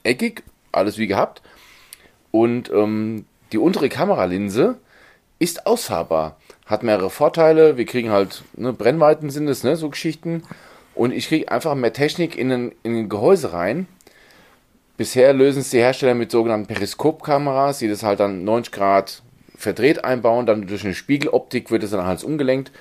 eckig, 0.04 0.44
alles 0.72 0.98
wie 0.98 1.08
gehabt. 1.08 1.44
Und 2.32 2.72
ähm, 2.72 3.26
die 3.52 3.60
untere 3.60 3.90
Kameralinse 3.90 4.78
ist 5.38 5.68
ausfahrbar. 5.68 6.38
Hat 6.66 6.82
mehrere 6.82 7.12
Vorteile. 7.12 7.78
Wir 7.78 7.86
kriegen 7.86 8.10
halt, 8.10 8.44
ne, 8.54 8.74
Brennweiten 8.74 9.30
sind 9.30 9.48
es, 9.48 9.64
ne, 9.64 9.76
so 9.76 9.90
Geschichten. 9.90 10.44
Und 10.96 11.12
ich 11.12 11.28
kriege 11.28 11.52
einfach 11.52 11.76
mehr 11.76 11.94
Technik 11.94 12.38
in 12.38 12.52
ein, 12.52 12.72
in 12.82 12.96
ein 12.96 13.10
Gehäuse 13.10 13.54
rein 13.54 13.88
Bisher 15.02 15.34
lösen 15.34 15.62
es 15.62 15.72
die 15.72 15.80
Hersteller 15.80 16.14
mit 16.14 16.30
sogenannten 16.30 16.68
Periskopkameras, 16.68 17.80
die 17.80 17.88
das 17.88 18.04
halt 18.04 18.20
dann 18.20 18.44
90 18.44 18.72
Grad 18.72 19.24
verdreht 19.58 20.06
einbauen, 20.06 20.46
dann 20.46 20.68
durch 20.68 20.86
eine 20.86 20.94
Spiegeloptik 20.94 21.72
wird 21.72 21.82
es 21.82 21.90
dann 21.90 22.06
halt 22.06 22.24
umgelenkt. 22.24 22.72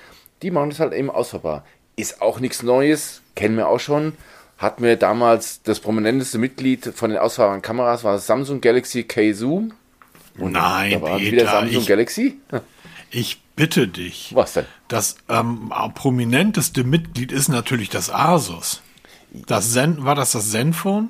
Die 0.43 0.51
machen 0.51 0.69
das 0.69 0.79
halt 0.79 0.93
eben 0.93 1.09
ausfahrbar. 1.09 1.65
Ist 1.95 2.21
auch 2.21 2.39
nichts 2.39 2.61
Neues, 2.61 3.23
kennen 3.35 3.57
wir 3.57 3.67
auch 3.69 3.79
schon. 3.79 4.13
hatten 4.59 4.83
wir 4.83 4.97
damals 4.97 5.63
das 5.63 5.79
prominenteste 5.79 6.37
Mitglied 6.37 6.85
von 6.93 7.09
den 7.09 7.17
ausfahrbaren 7.17 7.63
Kameras, 7.63 8.03
war 8.03 8.13
das 8.13 8.27
Samsung 8.27 8.61
Galaxy 8.61 9.01
K 9.03 9.33
Zoom. 9.33 9.73
Und 10.37 10.51
Nein, 10.51 10.91
da 10.91 11.01
war 11.01 11.17
Peter, 11.17 11.31
wieder 11.31 11.45
Samsung 11.47 11.81
ich- 11.81 11.87
Galaxy. 11.87 12.37
Ich 13.09 13.41
bitte 13.55 13.87
dich. 13.87 14.29
Was 14.35 14.53
denn? 14.53 14.65
Das 14.89 15.15
ähm, 15.27 15.73
prominenteste 15.95 16.83
Mitglied 16.83 17.31
ist 17.31 17.49
natürlich 17.49 17.89
das 17.89 18.11
Asus. 18.13 18.83
Das 19.31 19.73
Zen, 19.73 20.05
war 20.05 20.13
das 20.13 20.33
das 20.33 20.51
Zenfone? 20.51 21.09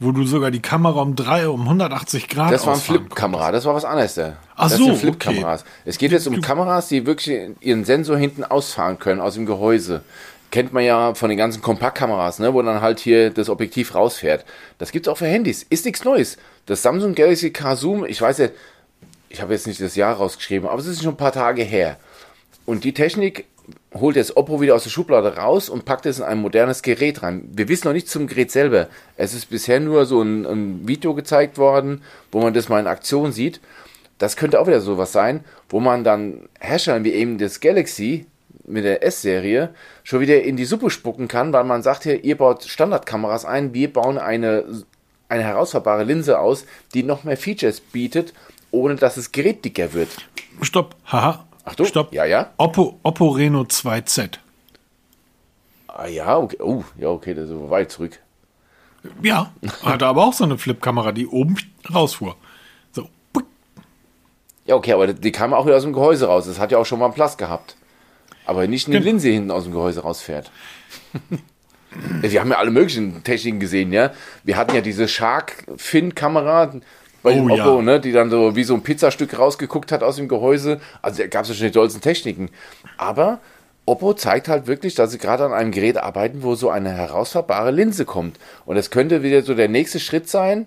Wo 0.00 0.12
du 0.12 0.24
sogar 0.24 0.52
die 0.52 0.62
Kamera 0.62 1.00
um 1.02 1.16
drei, 1.16 1.48
um 1.48 1.62
180 1.62 2.28
Grad 2.28 2.52
Das 2.52 2.66
war 2.66 2.74
ein 2.74 2.76
ausfahren 2.76 3.00
Flip-Kamera, 3.00 3.50
das 3.50 3.64
war 3.64 3.74
was 3.74 3.84
anderes. 3.84 4.14
Da. 4.14 4.36
Ach 4.54 4.68
das 4.68 4.78
so, 4.78 4.84
sind 4.84 4.92
okay. 4.92 5.00
Flip-Kameras. 5.00 5.64
Es 5.84 5.98
geht 5.98 6.12
jetzt 6.12 6.28
um 6.28 6.40
Kameras, 6.40 6.88
die 6.88 7.04
wirklich 7.04 7.50
ihren 7.60 7.84
Sensor 7.84 8.16
hinten 8.16 8.44
ausfahren 8.44 8.98
können 8.98 9.20
aus 9.20 9.34
dem 9.34 9.46
Gehäuse. 9.46 10.02
Kennt 10.50 10.72
man 10.72 10.84
ja 10.84 11.14
von 11.14 11.28
den 11.28 11.36
ganzen 11.36 11.62
Kompaktkameras, 11.62 12.38
ne, 12.38 12.54
wo 12.54 12.62
dann 12.62 12.80
halt 12.80 13.00
hier 13.00 13.30
das 13.30 13.50
Objektiv 13.50 13.94
rausfährt. 13.94 14.44
Das 14.78 14.92
gibt's 14.92 15.08
auch 15.08 15.18
für 15.18 15.26
Handys. 15.26 15.64
Ist 15.68 15.84
nichts 15.84 16.04
Neues. 16.04 16.38
Das 16.66 16.80
Samsung 16.80 17.14
Galaxy 17.14 17.50
K 17.50 17.74
Zoom, 17.74 18.04
ich 18.04 18.22
weiß 18.22 18.38
ja, 18.38 18.48
ich 19.28 19.42
habe 19.42 19.52
jetzt 19.52 19.66
nicht 19.66 19.80
das 19.80 19.96
Jahr 19.96 20.14
rausgeschrieben, 20.14 20.68
aber 20.68 20.80
es 20.80 20.86
ist 20.86 21.02
schon 21.02 21.14
ein 21.14 21.18
paar 21.18 21.32
Tage 21.32 21.62
her. 21.62 21.98
Und 22.64 22.84
die 22.84 22.94
Technik 22.94 23.46
holt 23.94 24.16
jetzt 24.16 24.36
Oppo 24.36 24.60
wieder 24.60 24.74
aus 24.74 24.84
der 24.84 24.90
Schublade 24.90 25.36
raus 25.36 25.68
und 25.68 25.84
packt 25.84 26.06
es 26.06 26.18
in 26.18 26.24
ein 26.24 26.38
modernes 26.38 26.82
Gerät 26.82 27.22
rein. 27.22 27.48
Wir 27.52 27.68
wissen 27.68 27.88
noch 27.88 27.94
nicht 27.94 28.08
zum 28.08 28.26
Gerät 28.26 28.50
selber. 28.50 28.88
Es 29.16 29.34
ist 29.34 29.46
bisher 29.50 29.80
nur 29.80 30.04
so 30.06 30.22
ein, 30.22 30.46
ein 30.46 30.88
Video 30.88 31.14
gezeigt 31.14 31.58
worden, 31.58 32.02
wo 32.30 32.40
man 32.40 32.54
das 32.54 32.68
mal 32.68 32.80
in 32.80 32.86
Aktion 32.86 33.32
sieht. 33.32 33.60
Das 34.18 34.36
könnte 34.36 34.60
auch 34.60 34.66
wieder 34.66 34.80
sowas 34.80 35.12
sein, 35.12 35.44
wo 35.68 35.80
man 35.80 36.04
dann 36.04 36.48
Herstellern 36.58 37.04
wie 37.04 37.12
eben 37.12 37.38
das 37.38 37.60
Galaxy 37.60 38.26
mit 38.66 38.84
der 38.84 39.02
S-Serie 39.02 39.70
schon 40.04 40.20
wieder 40.20 40.42
in 40.42 40.56
die 40.56 40.64
Suppe 40.64 40.90
spucken 40.90 41.28
kann, 41.28 41.52
weil 41.52 41.64
man 41.64 41.82
sagt 41.82 42.02
hier, 42.02 42.22
ihr 42.24 42.36
baut 42.36 42.64
Standardkameras 42.64 43.44
ein, 43.44 43.72
wir 43.74 43.92
bauen 43.92 44.18
eine, 44.18 44.64
eine 45.28 45.42
herausfahrbare 45.42 46.04
Linse 46.04 46.38
aus, 46.38 46.66
die 46.94 47.02
noch 47.02 47.24
mehr 47.24 47.36
Features 47.36 47.80
bietet, 47.80 48.34
ohne 48.70 48.96
dass 48.96 49.14
das 49.14 49.32
Gerät 49.32 49.64
dicker 49.64 49.94
wird. 49.94 50.10
Stopp, 50.62 50.96
haha. 51.06 51.47
Achtung, 51.68 51.86
Stopp. 51.86 52.12
ja, 52.12 52.24
ja. 52.24 52.52
Oppo, 52.56 52.98
Oppo 53.02 53.28
Reno 53.30 53.62
2Z. 53.62 54.38
Ah 55.86 56.06
ja, 56.06 56.36
okay. 56.38 56.58
Oh, 56.60 56.84
ja, 56.98 57.08
okay, 57.08 57.34
das 57.34 57.50
ist 57.50 57.70
weit 57.70 57.90
zurück. 57.90 58.18
Ja, 59.22 59.52
hatte 59.84 60.06
aber 60.06 60.24
auch 60.24 60.32
so 60.32 60.44
eine 60.44 60.58
Flip-Kamera, 60.58 61.12
die 61.12 61.26
oben 61.26 61.56
rausfuhr. 61.92 62.36
So. 62.92 63.08
Ja, 64.66 64.74
okay, 64.74 64.92
aber 64.92 65.06
die 65.12 65.32
kam 65.32 65.54
auch 65.54 65.66
wieder 65.66 65.76
aus 65.76 65.82
dem 65.84 65.92
Gehäuse 65.92 66.26
raus. 66.26 66.46
Das 66.46 66.58
hat 66.58 66.72
ja 66.72 66.78
auch 66.78 66.86
schon 66.86 66.98
mal 66.98 67.06
einen 67.06 67.14
Platz 67.14 67.36
gehabt. 67.36 67.76
Aber 68.44 68.66
nicht 68.66 68.86
eine 68.86 68.96
Gen- 68.96 69.04
Linse 69.04 69.28
hinten 69.28 69.50
aus 69.50 69.64
dem 69.64 69.72
Gehäuse 69.72 70.00
rausfährt. 70.02 70.50
Wir 72.20 72.40
haben 72.40 72.50
ja 72.50 72.58
alle 72.58 72.70
möglichen 72.70 73.24
Techniken 73.24 73.60
gesehen, 73.60 73.92
ja. 73.92 74.12
Wir 74.44 74.56
hatten 74.58 74.74
ja 74.74 74.82
diese 74.82 75.08
Shark-Fin-Kamera 75.08 76.74
bei 77.22 77.34
dem 77.34 77.50
Oh, 77.50 77.56
ja. 77.56 77.66
Oppo, 77.66 77.82
ne, 77.82 78.00
die 78.00 78.12
dann 78.12 78.30
so 78.30 78.56
wie 78.56 78.64
so 78.64 78.74
ein 78.74 78.82
Pizzastück 78.82 79.38
rausgeguckt 79.38 79.92
hat 79.92 80.02
aus 80.02 80.16
dem 80.16 80.28
Gehäuse. 80.28 80.80
Also 81.02 81.22
da 81.22 81.26
gab 81.28 81.42
es 81.42 81.50
ja 81.50 81.54
schon 81.54 81.66
die 81.66 81.72
tollsten 81.72 82.00
Techniken. 82.00 82.50
Aber 82.96 83.40
Oppo 83.86 84.14
zeigt 84.14 84.48
halt 84.48 84.66
wirklich, 84.66 84.94
dass 84.94 85.10
sie 85.10 85.18
gerade 85.18 85.44
an 85.44 85.52
einem 85.52 85.70
Gerät 85.70 85.96
arbeiten, 85.96 86.42
wo 86.42 86.54
so 86.54 86.70
eine 86.70 86.90
herausfahrbare 86.90 87.70
Linse 87.70 88.04
kommt. 88.04 88.38
Und 88.66 88.76
das 88.76 88.90
könnte 88.90 89.22
wieder 89.22 89.42
so 89.42 89.54
der 89.54 89.68
nächste 89.68 89.98
Schritt 90.00 90.28
sein, 90.28 90.66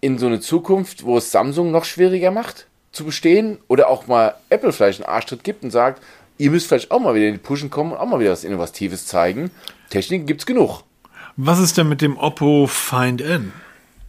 in 0.00 0.18
so 0.18 0.26
eine 0.26 0.40
Zukunft, 0.40 1.04
wo 1.04 1.16
es 1.16 1.30
Samsung 1.30 1.70
noch 1.70 1.84
schwieriger 1.84 2.30
macht 2.30 2.66
zu 2.90 3.04
bestehen 3.04 3.58
oder 3.68 3.88
auch 3.88 4.06
mal 4.06 4.34
Apple 4.50 4.72
vielleicht 4.72 5.00
einen 5.00 5.08
Arschtritt 5.08 5.44
gibt 5.44 5.64
und 5.64 5.70
sagt, 5.70 6.02
ihr 6.38 6.50
müsst 6.50 6.66
vielleicht 6.66 6.90
auch 6.90 7.00
mal 7.00 7.14
wieder 7.14 7.26
in 7.28 7.34
die 7.34 7.38
Pushen 7.38 7.70
kommen 7.70 7.92
und 7.92 7.98
auch 7.98 8.06
mal 8.06 8.20
wieder 8.20 8.32
was 8.32 8.44
Innovatives 8.44 9.06
zeigen. 9.06 9.50
Techniken 9.88 10.26
gibt's 10.26 10.44
genug. 10.44 10.82
Was 11.36 11.58
ist 11.58 11.78
denn 11.78 11.88
mit 11.88 12.02
dem 12.02 12.18
Oppo 12.18 12.66
Find 12.66 13.22
N? 13.22 13.52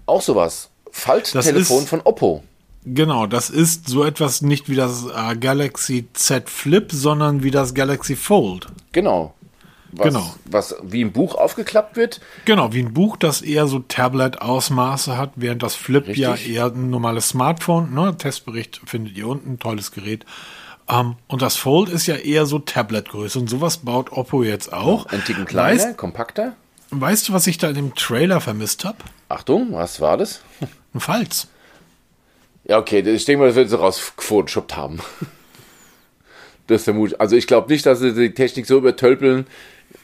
Auch 0.05 0.21
sowas. 0.21 0.69
Falttelefon 0.93 1.85
von 1.85 2.01
Oppo. 2.03 2.43
Genau, 2.85 3.27
das 3.27 3.49
ist 3.49 3.87
so 3.87 4.03
etwas 4.03 4.41
nicht 4.41 4.69
wie 4.69 4.75
das 4.75 5.05
äh, 5.05 5.35
Galaxy 5.35 6.07
Z 6.13 6.49
Flip, 6.49 6.91
sondern 6.91 7.43
wie 7.43 7.51
das 7.51 7.73
Galaxy 7.73 8.15
Fold. 8.15 8.67
Genau. 8.91 9.33
Was, 9.91 10.07
Genau. 10.07 10.33
Was 10.45 10.75
wie 10.83 11.01
im 11.01 11.11
Buch 11.11 11.35
aufgeklappt 11.35 11.95
wird. 11.95 12.19
Genau, 12.45 12.73
wie 12.73 12.79
ein 12.81 12.93
Buch, 12.93 13.15
das 13.17 13.41
eher 13.41 13.67
so 13.67 13.79
Tablet-Ausmaße 13.79 15.17
hat, 15.17 15.31
während 15.35 15.61
das 15.63 15.75
Flip 15.75 16.07
Richtig. 16.07 16.17
ja 16.21 16.35
eher 16.35 16.65
ein 16.67 16.89
normales 16.89 17.29
Smartphone, 17.29 17.93
ne? 17.93 18.15
Testbericht 18.17 18.81
findet 18.85 19.15
ihr 19.17 19.27
unten, 19.27 19.59
tolles 19.59 19.91
Gerät. 19.91 20.25
Ähm, 20.89 21.15
und 21.27 21.41
das 21.41 21.55
Fold 21.55 21.89
ist 21.89 22.07
ja 22.07 22.15
eher 22.15 22.45
so 22.45 22.59
Tablet-Größe 22.59 23.39
und 23.39 23.49
sowas 23.49 23.77
baut 23.77 24.11
Oppo 24.11 24.43
jetzt 24.43 24.73
auch. 24.73 25.05
Ein 25.07 25.23
Ticken 25.23 25.45
kleiner, 25.45 25.79
Weißt, 25.79 25.97
kompakter. 25.97 26.53
weißt 26.89 27.29
du, 27.29 27.33
was 27.33 27.47
ich 27.47 27.57
da 27.57 27.69
in 27.69 27.75
dem 27.75 27.95
Trailer 27.95 28.41
vermisst 28.41 28.83
habe? 28.85 28.97
Achtung, 29.29 29.69
was 29.73 30.01
war 30.01 30.17
das? 30.17 30.41
Falz. 31.01 31.47
Ja, 32.65 32.79
okay, 32.79 32.99
ich 32.99 33.25
denke 33.25 33.41
mal, 33.41 33.47
das 33.47 33.55
wird 33.55 33.69
sie 33.69 33.77
rausgefotoshoppt 33.77 34.75
haben. 34.75 34.99
Das 36.67 36.85
vermute 36.85 37.15
ich. 37.15 37.21
Also 37.21 37.35
ich 37.35 37.45
glaube 37.45 37.69
nicht, 37.69 37.85
dass 37.85 37.99
sie 37.99 38.13
die 38.13 38.33
Technik 38.33 38.65
so 38.65 38.77
übertölpeln, 38.77 39.47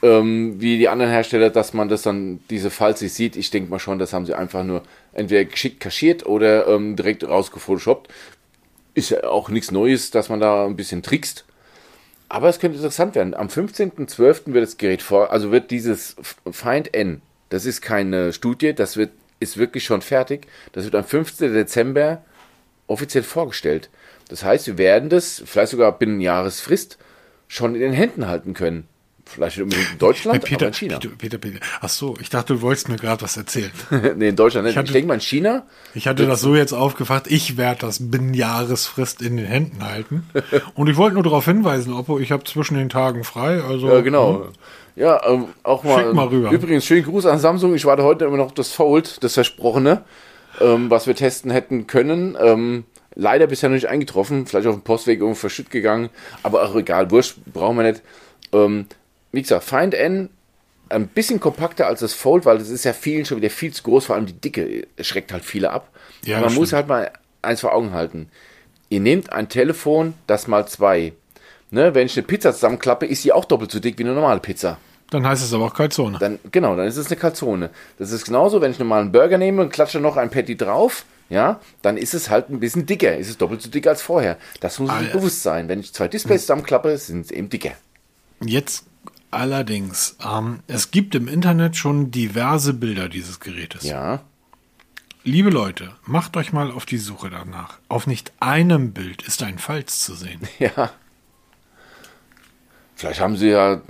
ähm, 0.01 0.59
wie 0.59 0.77
die 0.77 0.89
anderen 0.89 1.09
Hersteller, 1.09 1.49
dass 1.49 1.73
man 1.73 1.87
das 1.87 2.01
dann, 2.01 2.41
diese 2.49 2.69
Falls 2.69 3.01
nicht 3.01 3.13
sieht. 3.13 3.37
Ich 3.37 3.49
denke 3.49 3.69
mal 3.69 3.79
schon, 3.79 3.97
das 3.97 4.11
haben 4.11 4.25
sie 4.25 4.33
einfach 4.33 4.65
nur 4.65 4.83
entweder 5.13 5.45
geschickt 5.45 5.79
kaschiert 5.79 6.25
oder 6.25 6.67
ähm, 6.67 6.97
direkt 6.97 7.25
rausgefotoshoppt. 7.25 8.11
Ist 8.93 9.11
ja 9.11 9.23
auch 9.23 9.47
nichts 9.47 9.71
Neues, 9.71 10.11
dass 10.11 10.27
man 10.27 10.41
da 10.41 10.65
ein 10.65 10.75
bisschen 10.75 11.01
trickst. 11.01 11.45
Aber 12.27 12.49
es 12.49 12.59
könnte 12.59 12.77
interessant 12.77 13.15
werden. 13.15 13.33
Am 13.33 13.47
15.12. 13.47 14.53
wird 14.53 14.63
das 14.63 14.77
Gerät 14.77 15.01
vor, 15.01 15.31
also 15.31 15.51
wird 15.51 15.71
dieses 15.71 16.15
Find 16.51 16.93
N, 16.93 17.21
das 17.49 17.65
ist 17.65 17.81
keine 17.81 18.33
Studie, 18.33 18.73
das 18.73 18.97
wird, 18.97 19.11
ist 19.39 19.57
wirklich 19.57 19.83
schon 19.83 20.01
fertig. 20.01 20.47
Das 20.73 20.83
wird 20.85 20.95
am 20.95 21.03
15. 21.03 21.53
Dezember 21.53 22.23
offiziell 22.87 23.23
vorgestellt. 23.23 23.89
Das 24.29 24.43
heißt, 24.43 24.67
wir 24.67 24.77
werden 24.77 25.09
das 25.09 25.41
vielleicht 25.45 25.71
sogar 25.71 25.97
binnen 25.97 26.21
Jahresfrist 26.21 26.97
schon 27.47 27.75
in 27.75 27.81
den 27.81 27.93
Händen 27.93 28.27
halten 28.27 28.53
können. 28.53 28.87
Vielleicht 29.25 29.57
nicht 29.57 29.63
unbedingt 29.63 29.91
in 29.91 29.97
Deutschland, 29.99 30.43
Peter, 30.43 30.55
aber 30.65 30.67
in 30.67 30.73
China. 30.73 30.97
Peter, 30.97 31.15
Peter, 31.15 31.37
Peter. 31.37 31.59
Ach 31.81 31.89
so, 31.89 32.15
ich 32.19 32.31
dachte, 32.31 32.53
du 32.55 32.61
wolltest 32.61 32.89
mir 32.89 32.95
gerade 32.95 33.21
was 33.21 33.37
erzählen. 33.37 33.69
nee, 34.17 34.29
in 34.29 34.35
Deutschland. 34.35 34.67
Ich, 34.67 34.75
hatte- 34.75 34.91
denke 34.91 35.07
mal 35.07 35.13
in 35.15 35.19
China. 35.21 35.67
Ich 35.93 36.07
hatte 36.07 36.25
das 36.25 36.41
so 36.41 36.55
jetzt 36.55 36.73
aufgefasst, 36.73 37.27
ich 37.27 37.55
werde 37.55 37.81
das 37.81 38.09
binnen 38.09 38.33
Jahresfrist 38.33 39.21
in 39.21 39.37
den 39.37 39.45
Händen 39.45 39.83
halten. 39.85 40.27
Und 40.73 40.89
ich 40.89 40.97
wollte 40.97 41.13
nur 41.13 41.23
darauf 41.23 41.45
hinweisen, 41.45 41.93
Oppo, 41.93 42.17
ich 42.19 42.31
habe 42.31 42.43
zwischen 42.43 42.75
den 42.75 42.89
Tagen 42.89 43.23
frei. 43.23 43.61
Also, 43.61 43.87
Ja, 43.93 44.01
genau. 44.01 44.47
Ja, 44.99 45.25
ähm, 45.25 45.47
auch 45.63 45.83
mal. 45.83 46.03
Schick 46.03 46.13
mal 46.13 46.27
rüber. 46.27 46.51
Übrigens, 46.51 46.85
schönen 46.85 47.05
Gruß 47.05 47.25
an 47.25 47.39
Samsung. 47.39 47.73
Ich 47.73 47.85
warte 47.85 48.03
heute 48.03 48.25
immer 48.25 48.35
noch 48.35 48.47
auf 48.47 48.53
das 48.53 48.73
Fold, 48.73 49.23
das 49.23 49.35
Versprochene, 49.35 50.03
ähm, 50.59 50.89
was 50.89 51.07
wir 51.07 51.15
testen 51.15 51.51
hätten 51.51 51.87
können. 51.87 52.37
Ähm, 52.39 52.83
leider 53.15 53.47
bisher 53.47 53.69
noch 53.69 53.75
nicht 53.75 53.87
eingetroffen. 53.87 54.45
Vielleicht 54.45 54.67
auf 54.67 54.75
dem 54.75 54.81
Postweg 54.81 55.21
irgendwo 55.21 55.39
verschütt 55.39 55.71
gegangen. 55.71 56.09
Aber 56.43 56.63
auch 56.63 56.75
egal, 56.75 57.09
Wurscht, 57.11 57.37
brauchen 57.45 57.77
wir 57.77 57.83
nicht. 57.83 58.01
Ähm, 58.51 58.87
wie 59.31 59.41
gesagt, 59.41 59.63
Find 59.63 59.93
N 59.93 60.29
ein 60.89 61.07
bisschen 61.07 61.39
kompakter 61.39 61.87
als 61.87 62.01
das 62.01 62.13
Fold, 62.13 62.45
weil 62.45 62.57
das 62.57 62.69
ist 62.69 62.83
ja 62.83 62.91
vielen 62.91 63.23
schon 63.23 63.37
wieder 63.37 63.49
viel 63.49 63.71
zu 63.71 63.83
groß. 63.83 64.07
Vor 64.07 64.17
allem 64.17 64.25
die 64.25 64.33
Dicke 64.33 64.85
schreckt 64.99 65.31
halt 65.31 65.45
viele 65.45 65.69
ab. 65.69 65.89
Ja, 66.25 66.37
man 66.37 66.45
das 66.45 66.55
muss 66.55 66.69
stimmt. 66.69 66.77
halt 66.77 66.87
mal 66.89 67.11
eins 67.41 67.61
vor 67.61 67.73
Augen 67.73 67.93
halten. 67.93 68.27
Ihr 68.89 68.99
nehmt 68.99 69.31
ein 69.31 69.47
Telefon, 69.47 70.15
das 70.27 70.47
mal 70.47 70.67
zwei. 70.67 71.13
Ne, 71.71 71.95
wenn 71.95 72.07
ich 72.07 72.17
eine 72.17 72.27
Pizza 72.27 72.51
zusammenklappe, 72.51 73.05
ist 73.05 73.21
sie 73.21 73.31
auch 73.31 73.45
doppelt 73.45 73.71
so 73.71 73.79
dick 73.79 73.97
wie 73.97 74.03
eine 74.03 74.13
normale 74.13 74.41
Pizza. 74.41 74.77
Dann 75.11 75.25
heißt 75.25 75.43
es 75.43 75.53
aber 75.53 75.65
auch 75.65 75.73
Kalzone. 75.73 76.19
Dann, 76.19 76.39
genau, 76.51 76.75
dann 76.75 76.87
ist 76.87 76.97
es 76.97 77.07
eine 77.07 77.15
Calzone. 77.15 77.69
Das 77.97 78.11
ist 78.11 78.25
genauso, 78.25 78.61
wenn 78.61 78.71
ich 78.71 78.79
normal 78.79 79.01
einen 79.01 79.11
Burger 79.11 79.37
nehme 79.37 79.61
und 79.61 79.71
klatsche 79.71 79.99
noch 79.99 80.17
ein 80.17 80.29
Patty 80.29 80.55
drauf, 80.55 81.05
ja, 81.29 81.59
dann 81.81 81.97
ist 81.97 82.13
es 82.13 82.29
halt 82.29 82.49
ein 82.49 82.59
bisschen 82.59 82.85
dicker. 82.85 83.17
Ist 83.17 83.29
es 83.29 83.37
doppelt 83.37 83.61
so 83.61 83.69
dick 83.69 83.87
als 83.87 84.01
vorher. 84.01 84.37
Das 84.59 84.79
muss 84.79 84.89
sich 84.89 84.97
Alter. 84.97 85.17
bewusst 85.17 85.43
sein. 85.43 85.67
Wenn 85.67 85.79
ich 85.79 85.93
zwei 85.93 86.07
Displays 86.07 86.41
zusammenklappe, 86.41 86.97
sind 86.97 87.27
sie 87.27 87.35
eben 87.35 87.49
dicker. 87.49 87.71
Jetzt 88.43 88.85
allerdings, 89.31 90.15
ähm, 90.25 90.59
es 90.67 90.91
gibt 90.91 91.15
im 91.15 91.27
Internet 91.27 91.75
schon 91.75 92.11
diverse 92.11 92.73
Bilder 92.73 93.09
dieses 93.09 93.39
Gerätes. 93.39 93.83
Ja. 93.83 94.21
Liebe 95.23 95.49
Leute, 95.49 95.91
macht 96.05 96.37
euch 96.37 96.53
mal 96.53 96.71
auf 96.71 96.85
die 96.85 96.97
Suche 96.97 97.29
danach. 97.29 97.77
Auf 97.89 98.07
nicht 98.07 98.31
einem 98.39 98.93
Bild 98.93 99.21
ist 99.21 99.43
ein 99.43 99.59
Falz 99.59 99.99
zu 99.99 100.15
sehen. 100.15 100.41
Ja. 100.59 100.91
Vielleicht 102.95 103.21
haben 103.21 103.37
sie 103.37 103.47
ja 103.47 103.81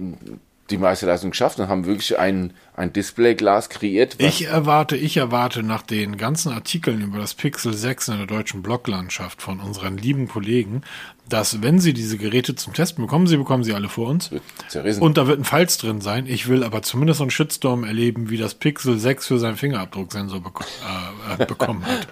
die 0.70 0.78
meiste 0.78 1.06
Leistung 1.06 1.32
geschafft 1.32 1.60
und 1.60 1.68
haben 1.68 1.86
wirklich 1.86 2.20
ein, 2.20 2.54
ein 2.76 2.94
Displayglas 2.94 3.70
kreiert. 3.70 4.16
Ich 4.20 4.46
erwarte, 4.48 4.96
ich 4.96 5.18
erwarte 5.18 5.64
nach 5.64 5.82
den 5.82 6.18
ganzen 6.18 6.52
Artikeln 6.52 7.02
über 7.02 7.18
das 7.18 7.34
Pixel 7.34 7.74
6 7.74 8.10
in 8.10 8.18
der 8.18 8.28
deutschen 8.28 8.62
Bloglandschaft 8.62 9.42
von 9.42 9.60
unseren 9.60 9.98
lieben 9.98 10.28
Kollegen, 10.28 10.84
dass 11.28 11.62
wenn 11.62 11.80
sie 11.80 11.94
diese 11.94 12.18
Geräte 12.18 12.56
zum 12.56 12.74
Testen 12.74 13.04
bekommen, 13.04 13.28
sie 13.28 13.38
bekommen 13.38 13.64
sie 13.64 13.74
alle 13.74 13.90
vor 13.90 14.10
uns. 14.10 14.32
Zerrissen. 14.68 15.02
Und 15.02 15.18
da 15.18 15.28
wird 15.28 15.40
ein 15.40 15.46
Falz 15.46 15.78
drin 15.78 16.02
sein. 16.02 16.26
Ich 16.28 16.48
will 16.48 16.64
aber 16.64 16.82
zumindest 16.82 17.20
so 17.20 17.24
einen 17.24 17.32
Shitstorm 17.32 17.84
erleben, 17.84 18.30
wie 18.30 18.38
das 18.38 18.56
Pixel 18.56 18.98
6 18.98 19.28
für 19.28 19.40
seinen 19.40 19.58
Fingerabdrucksensor 19.58 20.42
beko 20.42 20.64
äh, 20.64 21.44
äh, 21.44 21.46
bekommen 21.46 21.86
hat. 21.86 22.08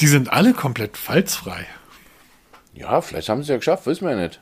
Die 0.00 0.06
sind 0.06 0.32
alle 0.32 0.54
komplett 0.54 0.96
falzfrei. 0.96 1.66
ja, 2.74 3.00
vielleicht 3.00 3.28
haben 3.28 3.38
sie 3.38 3.44
es 3.44 3.48
ja 3.48 3.56
geschafft, 3.56 3.86
wissen 3.86 4.06
wir 4.06 4.16
ja 4.16 4.22
nicht. 4.22 4.40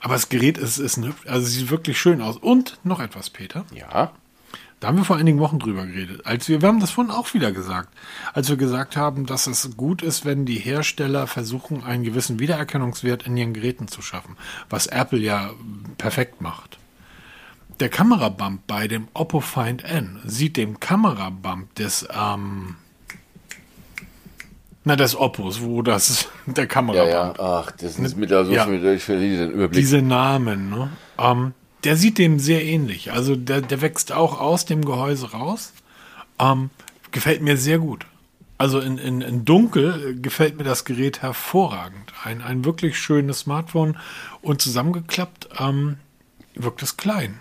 Aber 0.00 0.14
das 0.14 0.28
Gerät 0.28 0.58
ist, 0.58 0.78
ist 0.78 0.96
ein, 0.96 1.04
hübsch- 1.04 1.26
also 1.26 1.46
sieht 1.46 1.70
wirklich 1.70 1.98
schön 2.00 2.20
aus. 2.22 2.36
Und 2.36 2.78
noch 2.84 3.00
etwas, 3.00 3.30
Peter. 3.30 3.64
Ja. 3.74 4.12
Da 4.78 4.88
haben 4.88 4.98
wir 4.98 5.04
vor 5.04 5.16
einigen 5.16 5.38
Wochen 5.38 5.58
drüber 5.58 5.86
geredet. 5.86 6.26
Als 6.26 6.48
wir, 6.48 6.60
wir 6.60 6.68
haben 6.68 6.80
das 6.80 6.90
vorhin 6.90 7.10
auch 7.10 7.32
wieder 7.32 7.50
gesagt. 7.50 7.88
Als 8.34 8.50
wir 8.50 8.56
gesagt 8.58 8.94
haben, 8.96 9.24
dass 9.24 9.46
es 9.46 9.74
gut 9.76 10.02
ist, 10.02 10.26
wenn 10.26 10.44
die 10.44 10.58
Hersteller 10.58 11.26
versuchen, 11.26 11.82
einen 11.82 12.04
gewissen 12.04 12.38
Wiedererkennungswert 12.40 13.26
in 13.26 13.36
ihren 13.38 13.54
Geräten 13.54 13.88
zu 13.88 14.02
schaffen. 14.02 14.36
Was 14.68 14.86
Apple 14.86 15.20
ja 15.20 15.50
perfekt 15.96 16.42
macht. 16.42 16.78
Der 17.80 17.88
Kamerabump 17.88 18.66
bei 18.66 18.86
dem 18.86 19.08
Oppo 19.14 19.40
Find 19.40 19.82
N 19.84 20.20
sieht 20.24 20.56
dem 20.58 20.78
Kamerabump 20.78 21.74
des, 21.74 22.06
ähm, 22.14 22.76
na, 24.86 24.94
des 24.94 25.16
Oppos, 25.16 25.62
wo 25.62 25.82
das, 25.82 26.28
der 26.46 26.68
Kamerabump. 26.68 27.08
Ja, 27.12 27.26
ja, 27.26 27.34
ach, 27.38 27.72
das 27.72 27.98
ist 27.98 28.16
mit, 28.16 28.32
also 28.32 28.52
Ja. 28.52 28.68
ich 28.70 29.02
verliere 29.02 29.46
den 29.46 29.50
Überblick. 29.50 29.80
Diese 29.82 30.00
Namen, 30.00 30.70
ne? 30.70 30.90
Ähm, 31.18 31.54
der 31.82 31.96
sieht 31.96 32.18
dem 32.18 32.38
sehr 32.38 32.64
ähnlich. 32.64 33.12
Also 33.12 33.34
der, 33.34 33.62
der 33.62 33.80
wächst 33.82 34.12
auch 34.12 34.40
aus 34.40 34.64
dem 34.64 34.84
Gehäuse 34.84 35.32
raus. 35.32 35.72
Ähm, 36.38 36.70
gefällt 37.10 37.42
mir 37.42 37.56
sehr 37.56 37.80
gut. 37.80 38.06
Also 38.58 38.78
in, 38.78 38.96
in, 38.98 39.22
in 39.22 39.44
Dunkel 39.44 40.10
äh, 40.10 40.14
gefällt 40.14 40.56
mir 40.56 40.62
das 40.64 40.84
Gerät 40.84 41.20
hervorragend. 41.20 42.12
Ein, 42.22 42.40
ein 42.40 42.64
wirklich 42.64 42.96
schönes 42.96 43.40
Smartphone 43.40 43.98
und 44.40 44.62
zusammengeklappt 44.62 45.48
ähm, 45.58 45.96
wirkt 46.54 46.82
es 46.82 46.96
klein. 46.96 47.40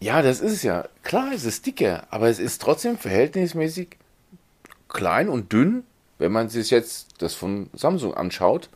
Ja, 0.00 0.22
das 0.22 0.40
ist 0.40 0.52
es 0.52 0.62
ja. 0.62 0.86
Klar, 1.02 1.32
es 1.34 1.44
ist 1.44 1.66
dicker, 1.66 2.06
aber 2.10 2.28
es 2.30 2.38
ist 2.38 2.62
trotzdem 2.62 2.96
verhältnismäßig 2.96 3.98
klein 4.88 5.28
und 5.28 5.52
dünn, 5.52 5.84
wenn 6.18 6.32
man 6.32 6.48
sich 6.48 6.70
jetzt 6.70 7.08
das 7.18 7.34
von 7.34 7.70
Samsung 7.74 8.14
anschaut, 8.14 8.68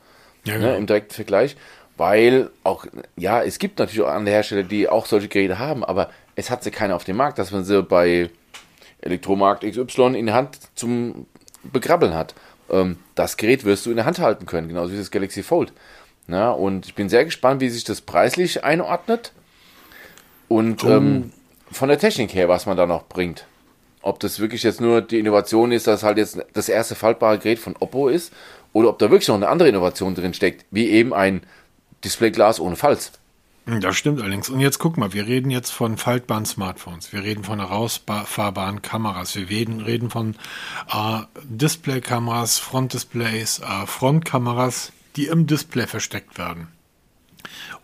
Ja, 0.44 0.58
ne, 0.58 0.76
im 0.76 0.86
direkten 0.86 1.14
Vergleich. 1.14 1.56
Weil 1.96 2.50
auch, 2.64 2.86
ja, 3.16 3.42
es 3.42 3.58
gibt 3.58 3.78
natürlich 3.78 4.00
auch 4.02 4.10
andere 4.10 4.34
Hersteller, 4.34 4.62
die 4.62 4.88
auch 4.88 5.04
solche 5.04 5.28
Geräte 5.28 5.58
haben, 5.58 5.84
aber 5.84 6.10
es 6.34 6.50
hat 6.50 6.64
sie 6.64 6.70
keiner 6.70 6.96
auf 6.96 7.04
dem 7.04 7.16
Markt, 7.16 7.38
dass 7.38 7.50
man 7.50 7.64
sie 7.64 7.82
bei 7.82 8.30
Elektromarkt 9.02 9.64
XY 9.64 10.18
in 10.18 10.26
der 10.26 10.34
Hand 10.34 10.58
zum 10.74 11.26
Begrabbeln 11.62 12.14
hat. 12.14 12.34
Ähm, 12.70 12.98
das 13.14 13.36
Gerät 13.36 13.64
wirst 13.64 13.84
du 13.84 13.90
in 13.90 13.96
der 13.96 14.06
Hand 14.06 14.18
halten 14.18 14.46
können, 14.46 14.68
genauso 14.68 14.92
wie 14.92 14.98
das 14.98 15.10
Galaxy 15.10 15.42
Fold. 15.42 15.72
Na, 16.26 16.52
und 16.52 16.86
ich 16.86 16.94
bin 16.94 17.08
sehr 17.08 17.24
gespannt, 17.24 17.60
wie 17.60 17.68
sich 17.68 17.84
das 17.84 18.00
preislich 18.00 18.64
einordnet. 18.64 19.32
Und 20.48 20.84
ähm, 20.84 21.32
von 21.70 21.88
der 21.88 21.98
Technik 21.98 22.34
her, 22.34 22.48
was 22.48 22.66
man 22.66 22.76
da 22.76 22.86
noch 22.86 23.04
bringt. 23.08 23.46
Ob 24.02 24.20
das 24.20 24.40
wirklich 24.40 24.62
jetzt 24.62 24.80
nur 24.80 25.02
die 25.02 25.18
Innovation 25.18 25.72
ist, 25.72 25.86
dass 25.86 26.02
halt 26.02 26.18
jetzt 26.18 26.38
das 26.52 26.68
erste 26.68 26.94
faltbare 26.94 27.38
Gerät 27.38 27.58
von 27.58 27.76
Oppo 27.78 28.08
ist, 28.08 28.32
oder 28.72 28.88
ob 28.88 28.98
da 28.98 29.10
wirklich 29.10 29.28
noch 29.28 29.34
eine 29.34 29.48
andere 29.48 29.68
Innovation 29.68 30.14
drin 30.14 30.34
steckt, 30.34 30.64
wie 30.70 30.88
eben 30.88 31.12
ein 31.12 31.42
Displayglas 32.04 32.60
ohne 32.60 32.76
Falz. 32.76 33.12
Das 33.66 33.96
stimmt 33.96 34.20
allerdings. 34.20 34.48
Und 34.48 34.60
jetzt 34.60 34.78
guck 34.78 34.96
mal, 34.96 35.12
wir 35.12 35.26
reden 35.26 35.50
jetzt 35.50 35.70
von 35.70 35.96
faltbaren 35.96 36.46
Smartphones, 36.46 37.12
wir 37.12 37.22
reden 37.22 37.44
von 37.44 37.60
herausfahrbaren 37.60 38.82
Kameras, 38.82 39.36
wir 39.36 39.48
reden, 39.48 39.80
reden 39.80 40.10
von 40.10 40.34
äh, 40.90 41.20
Displaykameras, 41.44 42.58
Frontdisplays, 42.58 43.60
äh, 43.60 43.86
Frontkameras, 43.86 44.92
die 45.16 45.26
im 45.26 45.46
Display 45.46 45.86
versteckt 45.86 46.38
werden. 46.38 46.68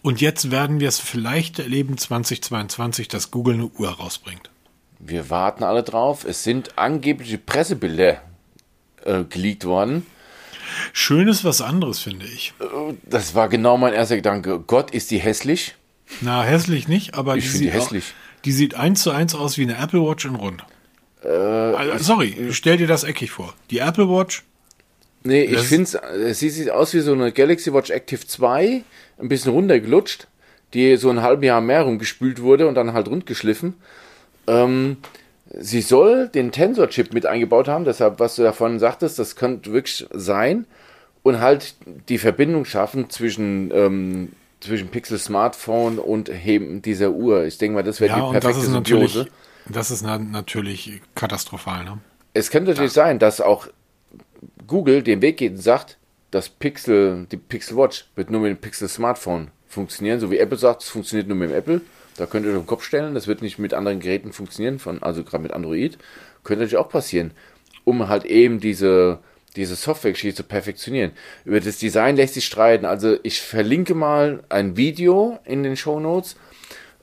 Und 0.03 0.21
jetzt 0.21 0.51
werden 0.51 0.81
wir 0.81 0.89
es 0.89 0.99
vielleicht 0.99 1.59
erleben 1.59 1.99
2022, 1.99 3.09
dass 3.09 3.31
Google 3.31 3.55
eine 3.55 3.67
Uhr 3.67 3.91
rausbringt. 3.91 4.51
Wir 4.99 5.31
warten 5.31 5.65
alle 5.65 5.83
drauf. 5.83 6.25
Es 6.25 6.45
sind 6.45 6.79
angebliche 6.79 7.39
Pressebilder 7.39 8.23
äh, 9.05 9.25
geleakt 9.25 9.65
worden. 9.65 10.07
Schön 10.93 11.29
ist 11.29 11.45
was 11.45 11.61
anderes, 11.61 12.01
finde 12.01 12.27
ich. 12.27 12.55
Das 13.05 13.35
war 13.35 13.49
genau 13.49 13.77
mein 13.77 13.93
erster 13.93 14.17
Gedanke. 14.17 14.59
Gott, 14.61 14.91
ist 14.91 15.11
die 15.11 15.19
hässlich? 15.19 15.75
Na, 16.21 16.43
hässlich 16.43 16.89
nicht, 16.89 17.15
aber 17.15 17.37
Ich 17.37 17.45
die, 17.45 17.51
finde 17.51 17.65
die 17.67 17.71
sieht 17.73 17.81
hässlich. 17.81 18.05
Auch, 18.05 18.43
die 18.45 18.53
sieht 18.53 18.75
eins 18.75 19.03
zu 19.03 19.11
eins 19.11 19.35
aus 19.35 19.59
wie 19.59 19.63
eine 19.63 19.79
Apple 19.79 20.01
Watch 20.01 20.25
in 20.25 20.35
rund. 20.35 20.65
also, 21.23 22.05
sorry, 22.05 22.49
stell 22.51 22.77
dir 22.77 22.87
das 22.87 23.05
eckig 23.05 23.31
vor. 23.31 23.55
Die 23.71 23.79
Apple 23.79 24.09
Watch 24.09 24.45
Nee, 25.27 25.43
ich 25.43 25.61
finde 25.63 25.91
es 26.29 26.39
sieht, 26.39 26.53
sieht 26.53 26.71
aus 26.71 26.95
wie 26.95 27.01
so 27.01 27.13
eine 27.13 27.33
Galaxy 27.33 27.73
Watch 27.73 27.91
Active 27.91 28.25
2, 28.25 28.85
ein 29.19 29.29
bisschen 29.29 29.51
runtergelutscht, 29.51 30.29
die 30.73 30.97
so 30.97 31.11
ein 31.11 31.21
halbes 31.21 31.47
Jahr 31.47 31.61
mehr 31.61 31.83
rumgespült 31.83 32.41
wurde 32.43 32.69
und 32.69 32.77
dann 32.77 32.93
halt 32.93 33.09
rundgeschliffen. 33.09 33.75
Ähm, 34.47 34.99
sie 35.59 35.81
soll 35.81 36.29
den 36.29 36.53
Tensor-Chip 36.53 37.13
mit 37.13 37.27
eingebaut 37.27 37.69
haben, 37.69 37.85
deshalb, 37.85 38.21
was 38.21 38.37
du 38.37 38.43
davon 38.43 38.79
sagtest, 38.79 39.19
das 39.19 39.37
könnte 39.37 39.73
wirklich 39.73 40.07
sein 40.13 40.67
und 41.23 41.41
halt 41.41 41.75
die 42.09 42.19
Verbindung 42.19 42.65
schaffen 42.65 43.11
zwischen, 43.11 43.71
ähm, 43.73 44.33
zwischen 44.61 44.89
Pixel 44.89 45.19
Smartphone 45.19 45.99
und 45.99 46.29
eben 46.29 46.83
dieser 46.83 47.11
Uhr. 47.11 47.45
Ich 47.45 47.59
denke 47.59 47.77
mal, 47.77 47.83
das 47.83 48.01
wäre 48.01 48.17
Ja, 48.19 48.29
die 48.29 48.35
das 48.35 48.45
perfekte 48.45 48.67
ist 48.67 48.73
natürlich, 48.73 49.13
Symbiose. 49.13 49.33
das 49.69 49.91
ist 49.91 50.03
na, 50.03 50.19
natürlich 50.19 51.01
katastrophal. 51.15 51.85
Ne? 51.85 51.99
Es 52.35 52.51
könnte 52.51 52.71
natürlich 52.71 52.93
sein, 52.93 53.19
dass 53.19 53.41
auch 53.41 53.69
Google 54.67 55.03
den 55.03 55.23
Weg 55.23 55.39
geht 55.39 55.53
und 55.53 55.63
sagt, 55.63 55.99
das 56.31 56.49
Pixel, 56.49 57.27
die 57.31 57.37
Pixel 57.37 57.77
Watch 57.77 58.09
wird 58.17 58.31
nur 58.31 58.41
mit 58.41 58.51
dem 58.51 58.59
Pixel 58.61 58.89
Smartphone 58.89 59.51
funktionieren, 59.69 60.21
so 60.21 60.31
wie 60.31 60.39
Apple 60.39 60.59
sagt, 60.59 60.83
es 60.83 60.89
funktioniert 60.89 61.29
nur 61.29 61.37
mit 61.37 61.51
dem 61.51 61.57
Apple. 61.57 61.81
Da 62.17 62.27
könnt 62.27 62.47
ihr 62.47 62.53
euch 62.53 62.59
den 62.59 62.67
Kopf 62.67 62.85
stellen, 62.85 63.15
das 63.15 63.27
wird 63.27 63.43
nicht 63.43 63.59
mit 63.59 63.75
anderen 63.75 64.01
Geräten 64.01 64.33
funktionieren, 64.33 64.79
von, 64.79 65.03
also 65.03 65.23
gerade 65.23 65.43
mit 65.43 65.53
Android. 65.53 65.99
Könnte 66.45 66.63
natürlich 66.63 66.79
auch 66.79 66.89
passieren, 66.89 67.33
um 67.85 68.09
halt 68.09 68.25
eben 68.25 68.61
diese, 68.61 69.19
diese 69.57 69.75
Software-Geschichte 69.75 70.43
zu 70.43 70.49
perfektionieren. 70.49 71.13
Über 71.45 71.61
das 71.61 71.79
Design 71.79 72.17
lässt 72.17 72.35
sich 72.35 72.47
streiten. 72.47 72.85
Also 72.85 73.17
ich 73.23 73.41
verlinke 73.41 73.95
mal 73.95 74.43
ein 74.49 74.77
Video 74.77 75.39
in 75.45 75.63
den 75.63 75.77
Show 75.77 76.01
Notes. 76.01 76.37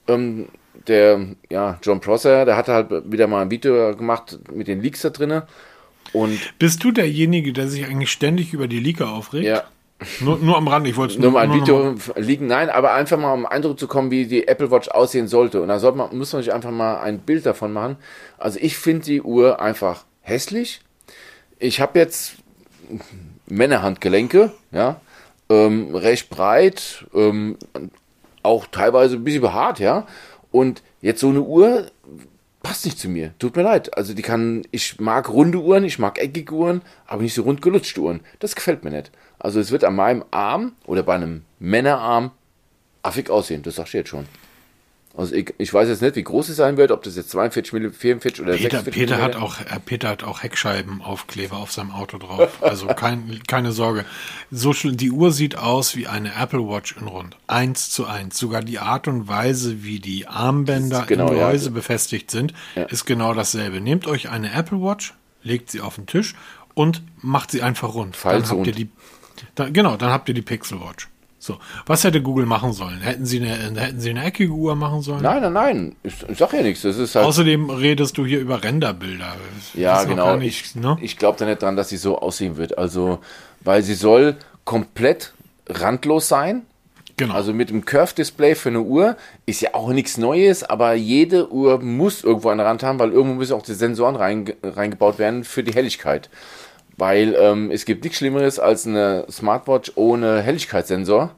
Ähm, 0.08 0.48
der, 0.88 1.26
ja, 1.50 1.78
John 1.82 2.00
Prosser, 2.00 2.44
der 2.44 2.56
hatte 2.56 2.72
halt 2.72 3.10
wieder 3.10 3.26
mal 3.26 3.42
ein 3.42 3.50
Video 3.50 3.96
gemacht 3.96 4.38
mit 4.52 4.68
den 4.68 4.82
Leaks 4.82 5.02
da 5.02 5.10
drinne. 5.10 5.46
Und 6.12 6.58
Bist 6.58 6.84
du 6.84 6.90
derjenige, 6.90 7.52
der 7.52 7.68
sich 7.68 7.86
eigentlich 7.86 8.10
ständig 8.10 8.52
über 8.52 8.68
die 8.68 8.80
Leaker 8.80 9.10
aufregt? 9.10 9.46
ja, 9.46 9.64
Nur, 10.20 10.38
nur 10.38 10.56
am 10.56 10.68
Rand, 10.68 10.86
ich 10.86 10.96
wollte 10.96 11.14
es 11.14 11.20
nur 11.20 11.30
mal 11.30 11.42
ein 11.42 11.52
Video 11.52 11.94
liegen, 12.16 12.46
nein, 12.46 12.68
aber 12.68 12.92
einfach 12.92 13.16
mal 13.16 13.32
um 13.32 13.46
Eindruck 13.46 13.78
zu 13.78 13.86
kommen, 13.86 14.10
wie 14.10 14.26
die 14.26 14.48
Apple 14.48 14.70
Watch 14.70 14.88
aussehen 14.88 15.28
sollte. 15.28 15.62
Und 15.62 15.68
da 15.68 15.78
sollte 15.78 15.98
man, 15.98 16.16
muss 16.16 16.32
man 16.32 16.42
sich 16.42 16.52
einfach 16.52 16.72
mal 16.72 16.98
ein 16.98 17.20
Bild 17.20 17.46
davon 17.46 17.72
machen. 17.72 17.96
Also 18.36 18.58
ich 18.60 18.76
finde 18.76 19.04
die 19.04 19.22
Uhr 19.22 19.60
einfach 19.60 20.04
hässlich. 20.20 20.80
Ich 21.58 21.80
habe 21.80 21.98
jetzt 21.98 22.34
Männerhandgelenke, 23.46 24.52
ja, 24.72 25.00
ähm, 25.48 25.94
recht 25.94 26.28
breit, 26.28 27.06
ähm, 27.14 27.56
auch 28.42 28.66
teilweise 28.66 29.16
ein 29.16 29.24
bisschen 29.24 29.42
behaart, 29.42 29.78
ja. 29.78 30.06
Und 30.50 30.82
jetzt 31.00 31.20
so 31.20 31.28
eine 31.28 31.42
Uhr 31.42 31.86
passt 32.62 32.84
nicht 32.84 32.98
zu 32.98 33.08
mir. 33.08 33.34
Tut 33.38 33.56
mir 33.56 33.62
leid. 33.62 33.96
Also 33.96 34.14
die 34.14 34.22
kann, 34.22 34.62
ich 34.70 34.98
mag 35.00 35.28
runde 35.28 35.58
Uhren, 35.58 35.84
ich 35.84 35.98
mag 35.98 36.18
eckige 36.18 36.54
Uhren, 36.54 36.82
aber 37.06 37.22
nicht 37.22 37.34
so 37.34 37.42
rund 37.42 37.62
gelutschte 37.62 38.00
Uhren. 38.00 38.20
Das 38.40 38.54
gefällt 38.56 38.84
mir 38.84 38.90
nicht. 38.90 39.12
Also 39.44 39.60
es 39.60 39.70
wird 39.70 39.84
an 39.84 39.94
meinem 39.94 40.24
Arm 40.30 40.72
oder 40.86 41.02
bei 41.02 41.16
einem 41.16 41.42
Männerarm 41.58 42.30
affig 43.02 43.28
aussehen. 43.28 43.62
Das 43.62 43.74
sag 43.74 43.88
ich 43.88 43.92
jetzt 43.92 44.08
schon. 44.08 44.24
Also 45.14 45.34
ich, 45.34 45.52
ich 45.58 45.72
weiß 45.72 45.86
jetzt 45.86 46.00
nicht, 46.00 46.16
wie 46.16 46.22
groß 46.24 46.48
es 46.48 46.56
sein 46.56 46.78
wird, 46.78 46.90
ob 46.90 47.02
das 47.02 47.14
jetzt 47.14 47.28
42 47.28 47.74
mm, 47.74 47.90
44 47.90 48.40
oder 48.42 48.54
Peter, 48.54 48.78
46 48.78 48.94
Peter, 48.94 49.22
hat 49.22 49.36
auch, 49.36 49.60
äh, 49.60 49.78
Peter 49.84 50.08
hat 50.08 50.24
auch 50.24 50.42
Heckscheibenaufkleber 50.42 51.58
auf 51.58 51.72
seinem 51.72 51.90
Auto 51.90 52.16
drauf. 52.16 52.56
Also 52.62 52.86
kein, 52.86 53.42
keine 53.46 53.72
Sorge. 53.72 54.06
So 54.50 54.72
die 54.72 55.10
Uhr 55.10 55.30
sieht 55.30 55.58
aus 55.58 55.94
wie 55.94 56.06
eine 56.06 56.34
Apple 56.34 56.66
Watch 56.66 56.96
in 56.98 57.06
rund. 57.06 57.36
Eins 57.46 57.90
zu 57.90 58.06
eins. 58.06 58.38
Sogar 58.38 58.62
die 58.62 58.78
Art 58.78 59.08
und 59.08 59.28
Weise, 59.28 59.84
wie 59.84 60.00
die 60.00 60.26
Armbänder 60.26 61.04
genau, 61.06 61.28
im 61.28 61.36
ja. 61.36 61.40
Gehäuse 61.40 61.70
befestigt 61.70 62.30
sind, 62.30 62.54
ist 62.88 63.04
genau 63.04 63.34
dasselbe. 63.34 63.82
Nehmt 63.82 64.06
euch 64.06 64.30
eine 64.30 64.54
Apple 64.54 64.80
Watch, 64.80 65.12
legt 65.42 65.70
sie 65.70 65.82
auf 65.82 65.96
den 65.96 66.06
Tisch 66.06 66.34
und 66.72 67.02
macht 67.20 67.50
sie 67.50 67.60
einfach 67.60 67.92
rund. 67.92 68.14
Dann 68.14 68.20
Falls 68.20 68.48
habt 68.48 68.58
rund. 68.58 68.66
ihr 68.68 68.72
die, 68.72 68.90
dann, 69.54 69.72
genau, 69.72 69.96
dann 69.96 70.10
habt 70.10 70.28
ihr 70.28 70.34
die 70.34 70.42
Pixel 70.42 70.80
Watch. 70.80 71.08
So, 71.44 71.58
was 71.84 72.02
hätte 72.04 72.22
Google 72.22 72.46
machen 72.46 72.72
sollen? 72.72 73.02
Hätten 73.02 73.26
sie 73.26 73.38
eine, 73.38 73.78
hätten 73.78 74.00
sie 74.00 74.08
eine 74.08 74.24
eckige 74.24 74.52
Uhr 74.52 74.74
machen 74.76 75.02
sollen? 75.02 75.20
Nein, 75.20 75.42
nein, 75.42 75.52
nein. 75.52 75.96
Ich, 76.02 76.14
ich 76.26 76.38
sag 76.38 76.54
ja 76.54 76.62
nichts. 76.62 76.80
Das 76.80 76.96
ist 76.96 77.14
halt. 77.14 77.26
Außerdem 77.26 77.68
redest 77.68 78.16
du 78.16 78.24
hier 78.24 78.40
über 78.40 78.64
Renderbilder. 78.64 79.36
Ja, 79.74 80.04
genau. 80.04 80.36
Nicht, 80.36 80.64
ich 80.64 80.74
ne? 80.74 80.96
ich 81.02 81.18
glaube 81.18 81.38
da 81.38 81.44
nicht 81.44 81.60
dran, 81.60 81.76
dass 81.76 81.90
sie 81.90 81.98
so 81.98 82.18
aussehen 82.18 82.56
wird. 82.56 82.78
Also, 82.78 83.18
weil 83.60 83.82
sie 83.82 83.92
soll 83.92 84.36
komplett 84.64 85.34
randlos 85.68 86.28
sein. 86.28 86.62
genau. 87.18 87.34
Also 87.34 87.52
mit 87.52 87.68
dem 87.68 87.84
Curve-Display 87.84 88.54
für 88.54 88.70
eine 88.70 88.80
Uhr 88.80 89.18
ist 89.44 89.60
ja 89.60 89.74
auch 89.74 89.90
nichts 89.90 90.16
Neues, 90.16 90.64
aber 90.64 90.94
jede 90.94 91.52
Uhr 91.52 91.78
muss 91.78 92.24
irgendwo 92.24 92.48
einen 92.48 92.60
Rand 92.60 92.82
haben, 92.82 92.98
weil 92.98 93.12
irgendwo 93.12 93.34
müssen 93.34 93.52
auch 93.52 93.62
die 93.62 93.74
Sensoren 93.74 94.16
reinge 94.16 94.56
reingebaut 94.62 95.18
werden 95.18 95.44
für 95.44 95.62
die 95.62 95.74
Helligkeit. 95.74 96.30
Weil 96.96 97.34
ähm, 97.38 97.70
es 97.70 97.84
gibt 97.84 98.04
nichts 98.04 98.18
Schlimmeres 98.18 98.58
als 98.58 98.86
eine 98.86 99.26
Smartwatch 99.30 99.92
ohne 99.96 100.42
Helligkeitssensor. 100.42 101.30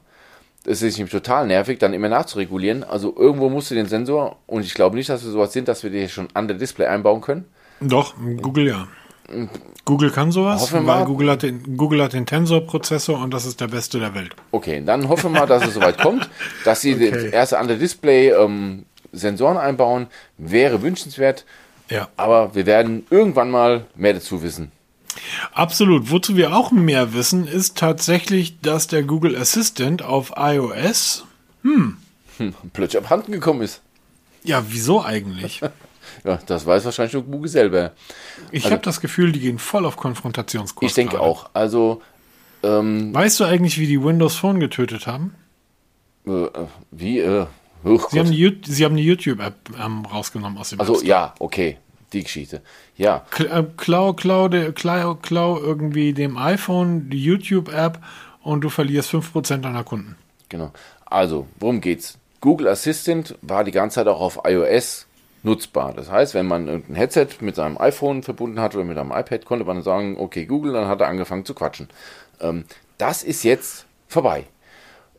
Das 0.63 0.81
ist 0.81 0.97
nämlich 0.97 1.11
total 1.11 1.47
nervig, 1.47 1.79
dann 1.79 1.93
immer 1.93 2.09
nachzuregulieren. 2.09 2.83
Also 2.83 3.15
irgendwo 3.17 3.49
musst 3.49 3.71
du 3.71 3.75
den 3.75 3.85
Sensor, 3.87 4.37
und 4.47 4.65
ich 4.65 4.73
glaube 4.73 4.97
nicht, 4.97 5.09
dass 5.09 5.23
wir 5.23 5.31
sowas 5.31 5.53
sind, 5.53 5.67
dass 5.67 5.83
wir 5.83 5.89
die 5.89 6.09
schon 6.09 6.27
an 6.33 6.47
der 6.47 6.57
Display 6.57 6.87
einbauen 6.87 7.21
können. 7.21 7.45
Doch, 7.79 8.15
Google 8.41 8.67
ja. 8.67 8.87
Google 9.85 10.11
kann 10.11 10.31
sowas, 10.31 10.61
Hoffen 10.61 10.85
weil 10.87 10.99
mal. 10.99 11.05
Google 11.05 11.31
hat 11.31 11.43
den, 11.43 11.77
Google 11.77 12.03
hat 12.03 12.13
den 12.13 12.25
Tensor-Prozessor 12.25 13.21
und 13.21 13.33
das 13.33 13.45
ist 13.45 13.59
der 13.59 13.67
beste 13.67 13.99
der 13.99 14.13
Welt. 14.15 14.35
Okay, 14.51 14.81
dann 14.85 15.07
hoffen 15.09 15.33
wir 15.33 15.39
mal, 15.41 15.45
dass 15.47 15.65
es 15.65 15.73
soweit 15.73 15.97
kommt, 15.97 16.29
dass 16.65 16.81
sie 16.81 16.93
Okay. 16.95 17.11
das 17.11 17.23
erste 17.23 17.59
an 17.59 17.67
der 17.67 17.77
Display 17.77 18.29
ähm, 18.29 18.85
Sensoren 19.11 19.57
einbauen, 19.57 20.07
wäre 20.37 20.81
wünschenswert. 20.81 21.45
Ja. 21.89 22.09
Aber 22.17 22.55
wir 22.55 22.65
werden 22.65 23.05
irgendwann 23.09 23.49
mal 23.49 23.85
mehr 23.95 24.13
dazu 24.13 24.43
wissen. 24.43 24.71
Absolut. 25.53 26.11
Wozu 26.11 26.35
wir 26.35 26.55
auch 26.55 26.71
mehr 26.71 27.13
wissen, 27.13 27.47
ist 27.47 27.77
tatsächlich, 27.77 28.59
dass 28.61 28.87
der 28.87 29.03
Google 29.03 29.35
Assistant 29.35 30.01
auf 30.01 30.33
iOS. 30.37 31.25
Hm, 31.63 31.97
plötzlich 32.73 33.03
abhanden 33.03 33.31
gekommen 33.31 33.61
ist. 33.61 33.81
Ja, 34.43 34.63
wieso 34.69 35.03
eigentlich? 35.03 35.61
ja, 36.23 36.39
das 36.45 36.65
weiß 36.65 36.85
wahrscheinlich 36.85 37.13
nur 37.13 37.23
Google 37.23 37.49
selber. 37.49 37.93
Ich 38.51 38.63
also, 38.65 38.75
habe 38.75 38.83
das 38.83 39.01
Gefühl, 39.01 39.31
die 39.31 39.39
gehen 39.39 39.59
voll 39.59 39.85
auf 39.85 39.97
Konfrontationskurs. 39.97 40.91
Ich 40.91 40.95
denke 40.95 41.17
gerade. 41.17 41.27
auch. 41.27 41.49
Also. 41.53 42.01
Ähm, 42.63 43.13
weißt 43.13 43.39
du 43.39 43.45
eigentlich, 43.45 43.77
wie 43.79 43.87
die 43.87 44.03
Windows 44.03 44.35
Phone 44.35 44.59
getötet 44.59 45.05
haben? 45.05 45.35
Äh, 46.25 46.47
wie? 46.91 47.19
Äh, 47.19 47.45
oh 47.83 47.99
sie, 48.09 48.19
haben 48.19 48.31
die, 48.31 48.61
sie 48.65 48.85
haben 48.85 48.95
die 48.95 49.03
YouTube-App 49.03 49.55
ähm, 49.79 50.05
rausgenommen 50.05 50.57
aus 50.57 50.69
dem 50.71 50.79
Also, 50.79 51.01
ja, 51.03 51.35
okay 51.39 51.77
die 52.13 52.23
Geschichte. 52.23 52.61
Ja. 52.95 53.25
Äh, 53.37 53.63
klau, 53.75 54.13
klau, 54.13 54.49
klau, 54.73 55.15
klau 55.15 55.59
irgendwie 55.59 56.13
dem 56.13 56.37
iPhone 56.37 57.09
die 57.09 57.23
YouTube-App 57.23 57.99
und 58.41 58.61
du 58.61 58.69
verlierst 58.69 59.13
5% 59.13 59.57
deiner 59.57 59.83
Kunden. 59.83 60.15
Genau. 60.49 60.71
Also, 61.05 61.47
worum 61.59 61.81
geht's? 61.81 62.17
Google 62.41 62.67
Assistant 62.67 63.35
war 63.41 63.63
die 63.63 63.71
ganze 63.71 63.95
Zeit 63.95 64.07
auch 64.07 64.21
auf 64.21 64.39
iOS 64.45 65.07
nutzbar. 65.43 65.93
Das 65.93 66.11
heißt, 66.11 66.33
wenn 66.33 66.45
man 66.45 66.67
ein 66.67 66.95
Headset 66.95 67.27
mit 67.41 67.55
seinem 67.55 67.77
iPhone 67.77 68.23
verbunden 68.23 68.59
hat 68.59 68.75
oder 68.75 68.83
mit 68.83 68.97
einem 68.97 69.11
iPad, 69.11 69.45
konnte 69.45 69.65
man 69.65 69.81
sagen, 69.81 70.17
okay, 70.19 70.45
Google, 70.45 70.73
dann 70.73 70.87
hat 70.87 71.01
er 71.01 71.07
angefangen 71.07 71.45
zu 71.45 71.53
quatschen. 71.53 71.89
Ähm, 72.39 72.65
das 72.97 73.23
ist 73.23 73.43
jetzt 73.43 73.85
vorbei. 74.07 74.45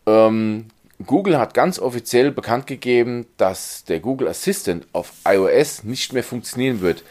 Ähm, 0.07 0.66
Google 1.07 1.38
hat 1.38 1.55
ganz 1.55 1.78
offiziell 1.78 2.32
bekannt 2.32 2.66
gegeben, 2.66 3.26
dass 3.36 3.84
der 3.84 4.01
Google 4.01 4.28
Assistant 4.28 4.86
auf 4.92 5.12
iOS 5.26 5.84
nicht 5.84 6.12
mehr 6.12 6.24
funktionieren 6.24 6.80
wird. 6.80 7.05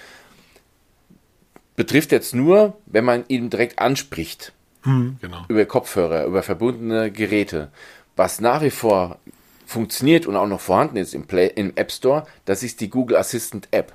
Betrifft 1.75 2.11
jetzt 2.11 2.35
nur, 2.35 2.77
wenn 2.85 3.05
man 3.05 3.23
ihn 3.27 3.49
direkt 3.49 3.79
anspricht. 3.79 4.51
Hm, 4.83 5.17
genau. 5.21 5.45
Über 5.47 5.65
Kopfhörer, 5.65 6.25
über 6.25 6.43
verbundene 6.43 7.11
Geräte. 7.11 7.69
Was 8.15 8.41
nach 8.41 8.61
wie 8.61 8.71
vor 8.71 9.19
funktioniert 9.65 10.25
und 10.25 10.35
auch 10.35 10.47
noch 10.47 10.61
vorhanden 10.61 10.97
ist 10.97 11.13
im, 11.13 11.27
Play, 11.27 11.51
im 11.55 11.73
App 11.75 11.91
Store, 11.91 12.25
das 12.45 12.63
ist 12.63 12.81
die 12.81 12.89
Google 12.89 13.17
Assistant 13.17 13.67
App. 13.71 13.93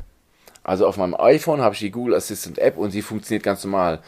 Also 0.63 0.87
auf 0.87 0.97
meinem 0.97 1.15
iPhone 1.15 1.61
habe 1.61 1.75
ich 1.75 1.81
die 1.81 1.91
Google 1.91 2.15
Assistant 2.15 2.59
App 2.59 2.77
und 2.77 2.93
sie 2.93 3.03
funktioniert 3.03 3.43
ganz 3.43 3.65
normal. 3.65 4.01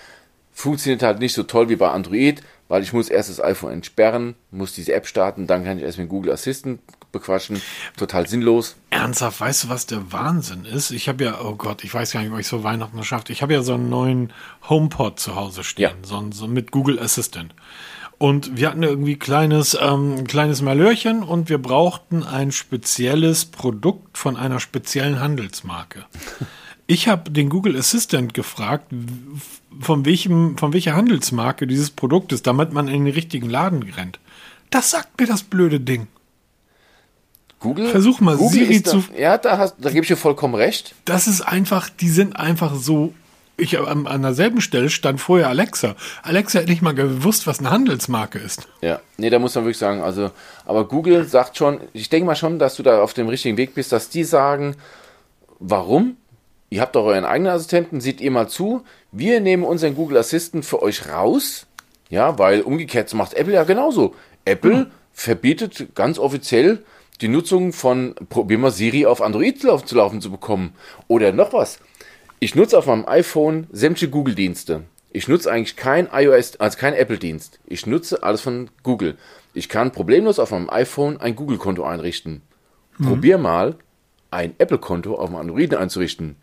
Funktioniert 0.52 1.02
halt 1.02 1.18
nicht 1.18 1.34
so 1.34 1.42
toll 1.42 1.68
wie 1.68 1.76
bei 1.76 1.88
Android, 1.88 2.42
weil 2.68 2.82
ich 2.82 2.92
muss 2.92 3.08
erst 3.08 3.30
das 3.30 3.40
iPhone 3.40 3.72
entsperren, 3.72 4.34
muss 4.50 4.74
diese 4.74 4.94
App 4.94 5.06
starten, 5.06 5.46
dann 5.46 5.64
kann 5.64 5.78
ich 5.78 5.84
erst 5.84 5.98
mit 5.98 6.08
Google 6.08 6.32
Assistant 6.32 6.80
bequatschen. 7.12 7.62
Total 7.96 8.26
sinnlos. 8.26 8.76
Ernsthaft, 8.90 9.40
weißt 9.40 9.64
du, 9.64 9.68
was 9.68 9.86
der 9.86 10.12
Wahnsinn 10.12 10.64
ist? 10.64 10.90
Ich 10.90 11.08
habe 11.08 11.24
ja, 11.24 11.40
oh 11.40 11.54
Gott, 11.54 11.84
ich 11.84 11.94
weiß 11.94 12.12
gar 12.12 12.20
nicht, 12.20 12.32
ob 12.32 12.38
ich 12.38 12.48
so 12.48 12.64
Weihnachten 12.64 12.96
noch 12.96 13.04
schafft. 13.04 13.30
Ich 13.30 13.42
habe 13.42 13.54
ja 13.54 13.62
so 13.62 13.74
einen 13.74 13.88
neuen 13.88 14.32
HomePod 14.68 15.18
zu 15.20 15.34
Hause 15.34 15.64
stehen, 15.64 15.82
ja. 15.82 15.90
so, 16.02 16.22
so 16.32 16.46
mit 16.46 16.70
Google 16.70 16.98
Assistant. 16.98 17.54
Und 18.18 18.56
wir 18.56 18.70
hatten 18.70 18.82
irgendwie 18.82 19.16
kleines, 19.16 19.76
ähm, 19.80 20.26
kleines 20.26 20.62
Malörchen 20.62 21.22
und 21.22 21.48
wir 21.48 21.58
brauchten 21.58 22.22
ein 22.22 22.52
spezielles 22.52 23.44
Produkt 23.44 24.18
von 24.18 24.36
einer 24.36 24.60
speziellen 24.60 25.20
Handelsmarke. 25.20 26.04
Ich 26.86 27.08
habe 27.08 27.30
den 27.30 27.48
Google 27.48 27.76
Assistant 27.76 28.34
gefragt, 28.34 28.92
von, 29.80 30.04
welchem, 30.04 30.58
von 30.58 30.72
welcher 30.72 30.94
Handelsmarke 30.94 31.66
dieses 31.66 31.90
Produkt 31.90 32.32
ist, 32.32 32.46
damit 32.46 32.72
man 32.72 32.88
in 32.88 33.04
den 33.04 33.14
richtigen 33.14 33.48
Laden 33.48 33.82
rennt. 33.82 34.18
Das 34.70 34.90
sagt 34.90 35.18
mir 35.18 35.26
das 35.26 35.42
blöde 35.42 35.80
Ding. 35.80 36.08
Google? 37.60 37.88
Versuch 37.88 38.20
mal 38.20 38.36
Google 38.36 38.66
Siri 38.66 38.82
zu. 38.82 39.02
Da, 39.12 39.18
ja, 39.18 39.38
da, 39.38 39.56
hast, 39.56 39.76
da 39.78 39.88
gebe 39.88 40.02
ich 40.02 40.08
dir 40.08 40.16
vollkommen 40.16 40.54
recht. 40.54 40.94
Das 41.06 41.26
ist 41.26 41.40
einfach, 41.40 41.88
die 41.88 42.10
sind 42.10 42.36
einfach 42.36 42.74
so. 42.74 43.14
Ich 43.56 43.78
an, 43.78 44.08
an 44.08 44.22
derselben 44.22 44.60
Stelle 44.60 44.90
stand 44.90 45.20
vorher 45.20 45.48
Alexa. 45.48 45.94
Alexa 46.24 46.58
hat 46.58 46.68
nicht 46.68 46.82
mal 46.82 46.94
gewusst, 46.94 47.46
was 47.46 47.60
eine 47.60 47.70
Handelsmarke 47.70 48.38
ist. 48.38 48.68
Ja, 48.82 49.00
nee, 49.16 49.30
da 49.30 49.38
muss 49.38 49.54
man 49.54 49.64
wirklich 49.64 49.78
sagen, 49.78 50.02
also, 50.02 50.32
aber 50.66 50.88
Google 50.88 51.24
sagt 51.24 51.56
schon, 51.56 51.80
ich 51.92 52.08
denke 52.08 52.26
mal 52.26 52.34
schon, 52.34 52.58
dass 52.58 52.74
du 52.74 52.82
da 52.82 53.00
auf 53.00 53.14
dem 53.14 53.28
richtigen 53.28 53.56
Weg 53.56 53.74
bist, 53.74 53.92
dass 53.92 54.08
die 54.08 54.24
sagen, 54.24 54.74
warum? 55.60 56.16
Ihr 56.70 56.80
habt 56.80 56.96
doch 56.96 57.04
euren 57.04 57.24
eigenen 57.24 57.52
Assistenten, 57.52 58.00
seht 58.00 58.20
ihr 58.20 58.30
mal 58.30 58.48
zu. 58.48 58.82
Wir 59.12 59.40
nehmen 59.40 59.62
unseren 59.62 59.94
Google 59.94 60.18
Assistant 60.18 60.64
für 60.64 60.82
euch 60.82 61.08
raus. 61.08 61.66
Ja, 62.08 62.38
weil 62.38 62.62
umgekehrt 62.62 63.12
macht 63.14 63.34
Apple 63.34 63.54
ja 63.54 63.64
genauso. 63.64 64.14
Apple 64.44 64.76
hm. 64.76 64.86
verbietet 65.12 65.94
ganz 65.94 66.18
offiziell 66.18 66.84
die 67.20 67.28
Nutzung 67.28 67.72
von, 67.72 68.14
probier 68.28 68.58
mal 68.58 68.70
Siri 68.70 69.06
auf 69.06 69.22
Android 69.22 69.60
zu 69.60 69.94
laufen 69.94 70.20
zu 70.20 70.30
bekommen. 70.30 70.74
Oder 71.06 71.32
noch 71.32 71.52
was. 71.52 71.78
Ich 72.40 72.54
nutze 72.54 72.76
auf 72.76 72.86
meinem 72.86 73.06
iPhone 73.06 73.68
sämtliche 73.72 74.10
Google-Dienste. 74.10 74.82
Ich 75.12 75.28
nutze 75.28 75.50
eigentlich 75.50 75.76
kein 75.76 76.08
iOS, 76.12 76.56
also 76.56 76.76
kein 76.76 76.92
Apple-Dienst. 76.92 77.60
Ich 77.66 77.86
nutze 77.86 78.22
alles 78.24 78.40
von 78.40 78.68
Google. 78.82 79.16
Ich 79.54 79.68
kann 79.68 79.92
problemlos 79.92 80.40
auf 80.40 80.50
meinem 80.50 80.68
iPhone 80.68 81.18
ein 81.20 81.36
Google-Konto 81.36 81.84
einrichten. 81.84 82.42
Mhm. 82.98 83.06
Probier 83.06 83.38
mal, 83.38 83.76
ein 84.32 84.54
Apple-Konto 84.58 85.14
auf 85.14 85.30
dem 85.30 85.36
Android 85.36 85.74
einzurichten 85.74 86.36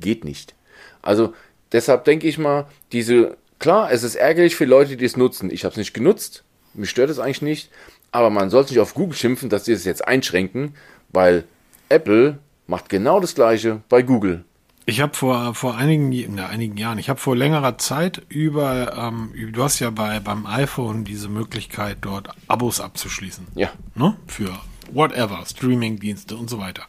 geht 0.00 0.24
nicht. 0.24 0.54
Also 1.02 1.34
deshalb 1.72 2.04
denke 2.04 2.26
ich 2.26 2.38
mal, 2.38 2.66
diese, 2.92 3.36
klar, 3.58 3.90
es 3.92 4.02
ist 4.02 4.16
ärgerlich 4.16 4.56
für 4.56 4.64
Leute, 4.64 4.96
die 4.96 5.04
es 5.04 5.16
nutzen. 5.16 5.50
Ich 5.50 5.64
habe 5.64 5.72
es 5.72 5.78
nicht 5.78 5.94
genutzt, 5.94 6.44
mich 6.74 6.90
stört 6.90 7.10
es 7.10 7.18
eigentlich 7.18 7.42
nicht, 7.42 7.70
aber 8.12 8.30
man 8.30 8.50
sollte 8.50 8.72
nicht 8.72 8.80
auf 8.80 8.94
Google 8.94 9.16
schimpfen, 9.16 9.50
dass 9.50 9.64
sie 9.64 9.72
es 9.72 9.84
jetzt 9.84 10.06
einschränken, 10.06 10.74
weil 11.10 11.44
Apple 11.88 12.38
macht 12.66 12.88
genau 12.88 13.20
das 13.20 13.34
gleiche 13.34 13.82
bei 13.88 14.02
Google. 14.02 14.44
Ich 14.86 15.00
habe 15.00 15.14
vor, 15.14 15.54
vor 15.54 15.76
einigen, 15.76 16.34
na, 16.34 16.48
einigen 16.48 16.76
Jahren, 16.76 16.98
ich 16.98 17.08
habe 17.08 17.20
vor 17.20 17.36
längerer 17.36 17.78
Zeit 17.78 18.22
über, 18.28 18.96
ähm, 18.96 19.32
du 19.52 19.62
hast 19.62 19.78
ja 19.78 19.90
bei, 19.90 20.18
beim 20.20 20.46
iPhone 20.46 21.04
diese 21.04 21.28
Möglichkeit, 21.28 21.98
dort 22.00 22.30
Abos 22.48 22.80
abzuschließen. 22.80 23.46
Ja. 23.54 23.70
Ne? 23.94 24.16
Für 24.26 24.50
whatever, 24.92 25.44
Streaming-Dienste 25.46 26.36
und 26.36 26.50
so 26.50 26.58
weiter. 26.58 26.82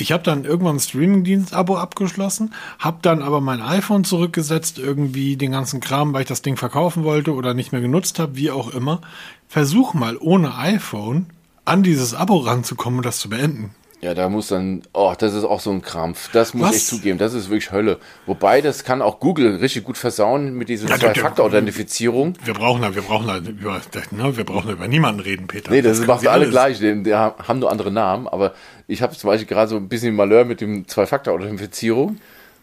Ich 0.00 0.12
habe 0.12 0.22
dann 0.22 0.44
irgendwann 0.44 0.76
ein 0.76 0.80
Streamingdienst-Abo 0.80 1.76
abgeschlossen, 1.76 2.54
habe 2.78 2.98
dann 3.02 3.22
aber 3.22 3.40
mein 3.40 3.60
iPhone 3.60 4.04
zurückgesetzt, 4.04 4.78
irgendwie 4.78 5.36
den 5.36 5.52
ganzen 5.52 5.80
Kram, 5.80 6.12
weil 6.12 6.22
ich 6.22 6.28
das 6.28 6.42
Ding 6.42 6.56
verkaufen 6.56 7.04
wollte 7.04 7.34
oder 7.34 7.54
nicht 7.54 7.72
mehr 7.72 7.80
genutzt 7.80 8.18
habe, 8.18 8.36
wie 8.36 8.50
auch 8.50 8.70
immer. 8.70 9.00
Versuch 9.48 9.94
mal 9.94 10.16
ohne 10.18 10.56
iPhone 10.56 11.26
an 11.64 11.82
dieses 11.82 12.14
Abo 12.14 12.38
ranzukommen 12.38 13.00
und 13.00 13.06
das 13.06 13.18
zu 13.18 13.28
beenden. 13.28 13.74
Ja, 14.00 14.14
da 14.14 14.28
muss 14.28 14.46
dann, 14.46 14.82
oh, 14.92 15.12
das 15.18 15.34
ist 15.34 15.42
auch 15.44 15.58
so 15.58 15.70
ein 15.72 15.82
Krampf. 15.82 16.30
Das 16.32 16.54
muss 16.54 16.68
Was? 16.68 16.76
ich 16.76 16.86
zugeben, 16.86 17.18
das 17.18 17.34
ist 17.34 17.50
wirklich 17.50 17.72
Hölle. 17.72 17.98
Wobei, 18.26 18.60
das 18.60 18.84
kann 18.84 19.02
auch 19.02 19.18
Google 19.18 19.56
richtig 19.56 19.82
gut 19.82 19.98
versauen 19.98 20.54
mit 20.54 20.68
dieser 20.68 20.88
ja, 20.88 20.98
Zwei-Faktor-Authentifizierung. 20.98 22.34
Wir 22.44 22.54
brauchen 22.54 22.82
da, 22.82 22.94
wir 22.94 23.02
brauchen 23.02 23.26
da 23.26 23.38
über, 23.38 23.80
ne, 24.12 24.36
wir 24.36 24.44
brauchen 24.44 24.68
da 24.68 24.74
über 24.74 24.86
niemanden 24.86 25.20
reden, 25.20 25.48
Peter. 25.48 25.72
Nee, 25.72 25.82
das, 25.82 25.98
das 25.98 26.06
machen 26.06 26.28
alle 26.28 26.48
gleich, 26.48 26.78
die, 26.78 27.02
die, 27.02 27.14
haben 27.14 27.58
nur 27.58 27.72
andere 27.72 27.90
Namen, 27.90 28.28
aber 28.28 28.54
ich 28.86 29.02
habe 29.02 29.16
zum 29.16 29.28
Beispiel 29.28 29.48
gerade 29.48 29.68
so 29.68 29.76
ein 29.76 29.88
bisschen 29.88 30.14
Malheur 30.14 30.44
mit 30.44 30.60
dem 30.60 30.86
Zwei-Faktor-Authentifizierung. 30.86 32.18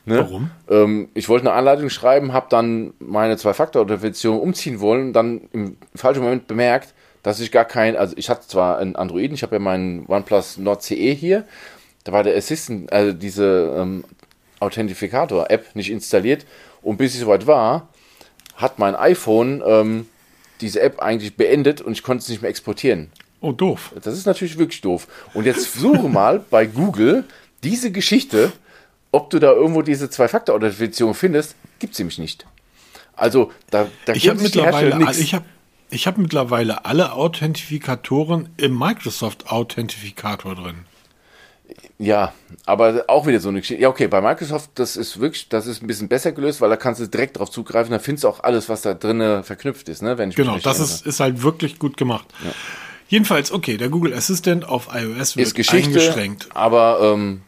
Ne? 0.06 0.20
Warum? 0.20 0.52
Ähm, 0.70 1.10
ich 1.16 1.28
wollte 1.28 1.48
eine 1.50 1.58
Anleitung 1.58 1.90
schreiben, 1.90 2.32
habe 2.32 2.48
dann 2.50 2.94
meine 3.00 3.36
Zwei-Faktor-Authentifizierung 3.36 4.40
umziehen 4.40 4.80
wollen, 4.80 5.12
dann 5.12 5.42
im 5.52 5.76
falschen 5.96 6.24
Moment 6.24 6.48
bemerkt, 6.48 6.94
dass 7.26 7.40
ich 7.40 7.52
gar 7.52 7.66
kein, 7.66 7.96
also 7.98 8.14
ich 8.18 8.30
hatte 8.30 8.48
zwar 8.48 8.78
einen 8.78 8.96
Androiden, 8.96 9.34
ich 9.34 9.42
habe 9.42 9.56
ja 9.56 9.60
meinen 9.60 10.06
OnePlus 10.08 10.58
Nord 10.58 10.84
CE 10.84 11.12
hier, 11.12 11.44
da 12.04 12.12
war 12.12 12.22
der 12.22 12.38
Assistant, 12.38 12.94
also 12.94 13.14
diese 13.14 13.76
ähm, 13.76 14.06
Authentifikator-App 14.60 15.76
nicht 15.76 15.90
installiert 15.90 16.46
und 16.84 16.98
bis 16.98 17.16
ich 17.16 17.22
soweit 17.22 17.48
war, 17.48 17.90
hat 18.58 18.78
mein 18.78 18.96
iPhone 18.96 19.64
ähm, 19.66 20.08
diese 20.62 20.82
App 20.82 21.00
eigentlich 21.00 21.36
beendet 21.36 21.82
und 21.82 21.94
ich 21.94 22.04
konnte 22.04 22.22
es 22.22 22.30
nicht 22.30 22.44
mehr 22.44 22.52
exportieren. 22.52 23.10
Oh, 23.42 23.52
doof. 23.52 23.94
Das 24.04 24.16
ist 24.16 24.28
natürlich 24.28 24.60
wirklich 24.60 24.82
doof. 24.82 25.08
Und 25.34 25.48
jetzt 25.48 25.74
suche 25.74 26.08
mal 26.08 26.46
bei 26.52 26.68
Google 26.68 27.24
diese 27.64 27.92
Geschichte, 27.92 28.52
ob 29.12 29.32
du 29.32 29.40
da 29.40 29.52
irgendwo 29.52 29.82
diese 29.82 30.12
Zwei-Faktor-Authentifizierung 30.12 31.16
findest, 31.16 31.56
gibt 31.80 31.96
sie 31.96 32.04
nämlich 32.04 32.20
nicht. 32.20 32.46
Also 33.16 33.52
da, 33.72 33.88
da 34.06 34.14
ich 34.14 34.30
habe 34.30 34.42
mittlerweile, 34.42 35.10
ich 35.12 35.34
habe 35.34 35.46
ich 35.90 36.08
habe 36.08 36.22
mittlerweile 36.22 36.86
alle 36.86 37.14
Authentifikatoren 37.14 38.50
im 38.58 38.78
Microsoft 38.78 39.50
Authentifikator 39.52 40.56
drin. 40.56 40.86
Ja, 41.98 42.34
aber 42.66 43.06
auch 43.08 43.26
wieder 43.26 43.40
so 43.40 43.50
eine 43.50 43.62
Geschichte. 43.62 43.82
Ja, 43.82 43.90
okay, 43.90 44.08
bei 44.08 44.22
Microsoft, 44.22 44.72
das 44.76 44.98
ist 44.98 45.20
wirklich, 45.20 45.50
das 45.50 45.66
ist 45.66 45.82
ein 45.82 45.88
bisschen 45.88 46.10
besser 46.10 46.32
gelöst, 46.32 46.62
weil 46.62 46.70
da 46.70 46.76
kannst 46.76 47.00
du 47.02 47.08
direkt 47.08 47.40
drauf 47.40 47.50
zugreifen, 47.50 47.92
da 47.92 48.00
findest 48.00 48.26
du 48.26 48.28
auch 48.28 48.42
alles, 48.44 48.68
was 48.70 48.82
da 48.82 48.94
drin 48.94 49.44
verknüpft 49.44 49.88
ist, 49.90 50.02
ne? 50.02 50.18
Wenn 50.18 50.30
ich 50.30 50.36
genau, 50.36 50.58
das 50.58 50.80
ist, 50.80 51.06
ist 51.06 51.20
halt 51.20 51.42
wirklich 51.42 51.80
gut 51.80 51.98
gemacht. 51.98 52.28
Ja. 52.44 52.52
Jedenfalls, 53.08 53.52
okay, 53.52 53.78
der 53.78 53.90
Google 53.90 54.14
Assistant 54.14 54.68
auf 54.68 54.90
iOS 54.94 55.38
wird 55.38 55.48
ist 55.48 55.56
Geschichte, 55.56 55.88
eingeschränkt. 55.88 56.50
Aber 56.54 57.00
ähm, 57.02 57.42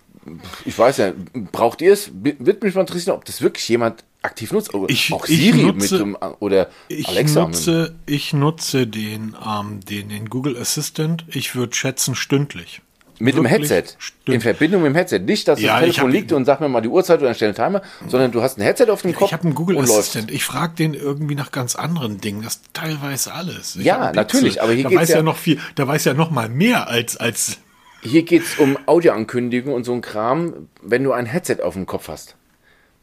ich 0.65 0.77
weiß 0.77 0.97
ja, 0.97 1.11
braucht 1.51 1.81
ihr 1.81 1.93
es? 1.93 2.11
Wird 2.13 2.63
mich 2.63 2.75
mal 2.75 2.81
interessieren, 2.81 3.15
ob 3.15 3.25
das 3.25 3.41
wirklich 3.41 3.67
jemand 3.67 4.03
aktiv 4.27 4.51
nutzt. 4.51 4.69
Ich, 4.87 5.11
auch 5.11 5.25
Siri 5.25 5.63
nutze, 5.63 6.05
mit 6.05 6.15
dem, 6.15 6.17
oder 6.39 6.69
ich 6.87 7.07
Alexa. 7.07 7.41
Nutze, 7.47 7.95
ich 8.05 8.33
nutze 8.33 8.85
den, 8.87 9.35
ähm, 9.45 9.79
den, 9.81 10.09
den 10.09 10.29
Google 10.29 10.57
Assistant, 10.57 11.25
ich 11.29 11.55
würde 11.55 11.73
schätzen, 11.75 12.13
stündlich. 12.15 12.81
Mit 13.19 13.35
dem 13.35 13.45
Headset. 13.45 13.83
stimmt. 13.97 14.35
In 14.35 14.41
Verbindung 14.41 14.83
mit 14.83 14.91
dem 14.91 14.95
Headset. 14.95 15.17
Nicht, 15.21 15.47
dass 15.47 15.59
Ja, 15.59 15.79
das 15.79 15.89
ich 15.89 15.95
Telefon 15.95 16.11
hab- 16.11 16.15
liegt 16.15 16.31
und 16.33 16.45
sag 16.45 16.61
mir 16.61 16.69
mal 16.69 16.81
die 16.81 16.87
Uhrzeit 16.87 17.19
oder 17.19 17.33
stell 17.33 17.47
einen 17.47 17.55
Timer, 17.55 17.81
sondern 18.07 18.31
du 18.31 18.43
hast 18.43 18.59
ein 18.59 18.61
Headset 18.61 18.91
auf 18.91 19.01
dem 19.01 19.15
Kopf 19.15 19.29
Ich 19.29 19.33
habe 19.33 19.45
einen 19.45 19.55
Google. 19.55 19.79
Assistant. 19.79 20.29
Ich 20.29 20.43
frage 20.43 20.75
den 20.75 20.93
irgendwie 20.93 21.33
nach 21.33 21.51
ganz 21.51 21.75
anderen 21.75 22.21
Dingen. 22.21 22.43
Das 22.43 22.61
teilweise 22.73 23.33
alles. 23.33 23.75
Ich 23.75 23.85
Ja, 23.85 24.11
natürlich, 24.13 24.61
aber 24.61 24.71
hier 24.73 24.83
da 24.83 24.89
geht's 24.89 25.01
weiß 25.01 25.09
ja, 25.09 25.15
ja- 25.15 25.23
noch 25.23 25.37
viel. 25.37 25.57
Da 25.73 25.87
weiß 25.87 26.05
ja 26.05 26.13
noch 26.13 26.29
mal 26.29 26.47
mehr 26.47 26.89
als 26.89 27.17
als. 27.17 27.57
Hier 28.03 28.21
geht's 28.21 28.59
um 28.59 28.77
Audioankündigungen 28.85 29.75
und 29.75 29.83
so 29.83 29.93
ein 29.93 30.01
Kram, 30.01 30.67
wenn 30.83 31.03
du 31.03 31.11
ein 31.11 31.25
Headset 31.25 31.61
auf 31.63 31.73
dem 31.73 31.87
Kopf 31.87 32.09
hast. 32.09 32.35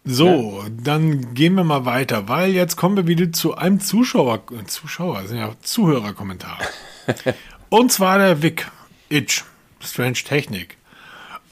So, 0.07 0.63
dann 0.71 1.33
gehen 1.33 1.55
wir 1.55 1.65
mal 1.65 1.87
weiter, 1.87 2.29
weil 2.29 2.51
jetzt 2.51 2.77
kommen 2.77 2.95
wir 2.97 3.07
wieder 3.07 3.33
zu 3.33 3.57
einem 3.57 3.81
Zuschauer, 3.81 4.43
Zuschauer, 4.67 5.23
das 5.23 5.31
sind 5.31 5.39
ja 5.39 5.51
Zuhörerkommentare. 5.63 6.63
Und 7.71 7.91
zwar 7.91 8.19
der 8.19 8.43
Vic 8.43 8.71
Itch, 9.09 9.45
Strange 9.81 10.13
Technik, 10.13 10.77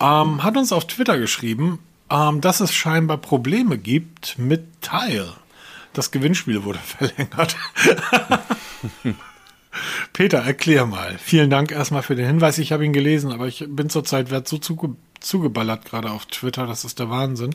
ähm, 0.00 0.42
hat 0.42 0.58
uns 0.58 0.70
auf 0.70 0.86
Twitter 0.86 1.18
geschrieben, 1.18 1.78
ähm, 2.10 2.42
dass 2.42 2.60
es 2.60 2.74
scheinbar 2.74 3.16
Probleme 3.16 3.78
gibt 3.78 4.38
mit 4.38 4.82
Tile. 4.82 5.32
Das 5.94 6.10
Gewinnspiel 6.10 6.62
wurde 6.64 6.78
verlängert. 6.84 7.56
Peter, 10.12 10.40
erklär 10.40 10.84
mal. 10.84 11.16
Vielen 11.18 11.48
Dank 11.48 11.72
erstmal 11.72 12.02
für 12.02 12.16
den 12.16 12.26
Hinweis. 12.26 12.58
Ich 12.58 12.72
habe 12.72 12.84
ihn 12.84 12.92
gelesen, 12.92 13.32
aber 13.32 13.48
ich 13.48 13.64
bin 13.66 13.88
zurzeit 13.88 14.30
werd 14.30 14.46
so 14.46 14.58
zuge 14.58 14.94
zugeballert 15.24 15.84
gerade 15.84 16.10
auf 16.10 16.26
Twitter. 16.26 16.66
Das 16.66 16.84
ist 16.84 16.98
der 16.98 17.10
Wahnsinn. 17.10 17.54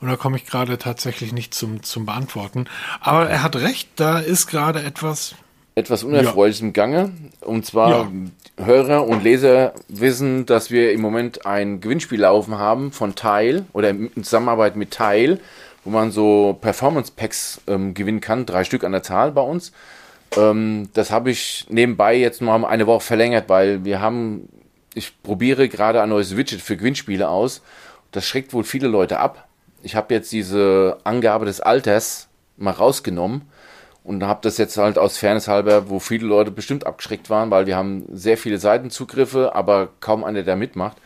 Und 0.00 0.08
da 0.08 0.16
komme 0.16 0.36
ich 0.36 0.46
gerade 0.46 0.78
tatsächlich 0.78 1.32
nicht 1.32 1.54
zum, 1.54 1.82
zum 1.82 2.06
Beantworten. 2.06 2.66
Aber 3.00 3.28
er 3.28 3.42
hat 3.42 3.56
recht, 3.56 3.88
da 3.96 4.18
ist 4.18 4.46
gerade 4.46 4.82
etwas. 4.82 5.34
Etwas 5.74 6.04
Unerfreuliches 6.04 6.62
im 6.62 6.72
Gange. 6.72 7.12
Und 7.40 7.66
zwar 7.66 7.90
Ja. 7.90 8.08
Hörer 8.58 9.06
und 9.06 9.22
Leser 9.22 9.74
wissen, 9.88 10.46
dass 10.46 10.70
wir 10.70 10.92
im 10.92 11.02
Moment 11.02 11.44
ein 11.44 11.80
Gewinnspiel 11.80 12.20
laufen 12.20 12.56
haben 12.56 12.92
von 12.92 13.14
Tile 13.14 13.66
oder 13.74 13.90
in 13.90 14.10
Zusammenarbeit 14.24 14.76
mit 14.76 14.90
Tile, 14.92 15.38
wo 15.84 15.90
man 15.90 16.10
so 16.10 16.56
Performance 16.60 17.12
Packs 17.14 17.60
ähm, 17.66 17.92
gewinnen 17.92 18.22
kann. 18.22 18.46
Drei 18.46 18.64
Stück 18.64 18.84
an 18.84 18.92
der 18.92 19.02
Zahl 19.02 19.32
bei 19.32 19.42
uns. 19.42 19.72
Ähm, 20.36 20.88
das 20.94 21.10
habe 21.10 21.30
ich 21.30 21.66
nebenbei 21.68 22.16
jetzt 22.16 22.40
noch 22.40 22.58
mal 22.58 22.68
eine 22.68 22.86
Woche 22.86 23.02
verlängert, 23.02 23.48
weil 23.48 23.84
wir 23.84 24.00
haben, 24.00 24.48
ich 24.96 25.22
probiere 25.22 25.68
gerade 25.68 26.02
ein 26.02 26.08
neues 26.08 26.36
Widget 26.36 26.60
für 26.60 26.76
Gewinnspiele 26.76 27.28
aus. 27.28 27.62
Das 28.12 28.26
schreckt 28.26 28.52
wohl 28.52 28.64
viele 28.64 28.88
Leute 28.88 29.20
ab. 29.20 29.46
Ich 29.82 29.94
habe 29.94 30.14
jetzt 30.14 30.32
diese 30.32 30.98
Angabe 31.04 31.44
des 31.44 31.60
Alters 31.60 32.28
mal 32.56 32.70
rausgenommen 32.70 33.42
und 34.04 34.24
habe 34.24 34.40
das 34.42 34.56
jetzt 34.56 34.78
halt 34.78 34.98
aus 34.98 35.18
Fairness 35.18 35.48
halber, 35.48 35.90
wo 35.90 35.98
viele 35.98 36.26
Leute 36.26 36.50
bestimmt 36.50 36.86
abgeschreckt 36.86 37.28
waren, 37.28 37.50
weil 37.50 37.66
wir 37.66 37.76
haben 37.76 38.04
sehr 38.12 38.38
viele 38.38 38.58
Seitenzugriffe, 38.58 39.54
aber 39.54 39.90
kaum 40.00 40.24
einer, 40.24 40.42
der 40.42 40.56
mitmacht. 40.56 40.96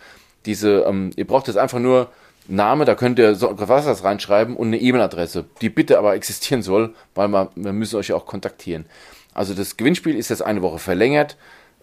Diese, 0.46 0.84
ähm, 0.86 1.10
ihr 1.16 1.26
braucht 1.26 1.48
jetzt 1.48 1.56
einfach 1.56 1.80
nur 1.80 2.08
Name, 2.46 2.84
da 2.84 2.94
könnt 2.94 3.18
ihr 3.18 3.34
so 3.34 3.52
was 3.56 3.84
das 3.84 4.04
reinschreiben 4.04 4.56
und 4.56 4.68
eine 4.68 4.80
E-Mail-Adresse, 4.80 5.46
die 5.60 5.68
bitte 5.68 5.98
aber 5.98 6.14
existieren 6.14 6.62
soll, 6.62 6.94
weil 7.14 7.28
man, 7.28 7.48
wir 7.54 7.72
müssen 7.72 7.96
euch 7.96 8.08
ja 8.08 8.16
auch 8.16 8.26
kontaktieren. 8.26 8.86
Also 9.34 9.54
das 9.54 9.76
Gewinnspiel 9.76 10.16
ist 10.16 10.28
jetzt 10.28 10.42
eine 10.42 10.62
Woche 10.62 10.78
verlängert. 10.78 11.36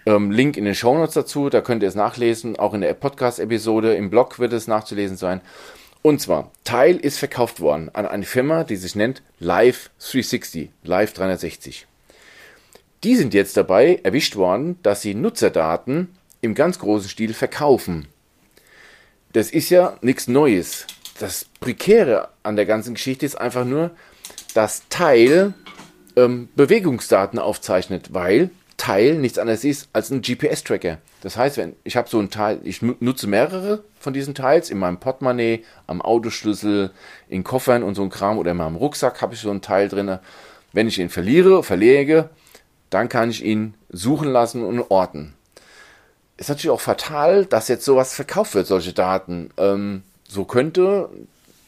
Ähm, 0.08 0.32
Link 0.32 0.56
in 0.56 0.64
den 0.64 0.74
Shownotes 0.74 1.16
dazu, 1.16 1.50
da 1.50 1.60
könnt 1.60 1.84
ihr 1.84 1.90
es 1.90 1.96
nachlesen. 1.96 2.58
Auch 2.58 2.74
in 2.74 2.80
der 2.80 2.94
Podcast-Episode 2.94 3.94
im 3.96 4.10
Blog 4.10 4.40
wird 4.40 4.54
es 4.54 4.66
nachzulesen 4.66 5.18
sein. 5.18 5.42
Und 6.02 6.22
zwar, 6.22 6.50
Teil 6.64 6.96
ist 6.96 7.18
verkauft 7.18 7.60
worden 7.60 7.90
an 7.92 8.06
eine 8.06 8.24
Firma, 8.24 8.64
die 8.64 8.78
sich 8.78 8.96
nennt 8.96 9.22
Live 9.40 9.90
360, 10.00 10.70
Live 10.84 11.12
360. 11.12 11.88
Die 13.04 13.16
sind 13.18 13.34
jetzt 13.34 13.58
dabei 13.58 14.00
erwischt 14.02 14.38
worden, 14.38 14.80
dass 14.82 15.02
sie 15.02 15.14
Nutzerdaten 15.14 16.16
im 16.40 16.56
ganz 16.56 16.80
großen 16.80 17.10
Stil 17.10 17.34
verkaufen. 17.34 18.08
Das 19.34 19.52
ist 19.52 19.70
ja 19.70 19.98
nichts 20.00 20.30
Neues. 20.30 20.88
Das 21.20 21.48
Prekäre 21.60 22.30
an 22.44 22.56
der 22.56 22.66
ganzen 22.66 22.94
Geschichte 22.94 23.26
ist 23.26 23.36
einfach 23.36 23.66
nur, 23.66 23.92
dass 24.54 24.84
Teil 24.88 25.54
ähm, 26.16 26.48
Bewegungsdaten 26.56 27.40
aufzeichnet, 27.40 28.14
weil 28.14 28.52
Teil 28.78 29.16
nichts 29.16 29.40
anderes 29.40 29.64
ist 29.64 29.90
als 29.92 30.12
ein 30.12 30.22
GPS-Tracker. 30.22 31.00
Das 31.22 31.36
heißt, 31.36 31.58
wenn 31.58 31.76
ich 31.84 31.98
habe 31.98 32.08
so 32.10 32.20
ein 32.20 32.30
Teil, 32.30 32.60
ich 32.64 32.82
nu- 32.82 32.96
nutze 33.00 33.28
mehrere 33.28 33.84
von 34.00 34.14
diesen 34.14 34.36
Teils 34.36 34.70
in 34.70 34.78
meinem 34.78 35.00
Portemonnaie, 35.00 35.64
am 35.88 36.02
Autoschlüssel, 36.02 36.92
in 37.28 37.44
Koffern 37.44 37.82
und 37.84 37.96
so 37.96 38.04
ein 38.04 38.10
Kram 38.10 38.38
oder 38.38 38.52
in 38.52 38.58
meinem 38.58 38.76
Rucksack 38.76 39.22
habe 39.22 39.34
ich 39.34 39.40
so 39.42 39.50
ein 39.50 39.62
Teil 39.62 39.90
drin. 39.90 40.20
Wenn 40.74 40.88
ich 40.88 41.00
ihn 41.00 41.10
verliere, 41.10 41.64
verlege, 41.64 42.30
dann 42.90 43.10
kann 43.10 43.32
ich 43.32 43.44
ihn 43.44 43.74
suchen 43.90 44.30
lassen 44.30 44.64
und 44.64 44.80
orten. 44.92 45.34
Ist 46.38 46.50
natürlich 46.50 46.70
auch 46.70 46.82
fatal, 46.82 47.46
dass 47.46 47.68
jetzt 47.68 47.84
sowas 47.84 48.14
verkauft 48.14 48.54
wird, 48.54 48.68
solche 48.68 48.94
Daten. 48.94 49.50
Ähm, 49.58 50.04
so 50.28 50.46
könnte 50.46 51.10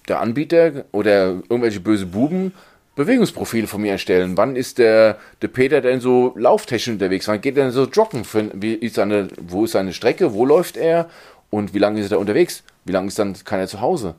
der 0.07 0.19
Anbieter 0.19 0.85
oder 0.91 1.29
irgendwelche 1.49 1.79
böse 1.79 2.05
Buben 2.05 2.53
Bewegungsprofile 2.99 3.65
von 3.65 3.81
mir 3.81 3.93
erstellen. 3.93 4.35
Wann 4.35 4.57
ist 4.57 4.77
der, 4.77 5.17
der 5.41 5.47
Peter 5.47 5.79
denn 5.79 6.01
so 6.01 6.33
lauftechnisch 6.35 6.95
unterwegs? 6.95 7.29
Wann 7.29 7.39
geht 7.39 7.55
er 7.55 7.63
denn 7.63 7.71
so 7.71 7.85
joggen? 7.85 8.25
Für, 8.25 8.51
wie 8.53 8.73
ist 8.73 8.95
seine, 8.95 9.29
wo 9.39 9.63
ist 9.63 9.71
seine 9.71 9.93
Strecke? 9.93 10.33
Wo 10.33 10.45
läuft 10.45 10.75
er? 10.75 11.09
Und 11.49 11.73
wie 11.73 11.79
lange 11.79 12.01
ist 12.01 12.07
er 12.07 12.09
da 12.09 12.17
unterwegs? 12.17 12.61
Wie 12.83 12.91
lange 12.91 13.07
ist 13.07 13.17
dann 13.17 13.33
keiner 13.45 13.67
zu 13.67 13.79
Hause? 13.79 14.15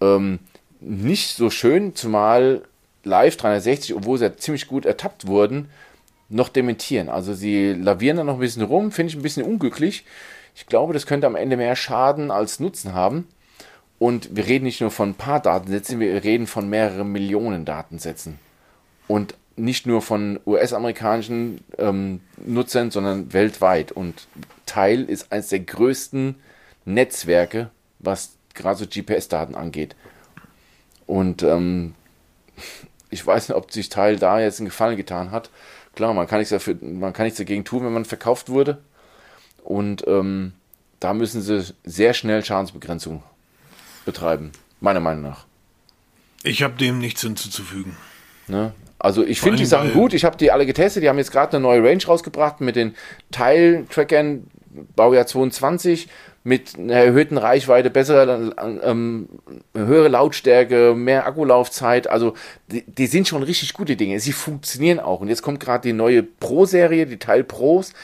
Ähm, 0.00 0.38
nicht 0.80 1.36
so 1.36 1.50
schön, 1.50 1.94
zumal 1.94 2.62
live 3.04 3.36
360, 3.36 3.94
obwohl 3.94 4.16
sie 4.16 4.24
ja 4.24 4.34
ziemlich 4.34 4.68
gut 4.68 4.86
ertappt 4.86 5.26
wurden, 5.26 5.68
noch 6.30 6.48
dementieren. 6.48 7.10
Also 7.10 7.34
sie 7.34 7.74
lavieren 7.74 8.16
da 8.16 8.24
noch 8.24 8.34
ein 8.34 8.40
bisschen 8.40 8.62
rum, 8.62 8.90
finde 8.90 9.10
ich 9.10 9.16
ein 9.16 9.22
bisschen 9.22 9.44
unglücklich. 9.44 10.06
Ich 10.56 10.64
glaube, 10.64 10.94
das 10.94 11.04
könnte 11.04 11.26
am 11.26 11.36
Ende 11.36 11.58
mehr 11.58 11.76
Schaden 11.76 12.30
als 12.30 12.58
Nutzen 12.58 12.94
haben. 12.94 13.28
Und 14.04 14.36
wir 14.36 14.46
reden 14.46 14.66
nicht 14.66 14.82
nur 14.82 14.90
von 14.90 15.08
ein 15.08 15.14
paar 15.14 15.40
Datensätzen, 15.40 15.98
wir 15.98 16.22
reden 16.24 16.46
von 16.46 16.68
mehreren 16.68 17.10
Millionen 17.10 17.64
Datensätzen. 17.64 18.38
Und 19.08 19.34
nicht 19.56 19.86
nur 19.86 20.02
von 20.02 20.38
US-amerikanischen 20.44 21.62
ähm, 21.78 22.20
Nutzern, 22.36 22.90
sondern 22.90 23.32
weltweit. 23.32 23.92
Und 23.92 24.26
Teil 24.66 25.04
ist 25.04 25.32
eines 25.32 25.48
der 25.48 25.60
größten 25.60 26.34
Netzwerke, 26.84 27.70
was 27.98 28.36
gerade 28.52 28.78
so 28.80 28.84
GPS-Daten 28.84 29.54
angeht. 29.54 29.96
Und 31.06 31.42
ähm, 31.42 31.94
ich 33.08 33.26
weiß 33.26 33.48
nicht, 33.48 33.56
ob 33.56 33.72
sich 33.72 33.88
Teil 33.88 34.16
da 34.16 34.38
jetzt 34.38 34.60
einen 34.60 34.68
Gefallen 34.68 34.98
getan 34.98 35.30
hat. 35.30 35.48
Klar, 35.94 36.12
man 36.12 36.26
kann 36.26 36.40
nichts 36.40 36.50
dafür, 36.50 36.76
man 36.82 37.14
kann 37.14 37.24
nichts 37.24 37.38
dagegen 37.38 37.64
tun, 37.64 37.82
wenn 37.86 37.94
man 37.94 38.04
verkauft 38.04 38.50
wurde. 38.50 38.82
Und 39.62 40.06
ähm, 40.06 40.52
da 41.00 41.14
müssen 41.14 41.40
sie 41.40 41.72
sehr 41.84 42.12
schnell 42.12 42.44
Schadensbegrenzung 42.44 43.22
betreiben, 44.04 44.52
meiner 44.80 45.00
Meinung 45.00 45.22
nach. 45.22 45.44
Ich 46.42 46.62
habe 46.62 46.74
dem 46.74 46.98
nichts 46.98 47.22
hinzuzufügen. 47.22 47.96
Ne? 48.48 48.72
Also 48.98 49.24
ich 49.24 49.40
finde 49.40 49.58
die 49.58 49.66
Sachen 49.66 49.92
gut. 49.92 50.14
Ich 50.14 50.24
habe 50.24 50.36
die 50.36 50.50
alle 50.50 50.66
getestet. 50.66 51.02
Die 51.02 51.08
haben 51.08 51.18
jetzt 51.18 51.32
gerade 51.32 51.56
eine 51.56 51.62
neue 51.62 51.82
Range 51.82 52.04
rausgebracht 52.06 52.60
mit 52.60 52.76
den 52.76 52.94
Teiltrackern 53.30 54.46
Baujahr 54.96 55.26
22 55.26 56.08
mit 56.42 56.78
einer 56.78 56.94
erhöhten 56.94 57.38
Reichweite, 57.38 57.88
bessere, 57.88 58.54
ähm, 58.82 59.28
höhere 59.74 60.08
Lautstärke, 60.08 60.94
mehr 60.94 61.26
Akkulaufzeit. 61.26 62.08
Also 62.08 62.34
die, 62.68 62.82
die 62.82 63.06
sind 63.06 63.26
schon 63.26 63.42
richtig 63.42 63.72
gute 63.72 63.96
Dinge. 63.96 64.20
Sie 64.20 64.32
funktionieren 64.32 65.00
auch. 65.00 65.20
Und 65.20 65.28
jetzt 65.28 65.42
kommt 65.42 65.60
gerade 65.60 65.88
die 65.88 65.94
neue 65.94 66.22
Pro-Serie, 66.22 67.06
die 67.06 67.18
Teil 67.18 67.44
Pros. 67.44 67.94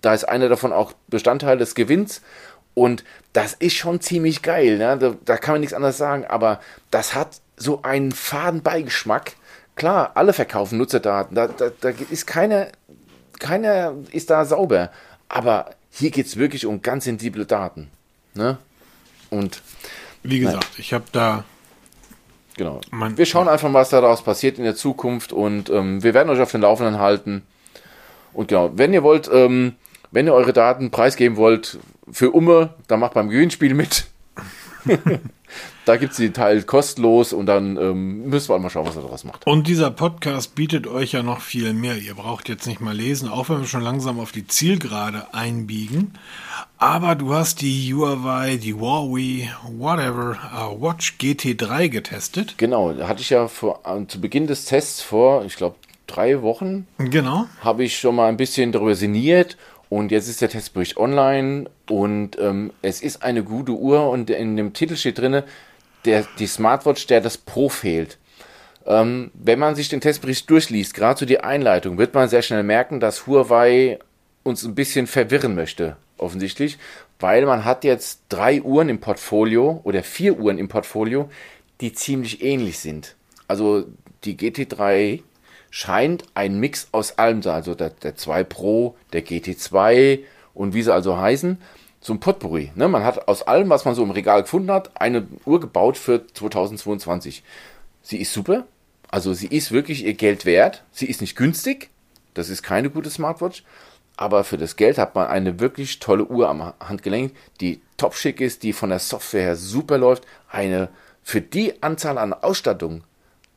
Da 0.00 0.14
ist 0.14 0.24
einer 0.24 0.48
davon 0.48 0.72
auch 0.72 0.92
Bestandteil 1.08 1.58
des 1.58 1.74
Gewinns. 1.74 2.22
Und 2.80 3.04
das 3.34 3.52
ist 3.52 3.74
schon 3.74 4.00
ziemlich 4.00 4.40
geil. 4.40 4.78
Ne? 4.78 4.96
Da, 4.98 5.14
da 5.26 5.36
kann 5.36 5.52
man 5.54 5.60
nichts 5.60 5.74
anderes 5.74 5.98
sagen. 5.98 6.24
Aber 6.24 6.60
das 6.90 7.14
hat 7.14 7.40
so 7.58 7.82
einen 7.82 8.10
faden 8.10 8.62
Beigeschmack. 8.62 9.32
Klar, 9.76 10.12
alle 10.14 10.32
verkaufen 10.32 10.78
Nutzerdaten. 10.78 11.34
Da, 11.34 11.46
da, 11.48 11.70
da 11.78 11.90
ist 12.10 12.26
keiner, 12.26 12.68
keiner 13.38 13.92
ist 14.12 14.30
da 14.30 14.46
sauber. 14.46 14.90
Aber 15.28 15.74
hier 15.90 16.10
geht 16.10 16.24
es 16.24 16.38
wirklich 16.38 16.64
um 16.64 16.80
ganz 16.80 17.04
sensible 17.04 17.44
Daten. 17.44 17.90
Ne? 18.32 18.56
Und 19.28 19.60
Wie 20.22 20.38
gesagt, 20.40 20.66
ich 20.78 20.94
habe 20.94 21.04
da 21.12 21.44
genau. 22.56 22.80
Man- 22.90 23.18
wir 23.18 23.26
schauen 23.26 23.46
einfach, 23.48 23.70
was 23.74 23.90
daraus 23.90 24.22
passiert 24.22 24.56
in 24.56 24.64
der 24.64 24.74
Zukunft. 24.74 25.34
Und 25.34 25.68
ähm, 25.68 26.02
wir 26.02 26.14
werden 26.14 26.30
euch 26.30 26.40
auf 26.40 26.50
den 26.52 26.62
Laufenden 26.62 26.98
halten. 26.98 27.42
Und 28.32 28.48
genau, 28.48 28.70
wenn 28.74 28.94
ihr 28.94 29.02
wollt, 29.02 29.28
ähm, 29.30 29.74
wenn 30.10 30.26
ihr 30.26 30.34
eure 30.34 30.52
Daten 30.52 30.90
preisgeben 30.90 31.36
wollt 31.36 31.78
für 32.10 32.30
Umme, 32.30 32.74
dann 32.88 33.00
macht 33.00 33.14
beim 33.14 33.28
Gewinnspiel 33.28 33.74
mit. 33.74 34.06
da 35.84 35.96
gibt 35.96 36.12
es 36.12 36.18
die 36.18 36.30
Teil 36.30 36.62
kostenlos 36.62 37.32
und 37.32 37.46
dann 37.46 37.76
ähm, 37.76 38.28
müssen 38.28 38.48
wir 38.48 38.58
mal 38.58 38.70
schauen, 38.70 38.86
was 38.86 38.96
er 38.96 39.02
daraus 39.02 39.24
macht. 39.24 39.46
Und 39.46 39.66
dieser 39.66 39.90
Podcast 39.90 40.54
bietet 40.54 40.86
euch 40.86 41.12
ja 41.12 41.22
noch 41.22 41.40
viel 41.40 41.72
mehr. 41.72 41.96
Ihr 41.96 42.14
braucht 42.14 42.48
jetzt 42.48 42.66
nicht 42.66 42.80
mal 42.80 42.94
lesen, 42.94 43.28
auch 43.28 43.48
wenn 43.48 43.60
wir 43.60 43.66
schon 43.66 43.82
langsam 43.82 44.18
auf 44.20 44.32
die 44.32 44.46
Zielgerade 44.46 45.32
einbiegen. 45.32 46.14
Aber 46.78 47.14
du 47.14 47.34
hast 47.34 47.60
die 47.60 47.92
Huawei, 47.94 48.56
die 48.56 48.74
Huawei, 48.74 49.50
whatever, 49.78 50.38
uh, 50.54 50.80
Watch 50.80 51.16
GT3 51.20 51.88
getestet. 51.88 52.54
Genau, 52.56 52.92
da 52.92 53.06
hatte 53.06 53.20
ich 53.20 53.30
ja 53.30 53.48
vor, 53.48 53.80
äh, 53.84 54.06
zu 54.06 54.20
Beginn 54.20 54.46
des 54.46 54.64
Tests 54.64 55.02
vor, 55.02 55.44
ich 55.44 55.56
glaube, 55.56 55.76
drei 56.06 56.42
Wochen 56.42 56.86
Genau. 56.98 57.46
habe 57.62 57.84
ich 57.84 57.98
schon 57.98 58.16
mal 58.16 58.28
ein 58.28 58.36
bisschen 58.36 58.72
darüber 58.72 58.94
sinniert 58.94 59.56
Und 59.90 60.12
jetzt 60.12 60.28
ist 60.28 60.40
der 60.40 60.48
Testbericht 60.48 60.96
online 60.96 61.68
und 61.88 62.38
ähm, 62.38 62.72
es 62.80 63.02
ist 63.02 63.24
eine 63.24 63.42
gute 63.42 63.72
Uhr 63.72 64.08
und 64.08 64.30
in 64.30 64.56
dem 64.56 64.72
Titel 64.72 64.94
steht 64.94 65.18
drin, 65.18 65.42
der, 66.04 66.24
die 66.38 66.46
Smartwatch, 66.46 67.08
der 67.08 67.20
das 67.20 67.36
Pro 67.36 67.68
fehlt. 67.68 68.16
Ähm, 68.86 69.32
wenn 69.34 69.58
man 69.58 69.74
sich 69.74 69.88
den 69.88 70.00
Testbericht 70.00 70.48
durchliest, 70.48 70.94
gerade 70.94 71.18
so 71.18 71.26
die 71.26 71.40
Einleitung, 71.40 71.98
wird 71.98 72.14
man 72.14 72.28
sehr 72.28 72.42
schnell 72.42 72.62
merken, 72.62 73.00
dass 73.00 73.26
Huawei 73.26 73.98
uns 74.44 74.64
ein 74.64 74.76
bisschen 74.76 75.08
verwirren 75.08 75.56
möchte, 75.56 75.96
offensichtlich, 76.18 76.78
weil 77.18 77.44
man 77.44 77.64
hat 77.64 77.82
jetzt 77.82 78.22
drei 78.28 78.62
Uhren 78.62 78.88
im 78.88 79.00
Portfolio 79.00 79.80
oder 79.82 80.04
vier 80.04 80.38
Uhren 80.38 80.58
im 80.58 80.68
Portfolio, 80.68 81.28
die 81.80 81.92
ziemlich 81.92 82.44
ähnlich 82.44 82.78
sind. 82.78 83.16
Also 83.48 83.86
die 84.22 84.38
GT3 84.38 85.22
scheint 85.70 86.24
ein 86.34 86.58
Mix 86.58 86.88
aus 86.92 87.18
allem 87.18 87.42
also 87.46 87.74
der, 87.74 87.90
der 87.90 88.16
2 88.16 88.44
Pro, 88.44 88.96
der 89.12 89.24
GT2 89.24 90.20
und 90.54 90.74
wie 90.74 90.82
sie 90.82 90.92
also 90.92 91.16
heißen, 91.16 91.58
ein 92.08 92.20
Potpourri. 92.20 92.72
Ne? 92.74 92.88
Man 92.88 93.04
hat 93.04 93.28
aus 93.28 93.42
allem, 93.42 93.70
was 93.70 93.84
man 93.84 93.94
so 93.94 94.02
im 94.02 94.10
Regal 94.10 94.42
gefunden 94.42 94.70
hat, 94.70 95.00
eine 95.00 95.26
Uhr 95.44 95.60
gebaut 95.60 95.96
für 95.96 96.26
2022. 96.26 97.42
Sie 98.02 98.20
ist 98.20 98.32
super, 98.32 98.66
also 99.10 99.34
sie 99.34 99.48
ist 99.48 99.70
wirklich 99.70 100.04
ihr 100.04 100.14
Geld 100.14 100.44
wert. 100.44 100.82
Sie 100.92 101.06
ist 101.06 101.20
nicht 101.20 101.36
günstig, 101.36 101.90
das 102.34 102.48
ist 102.48 102.62
keine 102.62 102.90
gute 102.90 103.10
Smartwatch, 103.10 103.64
aber 104.16 104.44
für 104.44 104.58
das 104.58 104.76
Geld 104.76 104.98
hat 104.98 105.14
man 105.14 105.28
eine 105.28 105.60
wirklich 105.60 105.98
tolle 105.98 106.26
Uhr 106.26 106.48
am 106.48 106.72
Handgelenk, 106.80 107.32
die 107.60 107.80
top 107.96 108.14
schick 108.14 108.40
ist, 108.40 108.62
die 108.62 108.72
von 108.72 108.90
der 108.90 108.98
Software 108.98 109.42
her 109.42 109.56
super 109.56 109.98
läuft, 109.98 110.26
eine 110.48 110.88
für 111.22 111.40
die 111.40 111.82
Anzahl 111.82 112.18
an 112.18 112.32
Ausstattung 112.32 113.04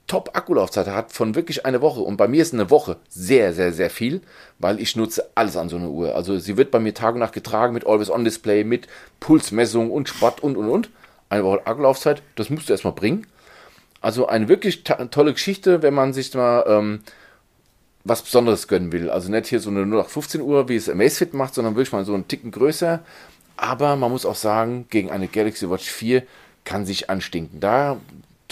Top-Akkulaufzeit 0.07 0.87
hat 0.87 1.13
von 1.13 1.35
wirklich 1.35 1.65
einer 1.65 1.81
Woche. 1.81 2.01
Und 2.01 2.17
bei 2.17 2.27
mir 2.27 2.41
ist 2.41 2.53
eine 2.53 2.69
Woche 2.69 2.97
sehr, 3.09 3.53
sehr, 3.53 3.71
sehr 3.71 3.89
viel, 3.89 4.21
weil 4.59 4.79
ich 4.79 4.95
nutze 4.95 5.29
alles 5.35 5.57
an 5.57 5.69
so 5.69 5.77
einer 5.77 5.89
Uhr. 5.89 6.15
Also 6.15 6.37
sie 6.39 6.57
wird 6.57 6.71
bei 6.71 6.79
mir 6.79 6.93
Tag 6.93 7.13
und 7.13 7.19
Nacht 7.19 7.33
getragen 7.33 7.73
mit 7.73 7.87
Always-On-Display, 7.87 8.63
mit 8.63 8.87
Pulsmessung 9.19 9.91
und 9.91 10.09
Sport 10.09 10.41
und, 10.41 10.57
und, 10.57 10.69
und. 10.69 10.89
Eine 11.29 11.45
Woche 11.45 11.65
Akkulaufzeit, 11.65 12.21
das 12.35 12.49
musst 12.49 12.69
du 12.69 12.73
erstmal 12.73 12.93
bringen. 12.93 13.25
Also 14.01 14.27
eine 14.27 14.49
wirklich 14.49 14.83
tolle 14.83 15.33
Geschichte, 15.33 15.81
wenn 15.81 15.93
man 15.93 16.11
sich 16.11 16.33
mal 16.33 16.65
ähm, 16.67 16.99
was 18.03 18.21
Besonderes 18.21 18.67
gönnen 18.67 18.91
will. 18.91 19.09
Also 19.09 19.31
nicht 19.31 19.47
hier 19.47 19.61
so 19.61 19.69
eine 19.69 19.83
0815 19.83 20.41
Uhr, 20.41 20.67
wie 20.67 20.75
es 20.75 20.89
Amazfit 20.89 21.33
macht, 21.33 21.53
sondern 21.53 21.75
wirklich 21.75 21.93
mal 21.93 22.03
so 22.03 22.13
einen 22.13 22.27
Ticken 22.27 22.51
größer. 22.51 22.99
Aber 23.55 23.95
man 23.95 24.11
muss 24.11 24.25
auch 24.25 24.35
sagen, 24.35 24.87
gegen 24.89 25.09
eine 25.09 25.27
Galaxy 25.27 25.69
Watch 25.69 25.89
4 25.89 26.23
kann 26.65 26.85
sich 26.85 27.09
anstinken. 27.09 27.59
Da 27.61 27.97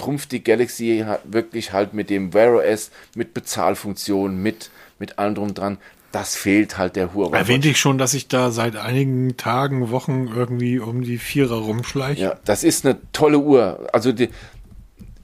trumpft 0.02 0.32
die 0.32 0.44
Galaxy 0.44 1.06
wirklich 1.24 1.74
halt 1.74 1.94
mit 1.94 2.10
dem 2.10 2.34
Wear 2.34 2.56
OS, 2.56 2.90
mit 3.16 3.34
Bezahlfunktionen, 3.34 4.42
mit, 4.42 4.72
mit 4.98 5.20
allem 5.20 5.36
drum 5.36 5.54
dran. 5.54 5.78
Das 6.12 6.36
fehlt 6.36 6.78
halt 6.78 6.96
der 6.96 7.14
Huawei. 7.14 7.38
Erwähnte 7.38 7.70
ich 7.70 7.80
schon, 7.80 7.98
dass 7.98 8.14
ich 8.14 8.28
da 8.28 8.52
seit 8.52 8.76
einigen 8.76 9.38
Tagen, 9.38 9.92
Wochen 9.92 10.28
irgendwie 10.28 10.80
um 10.80 11.04
die 11.04 11.20
Vierer 11.20 11.58
rumschleiche? 11.58 12.22
Ja, 12.22 12.40
das 12.44 12.64
ist 12.64 12.86
eine 12.86 12.98
tolle 13.14 13.38
Uhr. 13.38 13.88
Also 13.94 14.12
die, 14.12 14.30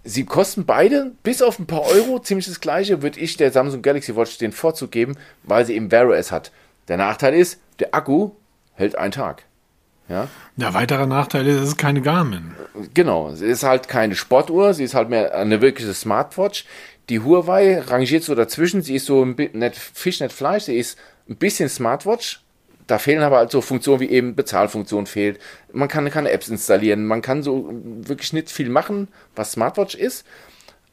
sie 0.04 0.24
kosten 0.24 0.66
beide 0.66 1.12
bis 1.24 1.42
auf 1.42 1.60
ein 1.60 1.66
paar 1.66 1.82
Euro 1.82 2.20
ziemlich 2.20 2.46
das 2.46 2.62
gleiche, 2.62 3.02
würde 3.02 3.20
ich 3.20 3.36
der 3.36 3.52
Samsung 3.52 3.82
Galaxy 3.82 4.16
Watch 4.16 4.38
den 4.38 4.52
Vorzug 4.52 4.92
geben, 4.92 5.18
weil 5.44 5.66
sie 5.66 5.76
eben 5.76 5.92
Wear 5.92 6.08
OS 6.08 6.32
hat. 6.32 6.52
Der 6.88 6.98
Nachteil 6.98 7.34
ist, 7.34 7.60
der 7.80 7.94
Akku 7.94 8.32
hält 8.76 8.96
einen 8.96 9.12
Tag. 9.12 9.44
Ja. 10.10 10.28
Der 10.56 10.74
weitere 10.74 11.06
Nachteil 11.06 11.48
ist, 11.48 11.58
es 11.58 11.68
ist 11.70 11.78
keine 11.78 12.02
Garmin. 12.02 12.52
Genau, 12.94 13.32
sie 13.34 13.46
ist 13.46 13.64
halt 13.64 13.88
keine 13.88 14.16
Sportuhr, 14.16 14.74
sie 14.74 14.84
ist 14.84 14.94
halt 14.94 15.10
mehr 15.10 15.36
eine 15.36 15.62
wirkliche 15.62 15.94
Smartwatch. 15.94 16.66
Die 17.10 17.20
Huawei 17.20 17.80
rangiert 17.80 18.24
so 18.24 18.36
dazwischen, 18.36 18.82
sie 18.82 18.96
ist 18.96 19.06
so 19.06 19.24
ein 19.24 19.36
bisschen 19.36 19.60
nicht 19.60 19.76
Fisch, 19.76 20.20
nicht 20.20 20.34
Fleisch, 20.34 20.64
sie 20.64 20.78
ist 20.78 20.98
ein 21.30 21.36
bisschen 21.38 21.70
Smartwatch. 21.70 22.42
Da 22.86 23.00
fehlen 23.00 23.22
aber 23.22 23.38
halt 23.38 23.52
so 23.52 23.60
Funktionen 23.60 24.00
wie 24.00 24.10
eben 24.10 24.36
Bezahlfunktion 24.36 25.08
fehlt. 25.08 25.40
Man 25.74 25.90
kann 25.90 26.10
keine 26.10 26.32
Apps 26.32 26.48
installieren, 26.48 27.06
man 27.06 27.22
kann 27.22 27.44
so 27.44 27.70
wirklich 27.70 28.32
nicht 28.32 28.50
viel 28.50 28.70
machen, 28.70 29.10
was 29.36 29.52
Smartwatch 29.52 29.96
ist. 29.96 30.26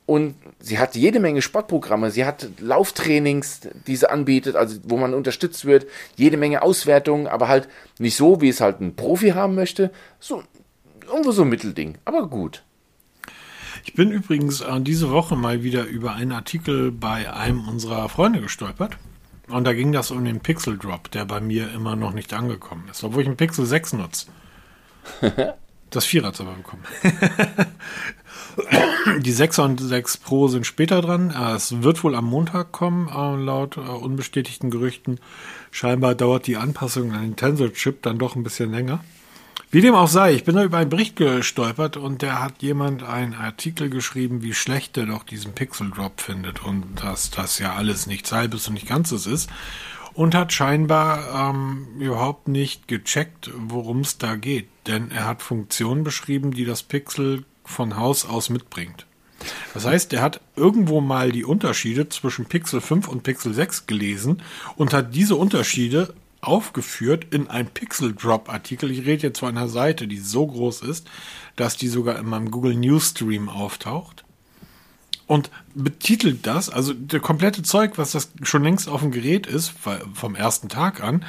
Und 0.07 0.34
sie 0.59 0.78
hat 0.78 0.96
jede 0.96 1.18
Menge 1.18 1.40
Sportprogramme. 1.40 2.11
Sie 2.11 2.26
hat 2.26 2.48
Lauftrainings, 2.61 3.61
die 3.86 3.96
sie 3.96 4.11
anbietet, 4.11 4.55
also 4.55 4.78
wo 4.84 4.98
man 4.98 5.14
unterstützt 5.14 5.64
wird. 5.64 5.86
Jede 6.16 6.36
Menge 6.36 6.62
Auswertungen, 6.62 7.26
aber 7.26 7.48
halt 7.48 7.68
nicht 7.98 8.16
so, 8.16 8.42
wie 8.42 8.50
es 8.50 8.61
halt 8.61 8.80
ein 8.80 8.96
Profi 8.96 9.30
haben 9.30 9.55
möchte. 9.55 9.90
So, 10.20 10.42
irgendwo 11.07 11.32
so 11.32 11.42
ein 11.42 11.48
Mittelding. 11.48 11.96
Aber 12.05 12.28
gut. 12.28 12.64
Ich 13.84 13.94
bin 13.94 14.11
übrigens 14.11 14.61
äh, 14.61 14.80
diese 14.80 15.11
Woche 15.11 15.36
mal 15.36 15.62
wieder 15.62 15.84
über 15.84 16.14
einen 16.14 16.32
Artikel 16.32 16.90
bei 16.90 17.32
einem 17.32 17.66
unserer 17.66 18.09
Freunde 18.09 18.40
gestolpert. 18.40 18.98
Und 19.48 19.64
da 19.64 19.72
ging 19.72 19.92
das 19.92 20.11
um 20.11 20.24
den 20.24 20.40
Pixel 20.40 20.78
Drop, 20.78 21.11
der 21.11 21.24
bei 21.24 21.40
mir 21.40 21.70
immer 21.72 21.96
noch 21.96 22.12
nicht 22.12 22.32
angekommen 22.32 22.88
ist, 22.90 23.05
obwohl 23.05 23.22
ich 23.22 23.28
einen 23.28 23.36
Pixel 23.36 23.66
6 23.66 23.94
nutze. 23.94 24.26
Das 25.95 26.07
4 26.07 26.24
hat 26.24 26.40
aber 26.40 26.55
bekommen. 26.55 26.82
Die 29.20 29.32
6 29.32 29.59
und 29.61 29.80
6 29.80 30.16
Pro 30.16 30.49
sind 30.49 30.66
später 30.66 31.01
dran. 31.01 31.30
Äh, 31.30 31.55
es 31.55 31.82
wird 31.82 32.03
wohl 32.03 32.16
am 32.16 32.24
Montag 32.24 32.72
kommen, 32.72 33.09
äh, 33.09 33.45
laut 33.45 33.76
äh, 33.76 33.80
unbestätigten 33.80 34.70
Gerüchten. 34.70 35.20
Scheinbar 35.70 36.16
dauert 36.16 36.49
die 36.49 36.57
Anpassung 36.57 37.12
an 37.12 37.22
den 37.22 37.36
Tensor-Chip 37.36 38.03
dann 38.03 38.18
doch 38.18 38.34
ein 38.34 38.42
bisschen 38.42 38.72
länger. 38.72 39.05
Wie 39.70 39.80
dem 39.80 39.95
auch 39.95 40.09
sei, 40.09 40.34
ich 40.34 40.42
bin 40.42 40.57
da 40.57 40.64
über 40.64 40.78
einen 40.78 40.90
Bericht 40.90 41.14
gestolpert 41.14 41.97
und 41.97 42.22
der 42.22 42.42
hat 42.42 42.62
jemand 42.62 43.05
einen 43.05 43.34
Artikel 43.34 43.88
geschrieben, 43.88 44.42
wie 44.42 44.55
schlecht 44.55 44.97
er 44.97 45.07
doch 45.07 45.22
diesen 45.22 45.53
Pixel 45.53 45.90
Drop 45.90 46.20
findet 46.20 46.64
und 46.64 47.05
dass 47.05 47.30
das 47.30 47.61
ja 47.61 47.74
alles 47.74 48.09
nichts 48.09 48.32
halbes 48.32 48.66
und 48.66 48.74
nicht 48.74 48.88
ganzes 48.88 49.26
ist 49.26 49.49
und 50.12 50.34
hat 50.34 50.53
scheinbar 50.53 51.51
ähm, 51.51 51.86
überhaupt 52.01 52.49
nicht 52.49 52.88
gecheckt, 52.88 53.51
worum 53.57 54.01
es 54.01 54.18
da 54.18 54.36
geht. 54.36 54.68
Denn 54.87 55.11
er 55.11 55.26
hat 55.26 55.43
Funktionen 55.43 56.05
beschrieben, 56.05 56.53
die 56.53 56.64
das 56.64 56.82
Pixel 56.82 57.45
von 57.64 57.97
Haus 57.97 58.24
aus 58.24 58.51
mitbringt. 58.51 59.07
Das 59.72 59.85
heißt, 59.85 60.12
er 60.12 60.22
hat 60.22 60.41
irgendwo 60.57 61.01
mal 61.01 61.32
die 61.32 61.45
Unterschiede 61.45 62.09
zwischen 62.09 62.47
Pixel 62.47 62.80
5 62.80 63.09
und 63.09 63.22
Pixel 63.22 63.53
6 63.53 63.87
gelesen 63.87 64.43
und 64.76 64.93
hat 64.93 65.14
diese 65.14 65.37
Unterschiede 65.37 66.14
aufgeführt 66.41 67.26
in 67.30 67.49
einem 67.49 67.68
Pixel 67.68 68.14
Drop 68.14 68.49
Artikel. 68.49 68.91
Ich 68.91 69.07
rede 69.07 69.22
jetzt 69.22 69.41
von 69.41 69.57
einer 69.57 69.68
Seite, 69.68 70.07
die 70.07 70.18
so 70.18 70.47
groß 70.47 70.82
ist, 70.82 71.09
dass 71.57 71.76
die 71.76 71.89
sogar 71.89 72.18
in 72.18 72.26
meinem 72.26 72.51
Google 72.51 72.74
News 72.74 73.11
Stream 73.11 73.49
auftaucht. 73.49 74.24
Und 75.26 75.51
betitelt 75.74 76.47
das, 76.47 76.68
also 76.68 76.93
der 76.93 77.20
komplette 77.20 77.62
Zeug, 77.62 77.97
was 77.97 78.12
das 78.12 78.30
schon 78.43 78.62
längst 78.62 78.89
auf 78.89 79.01
dem 79.01 79.11
Gerät 79.11 79.47
ist, 79.47 79.72
vom 80.12 80.35
ersten 80.35 80.68
Tag 80.68 81.03
an. 81.03 81.24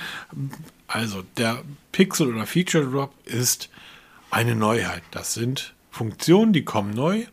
Also 0.87 1.23
der 1.37 1.63
Pixel 1.95 2.35
oder 2.35 2.45
Feature 2.45 2.91
Drop 2.91 3.13
ist 3.23 3.69
eine 4.29 4.53
Neuheit. 4.53 5.01
Das 5.11 5.33
sind 5.33 5.73
Funktionen, 5.91 6.51
die 6.51 6.65
kommen 6.65 6.93
neu. 6.93 7.23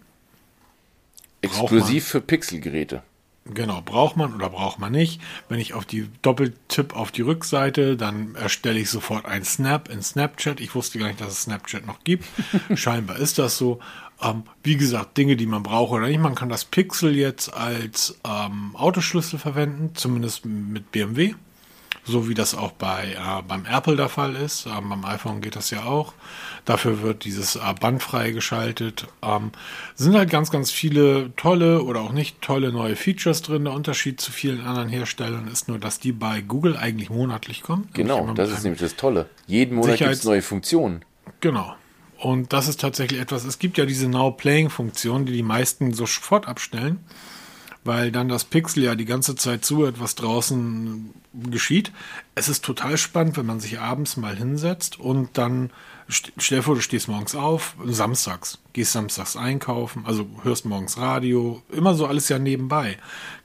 Exklusiv 1.40 2.06
für 2.06 2.20
Pixel-Geräte. 2.20 3.02
Genau, 3.44 3.82
braucht 3.82 4.16
man 4.16 4.32
oder 4.32 4.50
braucht 4.50 4.78
man 4.78 4.92
nicht. 4.92 5.20
Wenn 5.48 5.58
ich 5.58 5.74
auf 5.74 5.84
die 5.84 6.08
Doppeltipp 6.22 6.94
auf 6.94 7.10
die 7.10 7.22
Rückseite, 7.22 7.96
dann 7.96 8.36
erstelle 8.36 8.78
ich 8.78 8.88
sofort 8.88 9.26
ein 9.26 9.42
Snap 9.44 9.88
in 9.88 10.00
Snapchat. 10.00 10.60
Ich 10.60 10.76
wusste 10.76 11.00
gar 11.00 11.08
nicht, 11.08 11.20
dass 11.20 11.32
es 11.32 11.42
Snapchat 11.42 11.84
noch 11.84 12.04
gibt. 12.04 12.24
Scheinbar 12.76 13.16
ist 13.16 13.40
das 13.40 13.58
so. 13.58 13.80
Ähm, 14.22 14.44
wie 14.62 14.76
gesagt, 14.76 15.16
Dinge, 15.16 15.34
die 15.34 15.46
man 15.46 15.64
braucht 15.64 15.90
oder 15.90 16.06
nicht. 16.06 16.20
Man 16.20 16.36
kann 16.36 16.48
das 16.48 16.66
Pixel 16.66 17.16
jetzt 17.16 17.52
als 17.52 18.16
ähm, 18.24 18.76
Autoschlüssel 18.76 19.40
verwenden, 19.40 19.96
zumindest 19.96 20.44
mit 20.44 20.92
BMW 20.92 21.34
so 22.04 22.28
wie 22.28 22.34
das 22.34 22.54
auch 22.54 22.72
bei 22.72 23.12
äh, 23.12 23.42
beim 23.46 23.64
Apple 23.64 23.96
der 23.96 24.08
Fall 24.08 24.34
ist. 24.34 24.66
Ähm, 24.66 24.88
beim 24.88 25.04
iPhone 25.04 25.40
geht 25.40 25.56
das 25.56 25.70
ja 25.70 25.84
auch. 25.84 26.14
Dafür 26.64 27.02
wird 27.02 27.24
dieses 27.24 27.56
äh, 27.56 27.60
Band 27.80 28.02
freigeschaltet. 28.02 29.06
Ähm, 29.22 29.52
sind 29.94 30.14
halt 30.16 30.30
ganz, 30.30 30.50
ganz 30.50 30.70
viele 30.70 31.34
tolle 31.36 31.82
oder 31.82 32.00
auch 32.00 32.12
nicht 32.12 32.40
tolle 32.42 32.72
neue 32.72 32.96
Features 32.96 33.42
drin. 33.42 33.64
Der 33.64 33.72
Unterschied 33.72 34.20
zu 34.20 34.32
vielen 34.32 34.62
anderen 34.62 34.88
Herstellern 34.88 35.48
ist 35.48 35.68
nur, 35.68 35.78
dass 35.78 36.00
die 36.00 36.12
bei 36.12 36.40
Google 36.40 36.76
eigentlich 36.76 37.10
monatlich 37.10 37.62
kommen. 37.62 37.88
Genau, 37.92 38.32
das 38.34 38.50
ist 38.50 38.64
nämlich 38.64 38.80
das 38.80 38.96
Tolle. 38.96 39.28
Jeden 39.46 39.76
Monat 39.76 39.98
gibt 39.98 40.10
es 40.10 40.24
neue 40.24 40.42
Funktionen. 40.42 41.04
Genau. 41.40 41.74
Und 42.18 42.52
das 42.52 42.68
ist 42.68 42.80
tatsächlich 42.80 43.20
etwas, 43.20 43.44
es 43.44 43.58
gibt 43.58 43.78
ja 43.78 43.84
diese 43.84 44.08
Now 44.08 44.30
Playing 44.30 44.70
Funktion, 44.70 45.26
die 45.26 45.32
die 45.32 45.42
meisten 45.42 45.92
sofort 45.92 46.46
abstellen 46.46 47.00
weil 47.84 48.12
dann 48.12 48.28
das 48.28 48.44
Pixel 48.44 48.84
ja 48.84 48.94
die 48.94 49.04
ganze 49.04 49.34
Zeit 49.34 49.64
zuhört, 49.64 49.98
was 49.98 50.14
draußen 50.14 51.12
geschieht. 51.50 51.92
Es 52.34 52.48
ist 52.48 52.64
total 52.64 52.96
spannend, 52.96 53.36
wenn 53.36 53.46
man 53.46 53.60
sich 53.60 53.80
abends 53.80 54.16
mal 54.16 54.36
hinsetzt 54.36 55.00
und 55.00 55.36
dann, 55.38 55.70
stell 56.08 56.58
dir 56.58 56.62
vor, 56.62 56.74
du 56.74 56.80
stehst 56.80 57.08
morgens 57.08 57.34
auf, 57.34 57.74
samstags, 57.84 58.58
gehst 58.72 58.92
samstags 58.92 59.36
einkaufen, 59.36 60.04
also 60.06 60.26
hörst 60.42 60.64
morgens 60.64 60.98
Radio, 60.98 61.62
immer 61.72 61.94
so 61.94 62.06
alles 62.06 62.28
ja 62.28 62.38
nebenbei. 62.38 62.98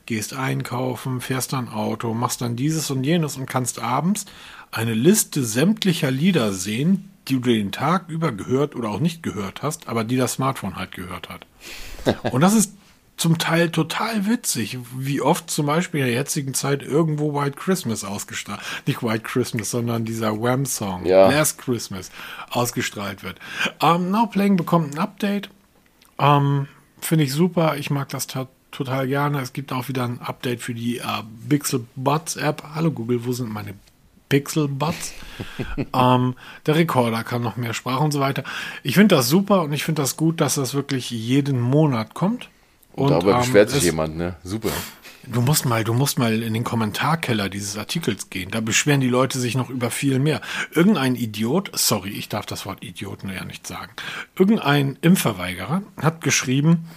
Gehst 0.06 0.34
einkaufen, 0.34 1.20
fährst 1.20 1.52
dann 1.52 1.68
Auto, 1.68 2.14
machst 2.14 2.42
dann 2.42 2.56
dieses 2.56 2.90
und 2.92 3.04
jenes 3.04 3.36
und 3.36 3.46
kannst 3.46 3.80
abends 3.80 4.26
eine 4.72 4.94
Liste 4.94 5.44
sämtlicher 5.44 6.12
Lieder 6.12 6.54
sehen, 6.54 7.10
die 7.28 7.34
du 7.36 7.40
den 7.42 7.72
Tag 7.72 8.08
über 8.08 8.32
gehört 8.32 8.76
oder 8.76 8.90
auch 8.90 9.00
nicht 9.00 9.22
gehört 9.22 9.64
hast, 9.64 9.88
aber 9.88 10.04
die 10.04 10.16
das 10.16 10.34
Smartphone 10.34 10.76
halt 10.78 10.94
gehört 10.94 11.30
hat. 11.30 11.46
Und 12.32 12.40
das 12.42 12.54
ist 12.54 12.74
zum 13.18 13.38
Teil 13.40 13.72
total 13.72 14.28
witzig, 14.28 14.78
wie 14.96 15.22
oft 15.22 15.50
zum 15.50 15.66
Beispiel 15.66 16.02
in 16.02 16.06
der 16.08 16.16
jetzigen 16.16 16.54
Zeit 16.54 16.84
irgendwo 16.84 17.34
White 17.34 17.58
Christmas 17.58 18.04
ausgestrahlt, 18.04 18.62
nicht 18.86 19.02
White 19.04 19.22
Christmas, 19.24 19.72
sondern 19.72 20.06
dieser 20.06 20.40
Wham-Song, 20.40 21.06
Ja. 21.06 21.30
Last 21.30 21.58
Christmas, 21.58 22.12
ausgestrahlt 22.52 23.24
wird. 23.24 23.40
Ähm, 23.82 24.12
Now 24.12 24.28
Playing 24.28 24.56
bekommt 24.56 24.94
ein 24.94 25.00
Update. 25.00 25.50
Ähm, 26.20 26.68
Finde 27.02 27.24
ich 27.26 27.34
super. 27.34 27.78
Ich 27.78 27.90
mag 27.90 28.10
das 28.10 28.28
ta- 28.28 28.48
total 28.72 29.08
gerne. 29.08 29.40
Es 29.42 29.54
gibt 29.54 29.72
auch 29.74 29.88
wieder 29.88 30.04
ein 30.04 30.20
Update 30.22 30.62
für 30.62 30.74
die 30.74 30.98
äh, 30.98 31.04
Pixel 31.50 31.86
Buds 31.96 32.36
App. 32.38 32.64
Hallo 32.76 32.92
Google, 32.92 33.26
wo 33.26 33.32
sind 33.34 33.50
meine 33.52 33.74
Pixel 34.30 34.68
Buds? 34.68 35.14
ähm, 35.94 36.36
der 36.66 36.76
Recorder 36.76 37.24
kann 37.24 37.42
noch 37.42 37.56
mehr 37.58 37.74
Sprache 37.74 38.04
und 38.04 38.12
so 38.12 38.20
weiter. 38.20 38.44
Ich 38.84 38.96
finde 38.96 39.16
das 39.16 39.30
super 39.30 39.62
und 39.64 39.74
ich 39.74 39.84
finde 39.84 40.02
das 40.02 40.18
gut, 40.18 40.42
dass 40.42 40.56
das 40.56 40.74
wirklich 40.74 41.10
jeden 41.12 41.60
Monat 41.62 42.14
kommt. 42.14 42.50
Und, 42.98 43.12
Darüber 43.12 43.34
ähm, 43.34 43.40
beschwert 43.42 43.70
sich 43.70 43.84
jemand, 43.84 44.18
ne? 44.18 44.36
Super. 44.44 44.72
Du 45.28 45.42
musst 45.42 45.66
mal, 45.66 45.84
du 45.84 45.94
musst 45.94 46.18
mal 46.18 46.42
in 46.42 46.54
den 46.56 46.64
Kommentarkeller 46.64 47.48
dieses 47.48 47.78
Artikels 47.78 48.32
gehen. 48.32 48.50
Da 48.50 48.60
beschweren 48.60 49.02
die 49.02 49.10
Leute 49.10 49.40
sich 49.40 49.56
noch 49.56 49.70
über 49.70 49.92
viel 49.92 50.18
mehr. 50.18 50.42
Irgendein 50.74 51.14
Idiot, 51.14 51.70
sorry, 51.74 52.10
ich 52.10 52.28
darf 52.28 52.48
das 52.48 52.66
Wort 52.66 52.84
Idioten 52.84 53.30
ja 53.30 53.46
nicht 53.46 53.68
sagen. 53.68 53.92
Irgendein 54.36 54.98
Impfverweigerer 55.02 55.84
hat 56.02 56.22
geschrieben, 56.22 56.88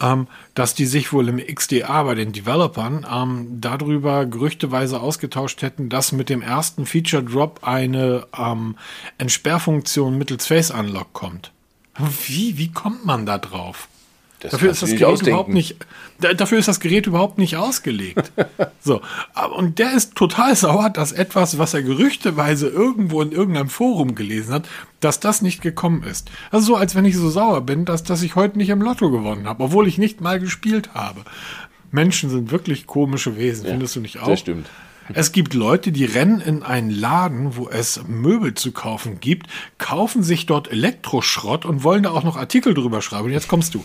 ähm, 0.00 0.28
dass 0.54 0.74
die 0.74 0.86
sich 0.86 1.12
wohl 1.12 1.28
im 1.28 1.38
XDA 1.38 2.04
bei 2.04 2.14
den 2.14 2.32
Developern 2.32 3.06
ähm, 3.12 3.60
darüber 3.60 4.24
gerüchteweise 4.24 4.98
ausgetauscht 5.00 5.60
hätten, 5.60 5.90
dass 5.90 6.12
mit 6.12 6.30
dem 6.30 6.40
ersten 6.40 6.86
Feature 6.86 7.22
Drop 7.22 7.60
eine 7.64 8.26
ähm, 8.34 8.76
Entsperrfunktion 9.18 10.16
mittels 10.16 10.46
Face 10.46 10.70
Unlock 10.70 11.12
kommt. 11.12 11.52
Wie, 11.98 12.56
wie 12.56 12.72
kommt 12.72 13.04
man 13.04 13.26
da 13.26 13.36
drauf? 13.36 13.88
Das 14.40 14.52
Dafür 14.52 14.70
ist 14.70 14.82
das 14.82 14.88
Gerät 14.90 15.00
überhaupt 15.00 15.20
ausdenken. 15.22 15.52
nicht, 15.52 15.76
da- 16.18 16.32
dafür 16.32 16.58
ist 16.58 16.66
das 16.68 16.80
Gerät 16.80 17.06
überhaupt 17.06 17.36
nicht 17.38 17.56
ausgelegt. 17.56 18.32
so. 18.80 19.02
Und 19.56 19.78
der 19.78 19.92
ist 19.92 20.14
total 20.14 20.56
sauer, 20.56 20.88
dass 20.90 21.12
etwas, 21.12 21.58
was 21.58 21.74
er 21.74 21.82
gerüchteweise 21.82 22.68
irgendwo 22.68 23.20
in 23.20 23.32
irgendeinem 23.32 23.68
Forum 23.68 24.14
gelesen 24.14 24.54
hat, 24.54 24.68
dass 25.00 25.20
das 25.20 25.42
nicht 25.42 25.60
gekommen 25.60 26.02
ist. 26.04 26.30
Also 26.50 26.68
so, 26.68 26.76
als 26.76 26.94
wenn 26.94 27.04
ich 27.04 27.16
so 27.16 27.28
sauer 27.28 27.60
bin, 27.60 27.84
dass, 27.84 28.02
dass 28.02 28.22
ich 28.22 28.34
heute 28.34 28.56
nicht 28.58 28.70
im 28.70 28.80
Lotto 28.80 29.10
gewonnen 29.10 29.46
habe, 29.46 29.62
obwohl 29.64 29.86
ich 29.86 29.98
nicht 29.98 30.20
mal 30.20 30.40
gespielt 30.40 30.90
habe. 30.94 31.20
Menschen 31.92 32.30
sind 32.30 32.50
wirklich 32.50 32.86
komische 32.86 33.36
Wesen, 33.36 33.66
findest 33.66 33.96
du 33.96 34.00
nicht 34.00 34.20
auch? 34.20 34.26
das 34.28 34.40
stimmt. 34.40 34.66
Es 35.12 35.32
gibt 35.32 35.54
Leute, 35.54 35.90
die 35.90 36.04
rennen 36.04 36.40
in 36.40 36.62
einen 36.62 36.90
Laden, 36.90 37.56
wo 37.56 37.68
es 37.68 38.00
Möbel 38.06 38.54
zu 38.54 38.70
kaufen 38.70 39.18
gibt, 39.18 39.48
kaufen 39.78 40.22
sich 40.22 40.46
dort 40.46 40.70
Elektroschrott 40.70 41.64
und 41.64 41.82
wollen 41.82 42.04
da 42.04 42.10
auch 42.12 42.22
noch 42.22 42.36
Artikel 42.36 42.74
drüber 42.74 43.02
schreiben. 43.02 43.24
Und 43.24 43.32
jetzt 43.32 43.48
kommst 43.48 43.74
du. 43.74 43.84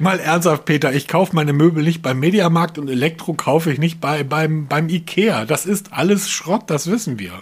Mal 0.00 0.20
ernsthaft, 0.20 0.64
Peter, 0.64 0.92
ich 0.92 1.08
kaufe 1.08 1.34
meine 1.34 1.52
Möbel 1.52 1.82
nicht 1.82 2.02
beim 2.02 2.20
Mediamarkt 2.20 2.78
und 2.78 2.88
Elektro 2.88 3.34
kaufe 3.34 3.72
ich 3.72 3.78
nicht 3.80 4.00
bei, 4.00 4.22
beim, 4.22 4.68
beim 4.68 4.88
Ikea. 4.88 5.44
Das 5.44 5.66
ist 5.66 5.92
alles 5.92 6.30
Schrott, 6.30 6.64
das 6.68 6.88
wissen 6.88 7.18
wir. 7.18 7.32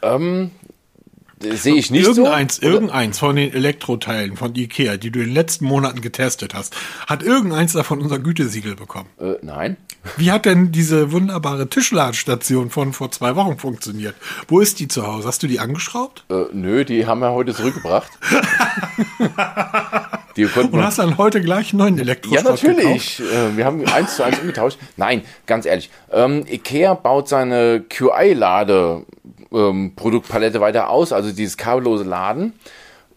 Das 0.00 1.62
sehe 1.62 1.74
ich 1.74 1.90
nicht 1.90 2.06
irgendeins, 2.06 2.56
so. 2.56 2.62
Oder- 2.62 2.74
irgendeins 2.74 3.18
von 3.18 3.36
den 3.36 3.52
Elektroteilen 3.52 4.36
von 4.36 4.54
Ikea, 4.54 4.96
die 4.96 5.10
du 5.10 5.18
in 5.18 5.26
den 5.26 5.34
letzten 5.34 5.66
Monaten 5.66 6.00
getestet 6.00 6.54
hast, 6.54 6.74
hat 7.06 7.22
irgendeins 7.22 7.74
davon 7.74 8.00
unser 8.00 8.18
Gütesiegel 8.18 8.76
bekommen. 8.76 9.10
Äh, 9.20 9.34
nein. 9.42 9.76
Wie 10.16 10.30
hat 10.30 10.46
denn 10.46 10.72
diese 10.72 11.12
wunderbare 11.12 11.68
Tischladenstation 11.68 12.70
von 12.70 12.92
vor 12.92 13.10
zwei 13.10 13.36
Wochen 13.36 13.58
funktioniert? 13.58 14.14
Wo 14.48 14.60
ist 14.60 14.80
die 14.80 14.88
zu 14.88 15.06
Hause? 15.06 15.28
Hast 15.28 15.42
du 15.42 15.46
die 15.46 15.60
angeschraubt? 15.60 16.24
Äh, 16.30 16.44
nö, 16.52 16.84
die 16.84 17.06
haben 17.06 17.20
wir 17.20 17.32
heute 17.32 17.54
zurückgebracht. 17.54 18.10
die 20.36 20.44
konnten 20.46 20.76
Und 20.76 20.84
hast 20.84 20.98
dann 20.98 21.16
heute 21.18 21.40
gleich 21.40 21.72
einen 21.72 21.78
neuen 21.78 21.96
Ja, 21.96 22.02
Elektroschrott 22.02 22.60
gekauft? 22.60 22.76
natürlich. 22.76 23.20
Äh, 23.20 23.56
wir 23.56 23.64
haben 23.64 23.84
eins 23.86 24.16
zu 24.16 24.22
eins 24.24 24.38
umgetauscht. 24.38 24.78
Nein, 24.96 25.22
ganz 25.46 25.66
ehrlich. 25.66 25.90
Ähm, 26.12 26.44
Ikea 26.48 26.94
baut 26.94 27.28
seine 27.28 27.82
QI-Lade-Produktpalette 27.88 30.60
weiter 30.60 30.90
aus, 30.90 31.12
also 31.12 31.32
dieses 31.32 31.56
kabellose 31.56 32.04
Laden. 32.04 32.52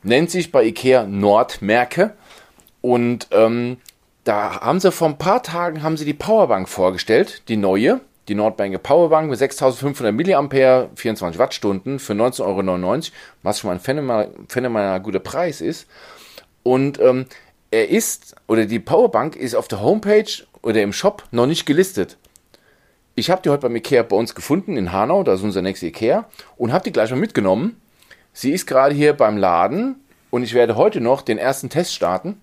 Nennt 0.03 0.31
sich 0.31 0.51
bei 0.51 0.63
Ikea 0.65 1.05
Nordmärke. 1.05 2.13
Und 2.81 3.27
ähm, 3.31 3.77
da 4.29 4.61
haben 4.61 4.79
sie 4.79 4.91
vor 4.91 5.07
ein 5.07 5.17
paar 5.17 5.41
Tagen 5.41 5.81
haben 5.81 5.97
sie 5.97 6.05
die 6.05 6.13
Powerbank 6.13 6.69
vorgestellt, 6.69 7.41
die 7.47 7.57
neue. 7.57 7.99
Die 8.27 8.35
Nordbank 8.35 8.83
Powerbank 8.83 9.27
mit 9.27 9.39
6500 9.39 10.13
mAh, 10.13 10.89
24 10.93 11.39
Wattstunden 11.39 11.97
für 11.97 12.13
19,99 12.13 12.43
Euro, 12.43 13.01
was 13.41 13.59
schon 13.59 13.69
mal 13.69 13.73
ein 13.73 13.79
phänomenal, 13.79 14.29
phänomenal 14.47 14.99
guter 14.99 15.17
Preis 15.17 15.61
ist. 15.61 15.87
Und 16.61 16.99
ähm, 16.99 17.25
er 17.71 17.89
ist, 17.89 18.35
oder 18.45 18.67
die 18.67 18.77
Powerbank 18.77 19.35
ist 19.35 19.55
auf 19.55 19.67
der 19.67 19.81
Homepage 19.81 20.29
oder 20.61 20.83
im 20.83 20.93
Shop 20.93 21.23
noch 21.31 21.47
nicht 21.47 21.65
gelistet. 21.65 22.17
Ich 23.15 23.31
habe 23.31 23.41
die 23.41 23.49
heute 23.49 23.63
beim 23.63 23.75
Ikea 23.77 24.03
bei 24.03 24.15
uns 24.15 24.35
gefunden, 24.35 24.77
in 24.77 24.91
Hanau, 24.91 25.23
da 25.23 25.33
ist 25.33 25.41
unser 25.41 25.63
nächster 25.63 25.87
Ikea, 25.87 26.25
und 26.55 26.71
habe 26.71 26.83
die 26.83 26.91
gleich 26.91 27.09
mal 27.09 27.17
mitgenommen. 27.17 27.81
Sie 28.33 28.51
ist 28.51 28.67
gerade 28.67 28.93
hier 28.93 29.13
beim 29.13 29.37
Laden 29.37 29.95
und 30.29 30.43
ich 30.43 30.53
werde 30.53 30.75
heute 30.75 31.01
noch 31.01 31.23
den 31.23 31.39
ersten 31.39 31.71
Test 31.71 31.95
starten, 31.95 32.39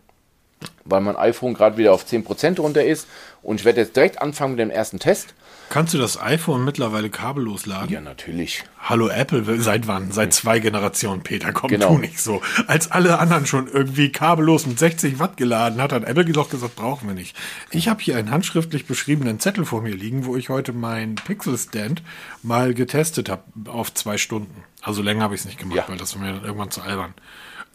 weil 0.84 1.00
mein 1.00 1.16
iPhone 1.16 1.54
gerade 1.54 1.76
wieder 1.76 1.92
auf 1.92 2.04
10% 2.06 2.60
runter 2.60 2.84
ist. 2.84 3.06
Und 3.42 3.60
ich 3.60 3.64
werde 3.64 3.80
jetzt 3.80 3.94
direkt 3.96 4.20
anfangen 4.20 4.52
mit 4.52 4.60
dem 4.60 4.70
ersten 4.70 4.98
Test. 4.98 5.34
Kannst 5.68 5.94
du 5.94 5.98
das 5.98 6.20
iPhone 6.20 6.64
mittlerweile 6.64 7.10
kabellos 7.10 7.66
laden? 7.66 7.90
Ja, 7.90 8.00
natürlich. 8.00 8.62
Hallo 8.80 9.08
Apple, 9.08 9.60
seit 9.60 9.88
wann? 9.88 10.12
Seit 10.12 10.32
zwei 10.32 10.60
Generationen, 10.60 11.22
Peter. 11.22 11.52
Komm, 11.52 11.70
Genau. 11.70 11.88
tu 11.94 11.98
nicht 11.98 12.20
so. 12.20 12.40
Als 12.68 12.90
alle 12.92 13.18
anderen 13.18 13.46
schon 13.46 13.66
irgendwie 13.68 14.10
kabellos 14.12 14.66
mit 14.66 14.78
60 14.78 15.18
Watt 15.18 15.36
geladen 15.36 15.80
hat, 15.82 15.92
hat 15.92 16.04
Apple 16.04 16.24
doch 16.26 16.50
gesagt, 16.50 16.76
brauchen 16.76 17.08
wir 17.08 17.14
nicht. 17.14 17.36
Ich 17.70 17.88
habe 17.88 18.00
hier 18.00 18.16
einen 18.16 18.30
handschriftlich 18.30 18.86
beschriebenen 18.86 19.40
Zettel 19.40 19.64
vor 19.64 19.82
mir 19.82 19.94
liegen, 19.94 20.24
wo 20.24 20.36
ich 20.36 20.48
heute 20.48 20.72
meinen 20.72 21.16
Pixel 21.16 21.58
Stand 21.58 22.02
mal 22.44 22.74
getestet 22.74 23.28
habe 23.28 23.42
auf 23.66 23.92
zwei 23.92 24.18
Stunden. 24.18 24.62
Also 24.82 25.02
länger 25.02 25.24
habe 25.24 25.34
ich 25.34 25.40
es 25.40 25.46
nicht 25.46 25.58
gemacht, 25.58 25.76
Ja. 25.76 25.84
weil 25.88 25.98
das 25.98 26.14
war 26.14 26.22
mir 26.24 26.32
dann 26.32 26.44
irgendwann 26.44 26.70
zu 26.70 26.80
albern. 26.80 27.12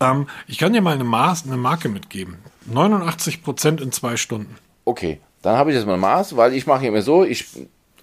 Ähm, 0.01 0.27
ich 0.47 0.57
kann 0.57 0.73
dir 0.73 0.81
mal 0.81 0.95
eine, 0.95 1.03
Maß, 1.03 1.45
eine 1.45 1.57
Marke 1.57 1.87
mitgeben. 1.87 2.37
89 2.65 3.43
Prozent 3.43 3.79
in 3.79 3.91
zwei 3.91 4.17
Stunden. 4.17 4.55
Okay, 4.83 5.19
dann 5.41 5.57
habe 5.57 5.71
ich 5.71 5.77
jetzt 5.77 5.85
mal 5.85 5.93
ein 5.93 5.99
Maß, 5.99 6.35
weil 6.35 6.53
ich 6.53 6.67
mache 6.67 6.87
immer 6.87 7.01
so, 7.01 7.23
ich 7.23 7.45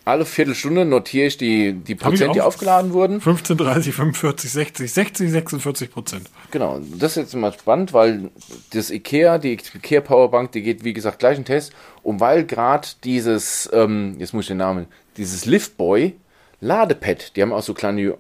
alle 0.08 0.24
Viertelstunde 0.24 0.86
notiere 0.86 1.26
ich 1.26 1.36
die, 1.36 1.74
die 1.74 1.94
Prozent, 1.94 2.34
die 2.34 2.40
auch. 2.40 2.46
aufgeladen 2.46 2.94
wurden. 2.94 3.20
15, 3.20 3.58
30, 3.58 3.94
45, 3.94 4.50
60, 4.50 4.92
60, 4.92 5.30
46 5.30 5.90
Prozent. 5.90 6.30
Genau, 6.50 6.80
das 6.98 7.12
ist 7.12 7.16
jetzt 7.16 7.34
mal 7.34 7.52
spannend, 7.52 7.92
weil 7.92 8.30
das 8.72 8.90
IKEA, 8.90 9.36
die 9.36 9.52
IKEA 9.52 10.00
Powerbank, 10.00 10.52
die 10.52 10.62
geht 10.62 10.82
wie 10.82 10.94
gesagt 10.94 11.18
gleich 11.18 11.36
einen 11.36 11.44
Test. 11.44 11.74
Und 12.02 12.20
weil 12.20 12.46
gerade 12.46 12.88
dieses, 13.04 13.68
ähm, 13.72 14.16
jetzt 14.18 14.32
muss 14.32 14.44
ich 14.44 14.48
den 14.48 14.56
Namen, 14.56 14.86
dieses 15.18 15.44
Liftboy 15.44 16.14
Ladepad, 16.60 17.36
die 17.36 17.42
haben 17.42 17.52
auch 17.52 17.62
so 17.62 17.72
kleine 17.72 18.02
äh, 18.02 18.16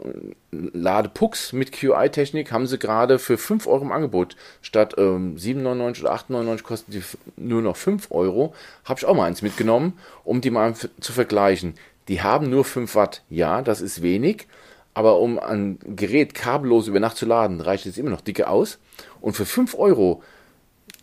Ladepucks 0.52 1.52
mit 1.52 1.72
QI-Technik, 1.72 2.52
haben 2.52 2.68
sie 2.68 2.78
gerade 2.78 3.18
für 3.18 3.36
5 3.36 3.66
Euro 3.66 3.82
im 3.82 3.92
Angebot. 3.92 4.36
Statt 4.62 4.94
ähm, 4.96 5.36
7,99 5.36 6.00
oder 6.02 6.14
8,99 6.14 6.62
kosten 6.62 6.92
die 6.92 7.02
nur 7.36 7.62
noch 7.62 7.76
5 7.76 8.10
Euro. 8.10 8.54
Habe 8.84 9.00
ich 9.00 9.06
auch 9.06 9.14
mal 9.14 9.24
eins 9.24 9.42
mitgenommen, 9.42 9.98
um 10.22 10.40
die 10.40 10.50
mal 10.50 10.74
zu 10.74 11.12
vergleichen. 11.12 11.74
Die 12.06 12.22
haben 12.22 12.48
nur 12.48 12.64
5 12.64 12.94
Watt. 12.94 13.22
Ja, 13.28 13.60
das 13.60 13.80
ist 13.80 14.02
wenig. 14.02 14.46
Aber 14.94 15.18
um 15.18 15.38
ein 15.38 15.78
Gerät 15.84 16.34
kabellos 16.34 16.86
über 16.86 17.00
Nacht 17.00 17.16
zu 17.16 17.26
laden, 17.26 17.60
reicht 17.60 17.86
es 17.86 17.98
immer 17.98 18.10
noch 18.10 18.20
dicke 18.20 18.48
aus. 18.48 18.78
Und 19.20 19.34
für 19.34 19.46
5 19.46 19.76
Euro 19.76 20.22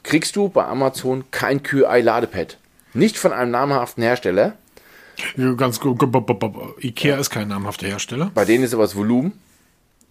kriegst 0.04 0.36
du 0.38 0.48
bei 0.48 0.66
Amazon 0.66 1.26
kein 1.32 1.64
QI-Ladepad. 1.64 2.58
Nicht 2.94 3.18
von 3.18 3.34
einem 3.34 3.52
namhaften 3.52 4.04
Hersteller. 4.04 4.54
Ja, 5.38 5.54
Ganz 5.54 5.80
gut. 5.80 6.02
Ikea 6.82 7.18
ist 7.18 7.30
kein 7.30 7.48
namhafter 7.48 7.88
Hersteller. 7.88 8.32
Bei 8.34 8.46
denen 8.46 8.64
ist 8.64 8.74
aber 8.74 8.84
das 8.84 8.96
Volumen. 8.96 9.34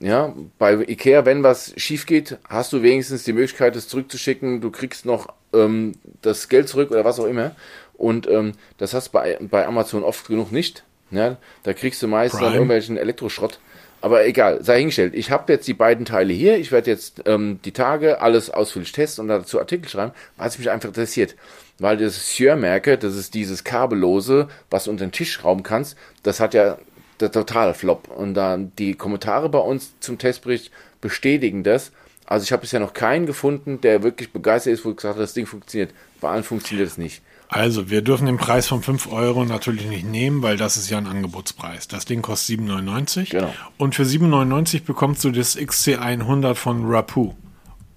Ja, 0.01 0.35
bei 0.59 0.75
Ikea, 0.75 1.25
wenn 1.25 1.43
was 1.43 1.73
schief 1.77 2.05
geht, 2.05 2.37
hast 2.49 2.73
du 2.73 2.83
wenigstens 2.83 3.25
die 3.25 3.33
Möglichkeit, 3.33 3.77
es 3.77 3.89
zurückzuschicken. 3.89 4.61
Du 4.61 4.71
kriegst 4.71 5.07
noch 5.07 5.29
ähm, 5.53 5.93
das 6.21 6.49
Geld 6.49 6.69
zurück 6.69 6.91
oder 6.91 7.05
was 7.05 7.21
auch 7.21 7.27
immer. 7.27 7.55
Und 7.95 8.29
ähm, 8.29 8.53
das 8.77 8.93
hast 8.93 9.09
du 9.09 9.13
bei, 9.13 9.39
bei 9.41 9.67
Amazon 9.67 10.03
oft 10.03 10.27
genug 10.27 10.53
nicht. 10.53 10.85
Ja, 11.11 11.37
da 11.63 11.73
kriegst 11.73 12.03
du 12.03 12.09
meist 12.09 12.35
dann 12.35 12.41
Prime. 12.41 12.55
irgendwelchen 12.55 12.97
Elektroschrott. 12.97 13.61
Aber 14.01 14.27
egal, 14.27 14.63
sei 14.63 14.81
hingestellt. 14.81 15.15
Ich 15.15 15.31
habe 15.31 15.51
jetzt 15.51 15.67
die 15.67 15.73
beiden 15.73 16.05
Teile 16.05 16.35
hier. 16.35 16.59
Ich 16.59 16.73
werde 16.73 16.91
jetzt 16.91 17.23
ähm, 17.25 17.61
die 17.65 17.73
Tage 17.73 18.21
alles 18.21 18.51
ausführlich 18.51 18.93
testen 18.93 19.23
und 19.23 19.29
dazu 19.29 19.59
Artikel 19.59 19.89
schreiben, 19.89 20.13
weil 20.37 20.49
es 20.49 20.59
mich 20.59 20.71
einfach 20.71 20.89
interessiert. 20.89 21.37
Weil 21.79 21.97
das 21.97 22.35
Shure-Merke, 22.35 22.99
das 22.99 23.16
ist 23.16 23.35
dieses 23.35 23.64
kabellose, 23.64 24.49
was 24.70 24.85
du 24.85 24.91
unter 24.91 25.07
den 25.07 25.12
Tisch 25.12 25.33
schrauben 25.33 25.62
kannst, 25.62 25.97
das 26.22 26.41
hat 26.41 26.55
ja 26.55 26.79
der 27.20 27.33
totale 27.33 27.75
Flop. 27.75 28.09
Und 28.09 28.35
dann 28.35 28.72
die 28.79 28.95
Kommentare 28.95 29.49
bei 29.49 29.59
uns 29.59 29.95
zum 30.01 30.18
Testbericht 30.18 30.70
bestätigen 31.01 31.64
das. 31.64 31.93
Also 32.27 32.45
ich 32.45 32.53
habe 32.53 32.62
bisher 32.62 32.81
noch 32.81 32.95
keinen 32.95 33.27
gefunden, 33.27 33.81
der 33.81 34.03
wirklich 34.03 34.33
begeistert 34.33 34.72
ist, 34.72 34.85
wo 34.85 34.95
gesagt 34.95 35.16
hat, 35.16 35.22
das 35.22 35.35
Ding 35.35 35.47
funktioniert. 35.47 35.93
Bei 36.20 36.31
allen 36.31 36.45
funktioniert 36.45 36.89
es 36.89 36.97
nicht. 36.97 37.22
Also, 37.49 37.91
wir 37.91 38.03
dürfen 38.03 38.27
den 38.27 38.39
Preis 38.39 38.66
von 38.66 38.83
5 38.83 39.12
Euro 39.12 39.45
natürlich 39.45 39.87
nicht 39.87 40.07
nehmen, 40.07 40.43
weil 40.43 40.57
das 40.57 40.77
ist 40.77 40.91
ja 40.91 40.99
ein 40.99 41.07
Angebotspreis. 41.07 41.87
Das 41.87 42.05
Ding 42.05 42.22
kostet 42.22 42.59
7,99. 42.59 43.31
Genau. 43.31 43.55
Und 43.77 43.95
für 43.95 44.05
7,99 44.05 44.85
bekommst 44.85 45.22
du 45.25 45.31
das 45.31 45.57
XC100 45.57 46.55
von 46.55 46.85
Rapu. 46.87 47.35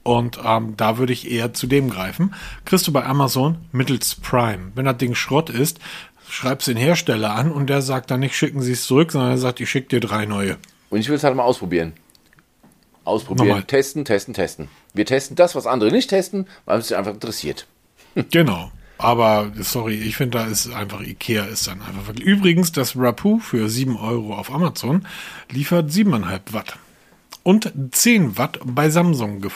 Und 0.08 0.40
ähm, 0.42 0.76
da 0.78 0.98
würde 0.98 1.12
ich 1.12 1.30
eher 1.30 1.54
zu 1.54 1.68
dem 1.68 1.90
greifen. 1.90 2.34
Kriegst 2.64 2.88
du 2.88 2.94
bei 2.94 3.06
Amazon 3.06 3.58
mittels 3.74 4.16
Prime. 4.16 4.72
Wenn 4.74 4.86
das 4.86 4.96
Ding 4.96 5.16
Schrott 5.16 5.50
ist, 5.50 5.80
schreibst 6.30 6.70
den 6.70 6.78
Hersteller 6.78 7.36
an 7.36 7.52
und 7.52 7.68
der 7.68 7.82
sagt 7.82 8.10
dann 8.10 8.22
nicht, 8.22 8.34
schicken 8.34 8.62
Sie 8.62 8.72
es 8.72 8.86
zurück, 8.86 9.12
sondern 9.12 9.32
er 9.32 9.38
sagt, 9.38 9.60
ich 9.60 9.70
schicke 9.70 9.90
dir 9.90 10.00
drei 10.00 10.26
neue. 10.26 10.56
Und 10.90 11.00
ich 11.00 11.10
will 11.10 11.18
es 11.18 11.26
halt 11.26 11.36
mal 11.36 11.44
ausprobieren. 11.44 11.92
Ausprobieren, 13.04 13.50
Nochmal. 13.50 13.64
testen, 13.64 14.06
testen, 14.06 14.34
testen. 14.34 14.70
Wir 14.94 15.06
testen 15.06 15.36
das, 15.36 15.56
was 15.56 15.68
andere 15.68 15.92
nicht 15.92 16.10
testen, 16.10 16.48
weil 16.64 16.80
es 16.80 16.88
sich 16.88 16.96
einfach 16.96 17.14
interessiert. 17.14 17.68
Genau. 18.32 18.72
Aber 18.98 19.52
sorry, 19.60 19.96
ich 19.96 20.16
finde, 20.16 20.38
da 20.40 20.46
ist 20.46 20.74
einfach 20.74 21.02
Ikea 21.02 21.44
ist 21.44 21.68
dann 21.68 21.82
einfach 21.82 22.08
wirklich. 22.08 22.26
Übrigens, 22.26 22.72
das 22.72 22.96
Rapu 22.96 23.40
für 23.40 23.70
7 23.70 23.98
Euro 23.98 24.36
auf 24.36 24.52
Amazon 24.52 25.06
liefert 25.52 25.92
7,5 25.92 26.54
Watt. 26.54 26.80
Und 27.48 27.72
10 27.92 28.38
Watt 28.38 28.60
bei 28.66 28.90
Samsung 28.90 29.42
äh, 29.42 29.50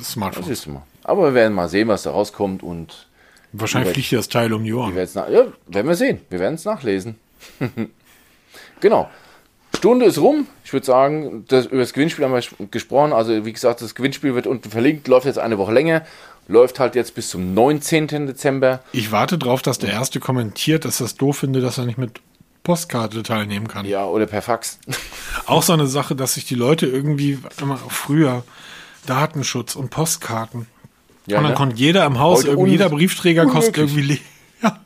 Das 0.00 0.10
Smartphones. 0.10 0.48
ist 0.48 0.66
immer. 0.66 0.84
Aber 1.04 1.26
wir 1.26 1.34
werden 1.34 1.54
mal 1.54 1.68
sehen, 1.68 1.86
was 1.86 2.02
da 2.02 2.10
rauskommt 2.10 2.64
und 2.64 3.06
Wahrscheinlich 3.52 3.92
fliegt 3.92 4.12
das 4.14 4.28
Teil 4.28 4.52
um 4.52 4.64
die 4.64 4.72
wir 4.72 4.78
Ohren. 4.78 4.94
nach 5.14 5.28
ja, 5.28 5.46
werden 5.68 5.86
wir 5.86 5.94
sehen. 5.94 6.22
Wir 6.28 6.40
werden 6.40 6.56
es 6.56 6.64
nachlesen. 6.64 7.14
genau. 8.80 9.08
Stunde 9.76 10.06
ist 10.06 10.18
rum. 10.18 10.48
Ich 10.64 10.72
würde 10.72 10.86
sagen, 10.86 11.44
das, 11.46 11.66
über 11.66 11.82
das 11.82 11.92
Gewinnspiel 11.92 12.24
haben 12.24 12.32
wir 12.34 12.66
gesprochen. 12.72 13.12
Also, 13.12 13.44
wie 13.44 13.52
gesagt, 13.52 13.80
das 13.80 13.94
Gewinnspiel 13.94 14.34
wird 14.34 14.48
unten 14.48 14.68
verlinkt, 14.68 15.06
läuft 15.06 15.26
jetzt 15.26 15.38
eine 15.38 15.56
Woche 15.56 15.72
länger. 15.72 16.04
Läuft 16.48 16.80
halt 16.80 16.96
jetzt 16.96 17.14
bis 17.14 17.28
zum 17.28 17.54
19. 17.54 18.26
Dezember. 18.26 18.80
Ich 18.90 19.12
warte 19.12 19.38
drauf, 19.38 19.62
dass 19.62 19.78
der 19.78 19.92
Erste 19.92 20.18
kommentiert, 20.18 20.84
dass 20.84 20.98
das 20.98 21.14
doof 21.14 21.38
finde, 21.38 21.60
dass 21.60 21.78
er 21.78 21.84
nicht 21.84 21.98
mit 21.98 22.20
Postkarte 22.66 23.22
teilnehmen 23.22 23.68
kann. 23.68 23.86
Ja, 23.86 24.06
oder 24.06 24.26
per 24.26 24.42
Fax. 24.42 24.80
Auch 25.46 25.62
so 25.62 25.72
eine 25.72 25.86
Sache, 25.86 26.16
dass 26.16 26.34
sich 26.34 26.46
die 26.46 26.56
Leute 26.56 26.86
irgendwie 26.86 27.38
immer 27.60 27.76
früher 27.76 28.42
Datenschutz 29.06 29.76
und 29.76 29.90
Postkarten. 29.90 30.66
Ja, 31.28 31.38
und 31.38 31.44
dann 31.44 31.52
ne? 31.52 31.56
konnte 31.56 31.76
jeder 31.76 32.04
im 32.04 32.18
Haus, 32.18 32.40
Heute 32.40 32.48
irgendwie 32.50 32.72
jeder 32.72 32.88
Briefträger 32.88 33.46
kostet 33.46 33.78
irgendwie. 33.78 34.20
Ja. 34.62 34.78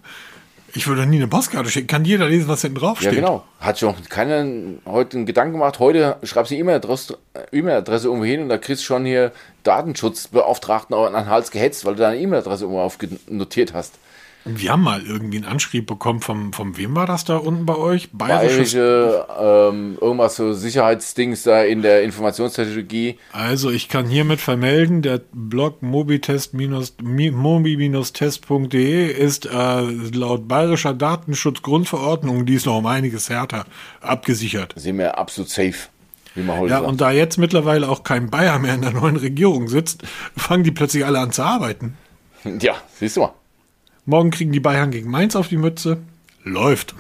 Ich 0.74 0.88
würde 0.88 1.06
nie 1.06 1.16
eine 1.16 1.28
Postkarte 1.28 1.70
schicken. 1.70 1.86
Kann 1.86 2.04
jeder 2.04 2.28
lesen, 2.28 2.48
was 2.48 2.62
hinten 2.62 2.78
drauf 2.78 3.00
Ja, 3.00 3.10
steht. 3.10 3.20
genau. 3.20 3.44
Hat 3.60 3.76
sich 3.76 3.88
noch 3.88 3.96
keiner 4.08 4.44
heute 4.84 5.16
einen 5.16 5.26
Gedanken 5.26 5.52
gemacht. 5.52 5.78
Heute 5.78 6.16
schreibst 6.24 6.50
du 6.50 6.56
die 6.56 6.60
E-Mail-Adresse 6.60 7.18
E-Mail-Adresse 7.52 8.08
irgendwo 8.08 8.24
hin 8.24 8.42
und 8.42 8.48
da 8.48 8.58
kriegst 8.58 8.82
du 8.82 8.86
schon 8.86 9.04
hier 9.04 9.30
Datenschutzbeauftragten 9.62 10.94
an 10.94 11.12
den 11.12 11.26
Hals 11.26 11.52
gehetzt, 11.52 11.84
weil 11.84 11.94
du 11.94 12.00
deine 12.00 12.18
E-Mail-Adresse 12.18 12.64
irgendwo 12.64 12.82
aufnotiert 12.82 13.74
hast. 13.74 13.94
Wir 14.46 14.72
haben 14.72 14.82
mal 14.82 15.02
irgendwie 15.04 15.36
einen 15.36 15.44
Anschrieb 15.46 15.86
bekommen 15.86 16.20
vom, 16.20 16.54
vom 16.54 16.78
wem 16.78 16.96
war 16.96 17.04
das 17.06 17.26
da 17.26 17.36
unten 17.36 17.66
bei 17.66 17.76
euch? 17.76 18.08
Bayerisches. 18.12 18.72
Bayerische, 18.72 19.26
ähm, 19.38 19.98
irgendwas 20.00 20.36
so 20.36 20.54
Sicherheitsdings 20.54 21.42
da 21.42 21.62
in 21.62 21.82
der 21.82 22.02
Informationstechnologie. 22.04 23.18
Also 23.32 23.70
ich 23.70 23.90
kann 23.90 24.06
hiermit 24.06 24.40
vermelden, 24.40 25.02
der 25.02 25.20
Blog 25.32 25.82
mobi-test.de 25.82 26.72
ist 29.12 29.46
äh, 29.46 29.80
laut 30.14 30.48
bayerischer 30.48 30.94
Datenschutzgrundverordnung, 30.94 32.46
die 32.46 32.54
ist 32.54 32.66
noch 32.66 32.78
um 32.78 32.86
einiges 32.86 33.28
härter, 33.28 33.64
abgesichert. 34.00 34.74
Sind 34.76 34.98
wir 34.98 35.18
absolut 35.18 35.50
safe, 35.50 35.74
wie 36.34 36.42
man 36.42 36.58
heute 36.58 36.70
Ja, 36.70 36.78
sagt. 36.78 36.88
und 36.88 37.00
da 37.00 37.10
jetzt 37.10 37.38
mittlerweile 37.38 37.88
auch 37.88 38.02
kein 38.04 38.30
Bayer 38.30 38.58
mehr 38.58 38.74
in 38.74 38.82
der 38.82 38.92
neuen 38.92 39.16
Regierung 39.16 39.68
sitzt, 39.68 40.02
fangen 40.36 40.64
die 40.64 40.70
plötzlich 40.70 41.04
alle 41.04 41.18
an 41.18 41.32
zu 41.32 41.42
arbeiten. 41.42 41.96
ja, 42.60 42.74
siehst 42.98 43.16
du 43.16 43.20
mal. 43.20 43.32
Morgen 44.10 44.30
kriegen 44.32 44.50
die 44.52 44.60
Bayern 44.60 44.90
gegen 44.90 45.08
Mainz 45.08 45.36
auf 45.36 45.46
die 45.48 45.56
Mütze. 45.56 45.98
Läuft. 46.42 46.94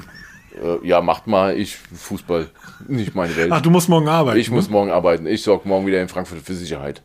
Äh, 0.54 0.86
ja, 0.86 1.00
macht 1.00 1.26
mal. 1.26 1.58
Ich 1.58 1.76
Fußball, 1.76 2.48
nicht 2.86 3.16
meine 3.16 3.34
Welt. 3.36 3.50
Ach, 3.52 3.60
du 3.60 3.68
musst 3.70 3.88
morgen 3.88 4.08
arbeiten. 4.08 4.38
ich 4.38 4.50
muss 4.50 4.70
morgen 4.70 4.92
arbeiten. 4.92 5.26
Ich 5.26 5.42
sorge 5.42 5.68
morgen 5.68 5.86
wieder 5.86 6.00
in 6.00 6.08
Frankfurt 6.08 6.40
für 6.42 6.54
Sicherheit. 6.54 7.02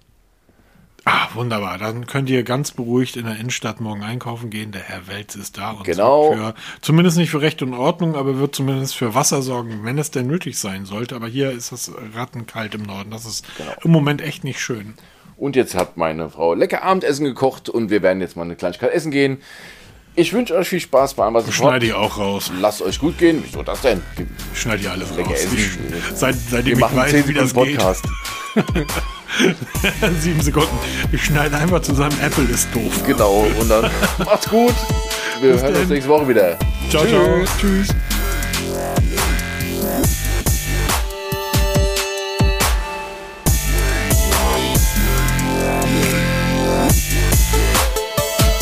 Ah, 1.06 1.28
wunderbar. 1.34 1.80
Dann 1.80 2.06
könnt 2.06 2.30
ihr 2.30 2.43
ganz 2.43 2.72
beruhigt 2.72 3.16
in 3.18 3.26
der 3.26 3.36
Innenstadt 3.38 3.82
morgen 3.82 4.03
einkaufen 4.03 4.51
gehen. 4.51 4.72
Der 4.72 4.82
Herr 4.82 5.08
Welz 5.08 5.36
ist 5.36 5.58
da 5.58 5.72
und 5.72 5.84
Genau. 5.86 6.34
für, 6.34 6.53
zumindest 6.82 7.18
nicht 7.18 7.32
für 7.32 7.41
Recht 7.41 7.64
und 7.64 7.74
Ordnung, 7.74 8.16
aber 8.16 8.38
wird 8.38 8.53
zumindest 8.56 8.95
für 8.95 9.16
Wasser 9.16 9.41
sorgen, 9.41 9.82
wenn 9.86 9.97
es 9.97 10.12
denn 10.12 10.28
nötig 10.28 10.60
sein 10.60 10.86
sollte. 10.86 11.16
Aber 11.16 11.28
hier 11.28 11.49
ist 11.51 11.72
es 11.72 11.91
rattenkalt 12.16 12.76
im 12.76 12.84
Norden. 12.84 13.10
Das 13.10 13.26
ist 13.26 13.43
Genau. 13.58 13.72
im 13.84 13.91
Moment 13.91 14.22
echt 14.22 14.43
nicht 14.43 14.60
schön. 14.60 14.93
Und 15.38 15.56
jetzt 15.56 15.76
hat 15.76 15.97
meine 15.97 16.30
Frau 16.30 16.53
lecker 16.53 16.84
Abendessen 16.84 17.26
gekocht 17.26 17.70
und 17.70 17.89
wir 17.89 18.01
werden 18.01 18.22
jetzt 18.22 18.36
mal 18.36 18.43
eine 18.43 18.56
Kleinigkeit 18.56 18.91
essen 18.91 19.12
gehen. 19.12 19.39
Ich 20.18 20.32
wünsche 20.32 20.55
euch 20.55 20.70
viel 20.70 20.80
Spaß 20.80 21.16
bei 21.16 21.28
ihr 21.28 21.51
Schneide 21.51 21.88
ich 21.88 21.93
auch 21.93 22.18
raus. 22.18 22.49
Lasst 22.61 22.82
euch 22.82 22.99
gut 22.99 23.18
gehen. 23.18 23.43
Wieso 23.45 23.63
das 23.63 23.82
denn? 23.82 24.01
Schneide 24.53 24.82
ich 24.84 24.89
alles 24.89 25.09
raus. 25.09 25.28
Ich, 25.53 26.18
seit, 26.18 26.36
seitdem 26.36 26.66
Wir 26.66 26.74
ich 26.74 26.80
machen 26.80 26.97
weiß, 26.97 27.11
10 27.11 27.28
wie 27.28 27.34
das 27.34 27.49
Sekunden 27.49 27.70
geht. 27.72 27.80
Podcast. 27.80 28.05
Sieben 30.22 30.41
Sekunden. 30.41 30.78
Ich 31.11 31.26
schneide 31.26 31.57
einfach 31.57 31.82
zusammen. 31.82 32.18
Apple 32.22 32.45
ist 32.45 32.74
doof. 32.74 33.03
Genau. 33.05 33.45
Und 33.59 33.70
dann 33.70 33.91
macht's 34.20 34.49
gut. 34.49 34.74
Wir 35.41 35.49
hören 35.49 35.68
uns 35.68 35.80
denn. 35.80 35.89
nächste 35.89 36.09
Woche 36.09 36.30
wieder. 36.30 36.57
Ciao, 36.89 37.05
ciao. 37.05 37.43
Tschüss. 37.59 37.89